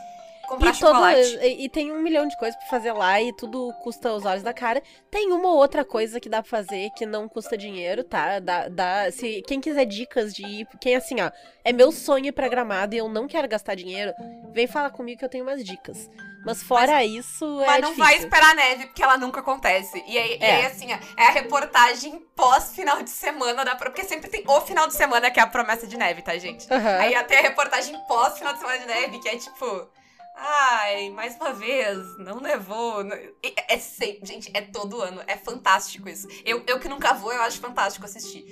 Comprar 0.53 0.71
E, 0.71 0.79
todo- 0.79 0.89
chocolate. 0.95 1.39
e, 1.43 1.65
e 1.65 1.69
tem 1.69 1.91
um 1.93 2.01
milhão 2.03 2.27
de 2.29 2.37
coisas 2.37 2.57
pra 2.59 2.67
fazer 2.69 2.93
lá 2.93 3.21
e 3.21 3.33
tudo 3.33 3.73
custa 3.83 4.13
os 4.13 4.25
olhos 4.25 4.43
da 4.43 4.53
cara. 4.55 4.83
Tem 5.11 5.33
uma 5.33 5.49
ou 5.49 5.57
outra 5.57 5.85
coisa 5.85 6.19
que 6.21 6.29
dá 6.29 6.43
pra 6.43 6.51
fazer 6.51 6.91
que 6.97 7.05
não 7.07 7.29
custa 7.29 7.57
dinheiro, 7.57 8.05
tá? 8.05 8.39
Dá, 8.39 8.69
dá, 8.69 9.11
se 9.11 9.43
quem 9.47 9.61
quiser 9.61 9.85
dicas 9.85 10.35
de 10.35 10.45
ir, 10.45 10.69
quem 10.81 10.95
assim, 10.97 11.21
ó, 11.21 11.31
é 11.65 11.73
meu 11.73 11.91
sonho 11.93 12.27
ir 12.27 12.33
pra 12.33 12.49
Gramado 12.49 12.95
e 12.95 12.99
eu 12.99 13.09
não 13.09 13.27
quero 13.27 13.49
gastar 13.49 13.75
dinheiro, 13.75 14.13
vem 14.53 14.67
falar 14.67 14.91
comigo 14.91 15.19
que 15.19 15.25
eu 15.25 15.29
tenho 15.31 15.45
umas 15.45 15.65
dicas. 15.65 16.11
Mas 16.45 16.61
fora 16.61 17.05
isso, 17.05 17.45
é 17.63 17.67
Mas 17.67 17.81
não 17.83 17.95
vai 17.95 18.15
difícil. 18.15 18.25
esperar 18.29 18.51
a 18.51 18.55
neve, 18.55 18.87
porque 18.87 19.01
ela 19.01 19.17
nunca 19.17 19.39
acontece. 19.39 20.03
E 20.09 20.19
aí, 20.19 20.39
e 20.41 20.45
É. 20.45 20.57
aí, 20.57 20.67
assim, 20.67 20.91
é 20.93 20.99
a 21.17 21.31
reportagem 21.31 22.19
pós-final 22.35 23.01
de 23.01 23.11
semana 23.11 23.65
da. 23.65 23.77
Porque 23.77 24.03
sempre 24.03 24.29
tem 24.29 24.43
o 24.45 24.61
final 24.61 24.89
de 24.89 24.95
semana 24.95 25.31
que 25.31 25.39
é 25.39 25.43
a 25.45 25.47
promessa 25.47 25.87
de 25.87 25.97
neve, 25.97 26.21
tá, 26.21 26.37
gente? 26.39 26.67
Aham. 26.69 26.99
Aí 26.99 27.15
até 27.15 27.39
a 27.39 27.43
reportagem 27.43 27.97
pós-final 28.09 28.55
de 28.55 28.59
semana 28.59 28.77
de 28.81 28.87
neve, 28.87 29.21
que 29.21 29.29
é 29.29 29.37
tipo. 29.37 29.89
Ai, 30.35 31.11
mais 31.11 31.37
uma 31.37 31.53
vez, 31.53 31.99
não 32.19 32.41
nevou. 32.41 33.05
não- 33.05 33.17
E 33.17 33.55
É 33.69 33.79
sempre, 33.79 34.27
gente, 34.27 34.51
é 34.55 34.61
todo 34.61 35.01
ano. 35.01 35.23
É 35.27 35.37
fantástico 35.37 36.09
isso. 36.09 36.27
Eu, 36.45 36.63
eu 36.67 36.79
que 36.81 36.89
nunca 36.89 37.13
vou, 37.15 37.33
eu 37.33 37.43
acho 37.43 37.61
fantástico 37.61 38.05
assistir. 38.07 38.45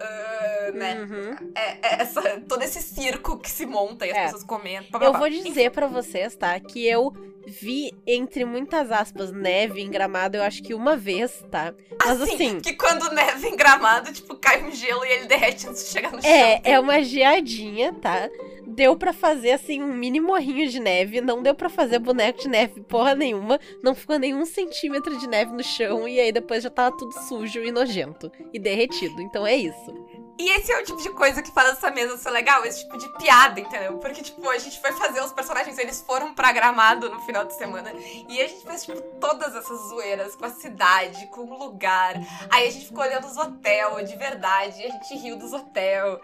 Ah, 0.00 0.70
né? 0.74 0.94
Uhum. 1.02 1.52
É, 1.54 1.70
é 1.86 2.02
essa, 2.02 2.40
todo 2.48 2.62
esse 2.62 2.82
circo 2.82 3.38
que 3.38 3.50
se 3.50 3.64
monta 3.64 4.06
e 4.06 4.10
as 4.10 4.16
É. 4.16 4.24
pessoas 4.24 4.44
comentam. 4.44 4.90
pá, 4.90 4.98
pá, 4.98 5.04
Eu 5.06 5.12
pá. 5.12 5.18
vou 5.18 5.28
dizer 5.30 5.70
pra 5.70 5.86
vocês, 5.86 6.34
tá? 6.36 6.58
Que 6.60 6.86
eu 6.86 7.12
vi, 7.46 7.92
entre 8.06 8.44
muitas 8.44 8.90
aspas, 8.90 9.30
neve 9.30 9.80
em 9.82 9.90
gramado, 9.90 10.36
eu 10.36 10.42
acho 10.42 10.62
que 10.62 10.74
uma 10.74 10.96
vez, 10.96 11.44
tá? 11.50 11.72
Mas 12.04 12.20
assim. 12.22 12.58
Que 12.60 12.72
quando 12.74 13.10
neve 13.12 13.46
em 13.48 13.56
gramado, 13.56 14.12
tipo, 14.12 14.34
cai 14.36 14.62
um 14.64 14.72
gelo 14.72 15.04
e 15.04 15.08
ele 15.10 15.26
derrete 15.26 15.68
antes 15.68 15.84
de 15.84 15.90
chegar 15.90 16.10
no 16.10 16.20
chão. 16.22 16.30
É, 16.30 16.60
é 16.64 16.80
uma 16.80 17.02
geadinha, 17.02 17.92
tá? 17.94 18.28
Deu 18.74 18.96
pra 18.96 19.12
fazer, 19.12 19.52
assim, 19.52 19.82
um 19.82 19.94
mini 19.94 20.20
morrinho 20.20 20.68
de 20.68 20.80
neve. 20.80 21.20
Não 21.20 21.42
deu 21.42 21.54
pra 21.54 21.68
fazer 21.68 21.98
boneco 21.98 22.40
de 22.40 22.48
neve 22.48 22.80
porra 22.82 23.14
nenhuma. 23.14 23.60
Não 23.82 23.94
ficou 23.94 24.18
nenhum 24.18 24.44
centímetro 24.44 25.16
de 25.18 25.28
neve 25.28 25.52
no 25.52 25.62
chão. 25.62 26.08
E 26.08 26.18
aí 26.18 26.32
depois 26.32 26.62
já 26.62 26.70
tava 26.70 26.96
tudo 26.96 27.12
sujo 27.12 27.62
e 27.62 27.70
nojento. 27.70 28.30
E 28.52 28.58
derretido. 28.58 29.20
Então 29.22 29.46
é 29.46 29.54
isso. 29.54 29.94
E 30.36 30.50
esse 30.50 30.72
é 30.72 30.80
o 30.80 30.84
tipo 30.84 31.00
de 31.00 31.10
coisa 31.10 31.42
que 31.42 31.52
faz 31.52 31.70
essa 31.70 31.90
mesa 31.90 32.18
ser 32.18 32.30
legal, 32.30 32.64
esse 32.64 32.80
tipo 32.80 32.98
de 32.98 33.08
piada, 33.18 33.60
entendeu? 33.60 33.98
Porque, 33.98 34.20
tipo, 34.20 34.48
a 34.48 34.58
gente 34.58 34.80
foi 34.80 34.92
fazer 34.92 35.20
os 35.20 35.32
personagens, 35.32 35.78
eles 35.78 36.00
foram 36.00 36.34
pra 36.34 36.50
gramado 36.50 37.08
no 37.08 37.20
final 37.20 37.44
de 37.44 37.54
semana. 37.54 37.92
E 38.28 38.40
a 38.40 38.48
gente 38.48 38.66
fez, 38.66 38.84
tipo, 38.84 39.00
todas 39.20 39.54
essas 39.54 39.80
zoeiras 39.88 40.34
com 40.34 40.44
a 40.44 40.50
cidade, 40.50 41.26
com 41.28 41.42
o 41.42 41.58
lugar. 41.58 42.14
Aí 42.50 42.66
a 42.66 42.70
gente 42.70 42.86
ficou 42.86 43.04
olhando 43.04 43.26
os 43.26 43.36
hotéis 43.36 44.08
de 44.08 44.16
verdade, 44.16 44.80
e 44.80 44.86
a 44.86 44.90
gente 44.90 45.16
riu 45.16 45.36
dos 45.36 45.52
hotéis. 45.52 46.18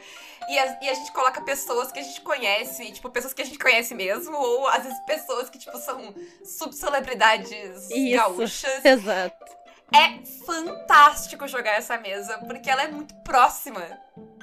E 0.49 0.59
a, 0.59 0.79
e 0.83 0.89
a 0.89 0.95
gente 0.95 1.13
coloca 1.13 1.41
pessoas 1.43 1.93
que 1.93 2.01
a 2.01 2.03
gente 2.03 2.21
conhece, 2.23 2.91
tipo, 2.91 3.09
pessoas 3.11 3.33
que 3.33 3.43
a 3.43 3.45
gente 3.45 3.59
conhece 3.59 3.95
mesmo, 3.95 4.37
ou 4.37 4.67
às 4.67 4.83
vezes 4.83 4.99
pessoas 5.01 5.49
que, 5.49 5.59
tipo, 5.59 5.77
são 5.79 6.13
subcelebridades 6.45 7.89
gaúchas. 8.13 8.85
Exato. 8.85 9.60
É 9.95 10.25
fantástico 10.45 11.47
jogar 11.49 11.73
essa 11.73 11.99
mesa, 11.99 12.39
porque 12.47 12.71
ela 12.71 12.83
é 12.83 12.89
muito 12.89 13.15
próxima, 13.23 13.83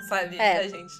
sabe, 0.07 0.37
É. 0.37 0.55
da 0.55 0.67
gente. 0.67 0.93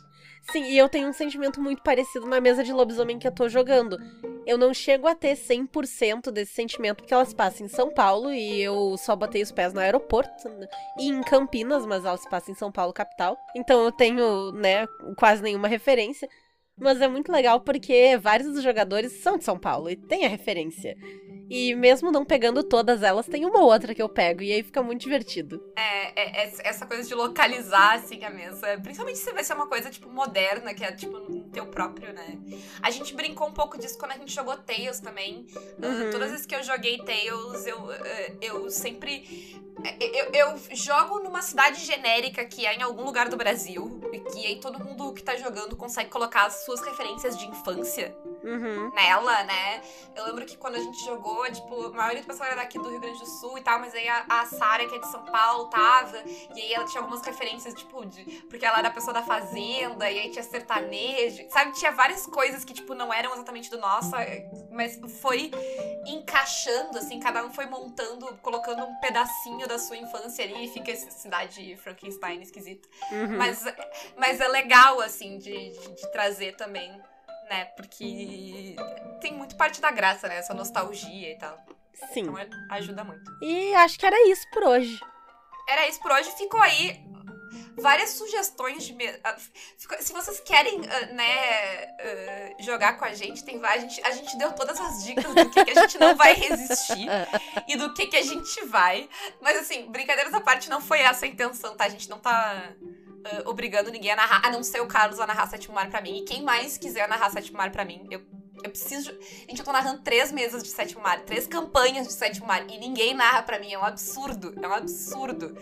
Sim, 0.51 0.63
e 0.63 0.77
eu 0.77 0.87
tenho 0.87 1.09
um 1.09 1.13
sentimento 1.13 1.61
muito 1.61 1.83
parecido 1.83 2.25
na 2.25 2.39
mesa 2.39 2.63
de 2.63 2.71
lobisomem 2.71 3.19
que 3.19 3.27
eu 3.27 3.31
tô 3.33 3.49
jogando. 3.49 3.97
Eu 4.45 4.57
não 4.57 4.73
chego 4.73 5.05
a 5.05 5.13
ter 5.13 5.35
100% 5.35 6.31
desse 6.31 6.53
sentimento, 6.53 6.97
porque 6.97 7.13
elas 7.13 7.33
passam 7.33 7.65
em 7.65 7.69
São 7.69 7.93
Paulo 7.93 8.31
e 8.31 8.61
eu 8.61 8.95
só 8.97 9.13
botei 9.13 9.41
os 9.41 9.51
pés 9.51 9.73
no 9.73 9.81
aeroporto 9.81 10.47
né, 10.47 10.67
e 10.97 11.09
em 11.09 11.21
Campinas, 11.21 11.85
mas 11.85 12.05
elas 12.05 12.25
passam 12.29 12.53
em 12.53 12.57
São 12.57 12.71
Paulo, 12.71 12.93
capital. 12.93 13.37
Então 13.53 13.83
eu 13.83 13.91
tenho, 13.91 14.53
né, 14.53 14.87
quase 15.17 15.43
nenhuma 15.43 15.67
referência. 15.67 16.29
Mas 16.79 17.01
é 17.01 17.07
muito 17.07 17.31
legal 17.31 17.59
porque 17.61 18.17
vários 18.21 18.53
dos 18.53 18.63
jogadores 18.63 19.11
são 19.23 19.37
de 19.37 19.43
São 19.43 19.57
Paulo 19.57 19.89
e 19.89 19.95
tem 19.97 20.25
a 20.25 20.29
referência. 20.29 20.95
E 21.49 21.73
mesmo 21.75 22.11
não 22.11 22.25
pegando 22.25 22.61
todas 22.63 23.01
elas, 23.03 23.25
tem 23.25 23.45
uma 23.45 23.59
ou 23.59 23.71
outra 23.71 23.95
que 23.95 24.01
eu 24.01 24.09
pego, 24.09 24.41
e 24.43 24.51
aí 24.51 24.63
fica 24.63 24.83
muito 24.83 25.01
divertido. 25.01 25.63
É, 25.77 26.07
é- 26.21 26.43
é 26.45 26.51
essa 26.63 26.85
coisa 26.85 27.07
de 27.07 27.15
localizar, 27.15 27.95
assim, 27.95 28.23
a 28.23 28.29
mesa. 28.29 28.77
Principalmente 28.81 29.17
se 29.19 29.31
vai 29.31 29.43
ser 29.43 29.53
uma 29.53 29.67
coisa, 29.67 29.89
tipo, 29.89 30.09
moderna, 30.09 30.73
que 30.73 30.83
é, 30.83 30.91
tipo, 30.91 31.17
no 31.19 31.43
teu 31.49 31.65
próprio, 31.67 32.11
né? 32.13 32.37
A 32.81 32.91
gente 32.91 33.13
brincou 33.13 33.47
um 33.47 33.53
pouco 33.53 33.77
disso 33.77 33.97
quando 33.97 34.11
a 34.11 34.17
gente 34.17 34.33
jogou 34.33 34.57
Tails 34.57 34.99
também. 34.99 35.45
Uh, 35.55 35.85
Uhum. 35.85 36.09
todas 36.11 36.23
as 36.23 36.31
vezes 36.31 36.45
que 36.45 36.55
eu 36.55 36.63
joguei 36.63 36.97
Tails, 36.99 37.65
eu, 37.65 37.79
uh, 37.79 38.37
eu 38.41 38.69
sempre... 38.69 39.57
Eu, 39.99 40.31
eu 40.33 40.57
jogo 40.71 41.19
numa 41.19 41.41
cidade 41.43 41.85
genérica 41.85 42.43
que 42.43 42.65
é 42.65 42.75
em 42.75 42.81
algum 42.81 43.03
lugar 43.05 43.29
do 43.29 43.37
Brasil. 43.37 44.01
E 44.11 44.19
que 44.19 44.45
aí 44.47 44.59
todo 44.59 44.83
mundo 44.83 45.13
que 45.13 45.21
tá 45.21 45.35
jogando 45.35 45.75
consegue 45.75 46.09
colocar 46.09 46.45
as 46.47 46.65
suas 46.65 46.81
referências 46.81 47.37
de 47.37 47.45
infância 47.45 48.15
Uhum. 48.43 48.89
nela, 48.95 49.43
né? 49.43 49.81
Eu 50.15 50.25
lembro 50.25 50.45
que 50.45 50.57
quando 50.57 50.75
a 50.75 50.79
gente 50.79 51.03
jogou, 51.05 51.36
tipo, 51.45 51.85
a 51.87 51.89
maioria 51.89 52.21
do 52.21 52.27
pessoal 52.27 52.49
era 52.49 52.61
daqui 52.61 52.77
do 52.77 52.89
Rio 52.89 52.99
Grande 52.99 53.19
do 53.19 53.25
Sul 53.25 53.57
e 53.57 53.61
tal, 53.61 53.79
mas 53.79 53.93
aí 53.93 54.07
a, 54.07 54.25
a 54.27 54.45
Sara, 54.45 54.87
que 54.87 54.95
é 54.95 54.99
de 54.99 55.07
São 55.07 55.23
Paulo, 55.25 55.69
tava, 55.69 56.17
e 56.55 56.61
aí 56.61 56.73
ela 56.73 56.85
tinha 56.85 57.01
algumas 57.01 57.25
referências, 57.25 57.73
tipo, 57.73 58.05
de, 58.05 58.23
porque 58.49 58.65
ela 58.65 58.79
era 58.79 58.87
a 58.87 58.91
pessoa 58.91 59.13
da 59.13 59.23
fazenda, 59.23 60.09
e 60.09 60.19
aí 60.19 60.29
tinha 60.29 60.43
sertanejo, 60.43 61.49
sabe? 61.49 61.71
Tinha 61.73 61.91
várias 61.91 62.25
coisas 62.25 62.63
que, 62.63 62.73
tipo, 62.73 62.93
não 62.93 63.13
eram 63.13 63.33
exatamente 63.33 63.69
do 63.69 63.77
nosso, 63.77 64.11
mas 64.71 64.99
foi 65.21 65.51
encaixando, 66.05 66.97
assim, 66.97 67.19
cada 67.19 67.45
um 67.45 67.51
foi 67.51 67.65
montando, 67.65 68.37
colocando 68.41 68.83
um 68.83 68.95
pedacinho 68.99 69.67
da 69.67 69.77
sua 69.77 69.97
infância 69.97 70.43
ali, 70.43 70.65
e 70.65 70.67
fica 70.67 70.91
essa 70.91 71.11
cidade 71.11 71.75
Frankenstein 71.77 72.41
esquisita. 72.41 72.87
Uhum. 73.11 73.37
Mas, 73.37 73.63
mas 74.15 74.39
é 74.39 74.47
legal, 74.47 74.99
assim, 75.01 75.37
de, 75.37 75.71
de, 75.71 75.95
de 75.95 76.11
trazer 76.11 76.55
também, 76.55 77.01
né? 77.49 77.65
Porque 77.75 78.75
tem 79.21 79.33
muito 79.33 79.55
parte 79.55 79.81
da 79.81 79.91
graça, 79.91 80.27
né? 80.27 80.37
Essa 80.37 80.53
nostalgia 80.53 81.31
e 81.31 81.37
tal. 81.37 81.57
Sim. 82.13 82.21
Então 82.21 82.37
é- 82.37 82.49
ajuda 82.71 83.03
muito. 83.03 83.23
E 83.41 83.73
acho 83.75 83.97
que 83.97 84.05
era 84.05 84.29
isso 84.29 84.45
por 84.51 84.63
hoje. 84.63 84.99
Era 85.67 85.87
isso 85.87 85.99
por 86.01 86.11
hoje. 86.11 86.31
Ficou 86.37 86.61
aí 86.61 87.03
várias 87.75 88.11
sugestões 88.11 88.83
de. 88.83 88.95
ah, 89.23 89.35
Se 89.99 90.13
vocês 90.13 90.39
querem, 90.39 90.81
ah, 90.89 91.05
né, 91.07 91.85
ah, 91.99 92.61
jogar 92.63 92.97
com 92.97 93.05
a 93.05 93.13
gente, 93.13 93.43
tem. 93.43 93.63
A 93.65 93.77
gente, 93.77 94.01
a 94.05 94.11
gente 94.11 94.37
deu 94.37 94.53
todas 94.53 94.79
as 94.79 95.03
dicas 95.03 95.25
do 95.33 95.49
que, 95.49 95.65
que 95.65 95.71
a 95.71 95.81
gente 95.81 95.97
não 95.97 96.15
vai 96.15 96.33
resistir 96.33 97.07
e 97.67 97.75
do 97.75 97.93
que, 97.93 98.07
que 98.07 98.17
a 98.17 98.23
gente 98.23 98.65
vai. 98.65 99.09
Mas 99.41 99.57
assim, 99.57 99.91
brincadeiras 99.91 100.33
à 100.33 100.41
parte, 100.41 100.69
não 100.69 100.81
foi 100.81 100.99
essa 100.99 101.25
a 101.25 101.27
intenção, 101.29 101.75
tá? 101.75 101.85
A 101.85 101.89
gente 101.89 102.09
não 102.09 102.19
tá. 102.19 102.71
Ah, 103.25 103.43
obrigando 103.45 103.91
ninguém 103.91 104.11
a 104.11 104.15
narrar, 104.15 104.45
a 104.45 104.51
não 104.51 104.63
ser 104.63 104.81
o 104.81 104.87
Carlos 104.87 105.19
a 105.19 105.27
narrar 105.27 105.47
Sétimo 105.47 105.75
Mar 105.75 105.89
pra 105.89 106.01
mim. 106.01 106.17
E 106.19 106.21
quem 106.23 106.43
mais 106.43 106.77
quiser 106.77 107.07
narrar 107.07 107.29
Sétimo 107.29 107.57
Mar 107.57 107.71
pra 107.71 107.83
mim, 107.85 108.07
eu, 108.11 108.21
eu 108.63 108.69
preciso. 108.69 109.11
Gente, 109.47 109.59
eu 109.59 109.65
tô 109.65 109.71
narrando 109.71 110.01
três 110.01 110.31
mesas 110.31 110.63
de 110.63 110.69
Sétimo 110.69 111.01
Mar, 111.01 111.21
três 111.21 111.47
campanhas 111.47 112.07
de 112.07 112.13
Sétimo 112.13 112.47
Mar, 112.47 112.65
e 112.69 112.77
ninguém 112.79 113.13
narra 113.13 113.41
pra 113.43 113.59
mim. 113.59 113.73
É 113.73 113.77
um 113.79 113.83
absurdo. 113.83 114.53
É 114.61 114.67
um 114.67 114.73
absurdo. 114.73 115.57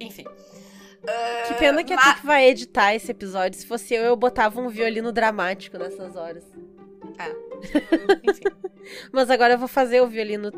Enfim. 0.00 0.24
Que 1.46 1.54
pena 1.54 1.82
que 1.84 1.92
a 1.92 1.96
Ma- 1.96 2.14
Tuque 2.14 2.26
vai 2.26 2.46
editar 2.48 2.94
esse 2.94 3.10
episódio. 3.10 3.58
Se 3.58 3.66
fosse 3.66 3.94
eu, 3.94 4.02
eu 4.04 4.16
botava 4.16 4.60
um 4.60 4.68
violino 4.68 5.12
dramático 5.12 5.78
nessas 5.78 6.16
horas. 6.16 6.44
Enfim. 8.24 8.44
Mas 9.12 9.30
agora 9.30 9.54
eu 9.54 9.58
vou 9.58 9.68
fazer 9.68 10.00
o 10.00 10.06
violino. 10.06 10.50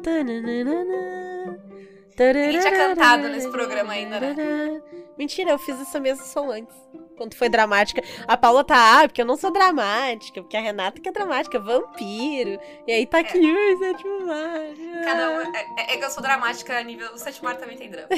Ninguém 2.20 2.60
tinha 2.60 2.70
cantado 2.72 3.28
nesse 3.28 3.50
programa 3.50 3.92
ainda, 3.92 4.20
né? 4.20 4.82
Mentira, 5.16 5.50
eu 5.50 5.58
fiz 5.58 5.80
essa 5.80 5.98
mesma 5.98 6.24
som 6.24 6.50
antes. 6.50 6.74
Quando 7.16 7.34
foi 7.34 7.50
dramática. 7.50 8.02
A 8.26 8.34
Paula 8.36 8.64
tá, 8.64 9.00
ah, 9.02 9.08
porque 9.08 9.20
eu 9.20 9.26
não 9.26 9.36
sou 9.36 9.50
dramática. 9.52 10.40
Porque 10.40 10.56
a 10.56 10.60
Renata 10.60 10.98
que 11.00 11.08
é 11.08 11.12
dramática, 11.12 11.58
vampiro. 11.58 12.58
E 12.86 12.92
aí 12.92 13.06
tá 13.06 13.18
aqui, 13.18 13.38
ai, 13.38 13.76
sétimo 13.76 14.26
mar. 14.26 15.04
Cada 15.04 15.28
um. 15.30 15.54
É, 15.54 15.66
é- 15.78 15.94
é 15.94 15.96
que 15.98 16.04
eu 16.04 16.10
sou 16.10 16.22
dramática 16.22 16.78
a 16.78 16.82
nível. 16.82 17.12
O 17.12 17.18
Sétimo 17.18 17.48
Mar 17.48 17.58
também 17.58 17.76
tem 17.76 17.90
drama. 17.90 18.08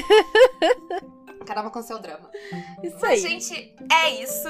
Cada 1.45 1.61
uma 1.61 1.69
com 1.69 1.81
seu 1.81 1.99
drama. 1.99 2.29
Isso 2.81 2.97
Mas, 3.01 3.21
gente, 3.21 3.75
é 3.91 4.09
isso. 4.21 4.47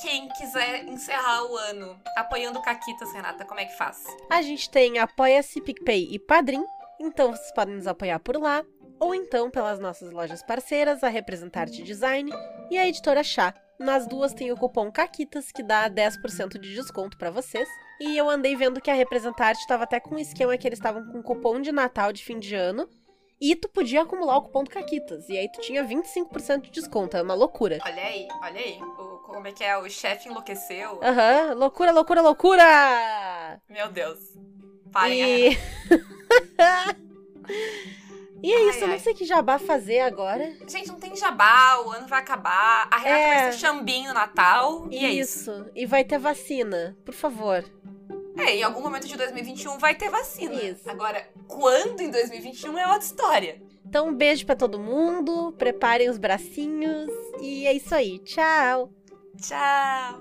Quem 0.00 0.28
quiser 0.28 0.84
encerrar 0.84 1.44
o 1.44 1.56
ano 1.56 2.00
apoiando 2.16 2.62
Caquitas, 2.62 3.12
Renata, 3.12 3.44
como 3.44 3.58
é 3.58 3.64
que 3.64 3.76
faz? 3.76 4.04
A 4.30 4.40
gente 4.42 4.70
tem 4.70 4.98
Apoia-se, 4.98 5.60
PicPay 5.60 6.08
e 6.12 6.18
Padrim. 6.20 6.64
Então 7.00 7.32
vocês 7.32 7.52
podem 7.52 7.74
nos 7.74 7.86
apoiar 7.88 8.20
por 8.20 8.36
lá. 8.36 8.64
Ou 8.98 9.14
então 9.14 9.50
pelas 9.50 9.78
nossas 9.78 10.10
lojas 10.10 10.42
parceiras, 10.42 11.04
a 11.04 11.08
Representarte 11.08 11.82
Design 11.82 12.30
e 12.70 12.78
a 12.78 12.86
Editora 12.86 13.22
Chá. 13.22 13.54
Nas 13.78 14.06
duas 14.06 14.32
tem 14.32 14.50
o 14.50 14.56
cupom 14.56 14.90
CAQUITAS, 14.90 15.52
que 15.52 15.62
dá 15.62 15.90
10% 15.90 16.58
de 16.58 16.74
desconto 16.74 17.18
pra 17.18 17.30
vocês. 17.30 17.68
E 18.00 18.16
eu 18.16 18.30
andei 18.30 18.56
vendo 18.56 18.80
que 18.80 18.90
a 18.90 18.94
Representarte 18.94 19.60
estava 19.60 19.84
até 19.84 20.00
com 20.00 20.14
um 20.14 20.18
esquema 20.18 20.56
que 20.56 20.66
eles 20.66 20.78
estavam 20.78 21.04
com 21.12 21.22
cupom 21.22 21.60
de 21.60 21.72
Natal 21.72 22.12
de 22.12 22.24
fim 22.24 22.38
de 22.38 22.54
ano. 22.54 22.88
E 23.38 23.54
tu 23.54 23.68
podia 23.68 24.00
acumular 24.00 24.38
o 24.38 24.42
cupom 24.42 24.64
do 24.64 24.70
Caquitas. 24.70 25.28
E 25.28 25.36
aí 25.36 25.52
tu 25.52 25.60
tinha 25.60 25.84
25% 25.84 26.62
de 26.62 26.70
desconto. 26.70 27.18
É 27.18 27.22
uma 27.22 27.34
loucura. 27.34 27.78
Olha 27.84 28.02
aí, 28.02 28.26
olha 28.42 28.60
aí. 28.60 28.80
O, 28.82 29.18
como 29.26 29.46
é 29.46 29.52
que 29.52 29.62
é? 29.62 29.76
O 29.76 29.90
chefe 29.90 30.30
enlouqueceu. 30.30 30.98
Aham, 31.02 31.52
loucura, 31.52 31.92
loucura, 31.92 32.22
loucura! 32.22 33.60
Meu 33.68 33.92
Deus. 33.92 34.18
Parem, 34.90 35.50
E... 35.50 35.56
E 38.42 38.52
é 38.52 38.56
Ai, 38.56 38.68
isso, 38.70 38.78
eu 38.80 38.86
não 38.88 38.94
ai. 38.94 39.00
sei 39.00 39.14
que 39.14 39.24
jabá 39.24 39.58
fazer 39.58 40.00
agora. 40.00 40.52
Gente, 40.68 40.88
não 40.88 41.00
tem 41.00 41.16
jabá, 41.16 41.80
o 41.84 41.90
ano 41.90 42.06
vai 42.06 42.20
acabar. 42.20 42.88
A 42.90 42.98
Renata 42.98 43.18
É. 43.22 43.34
vai 43.42 43.52
ser 43.52 43.58
chambinho 43.58 44.08
no 44.08 44.14
Natal. 44.14 44.86
E 44.90 45.04
é 45.04 45.10
isso. 45.10 45.50
isso. 45.50 45.66
E 45.74 45.86
vai 45.86 46.04
ter 46.04 46.18
vacina, 46.18 46.96
por 47.04 47.14
favor. 47.14 47.64
É, 48.38 48.56
em 48.56 48.62
algum 48.62 48.82
momento 48.82 49.06
de 49.08 49.16
2021 49.16 49.78
vai 49.78 49.94
ter 49.94 50.10
vacina. 50.10 50.54
Isso. 50.54 50.88
Agora, 50.90 51.26
quando 51.48 52.00
em 52.02 52.10
2021 52.10 52.76
é 52.78 52.86
outra 52.86 53.00
história. 53.06 53.62
Então, 53.84 54.08
um 54.08 54.14
beijo 54.14 54.44
pra 54.44 54.54
todo 54.56 54.78
mundo, 54.78 55.52
preparem 55.56 56.10
os 56.10 56.18
bracinhos 56.18 57.10
e 57.40 57.66
é 57.66 57.72
isso 57.72 57.94
aí. 57.94 58.18
Tchau! 58.18 58.90
Tchau. 59.40 60.20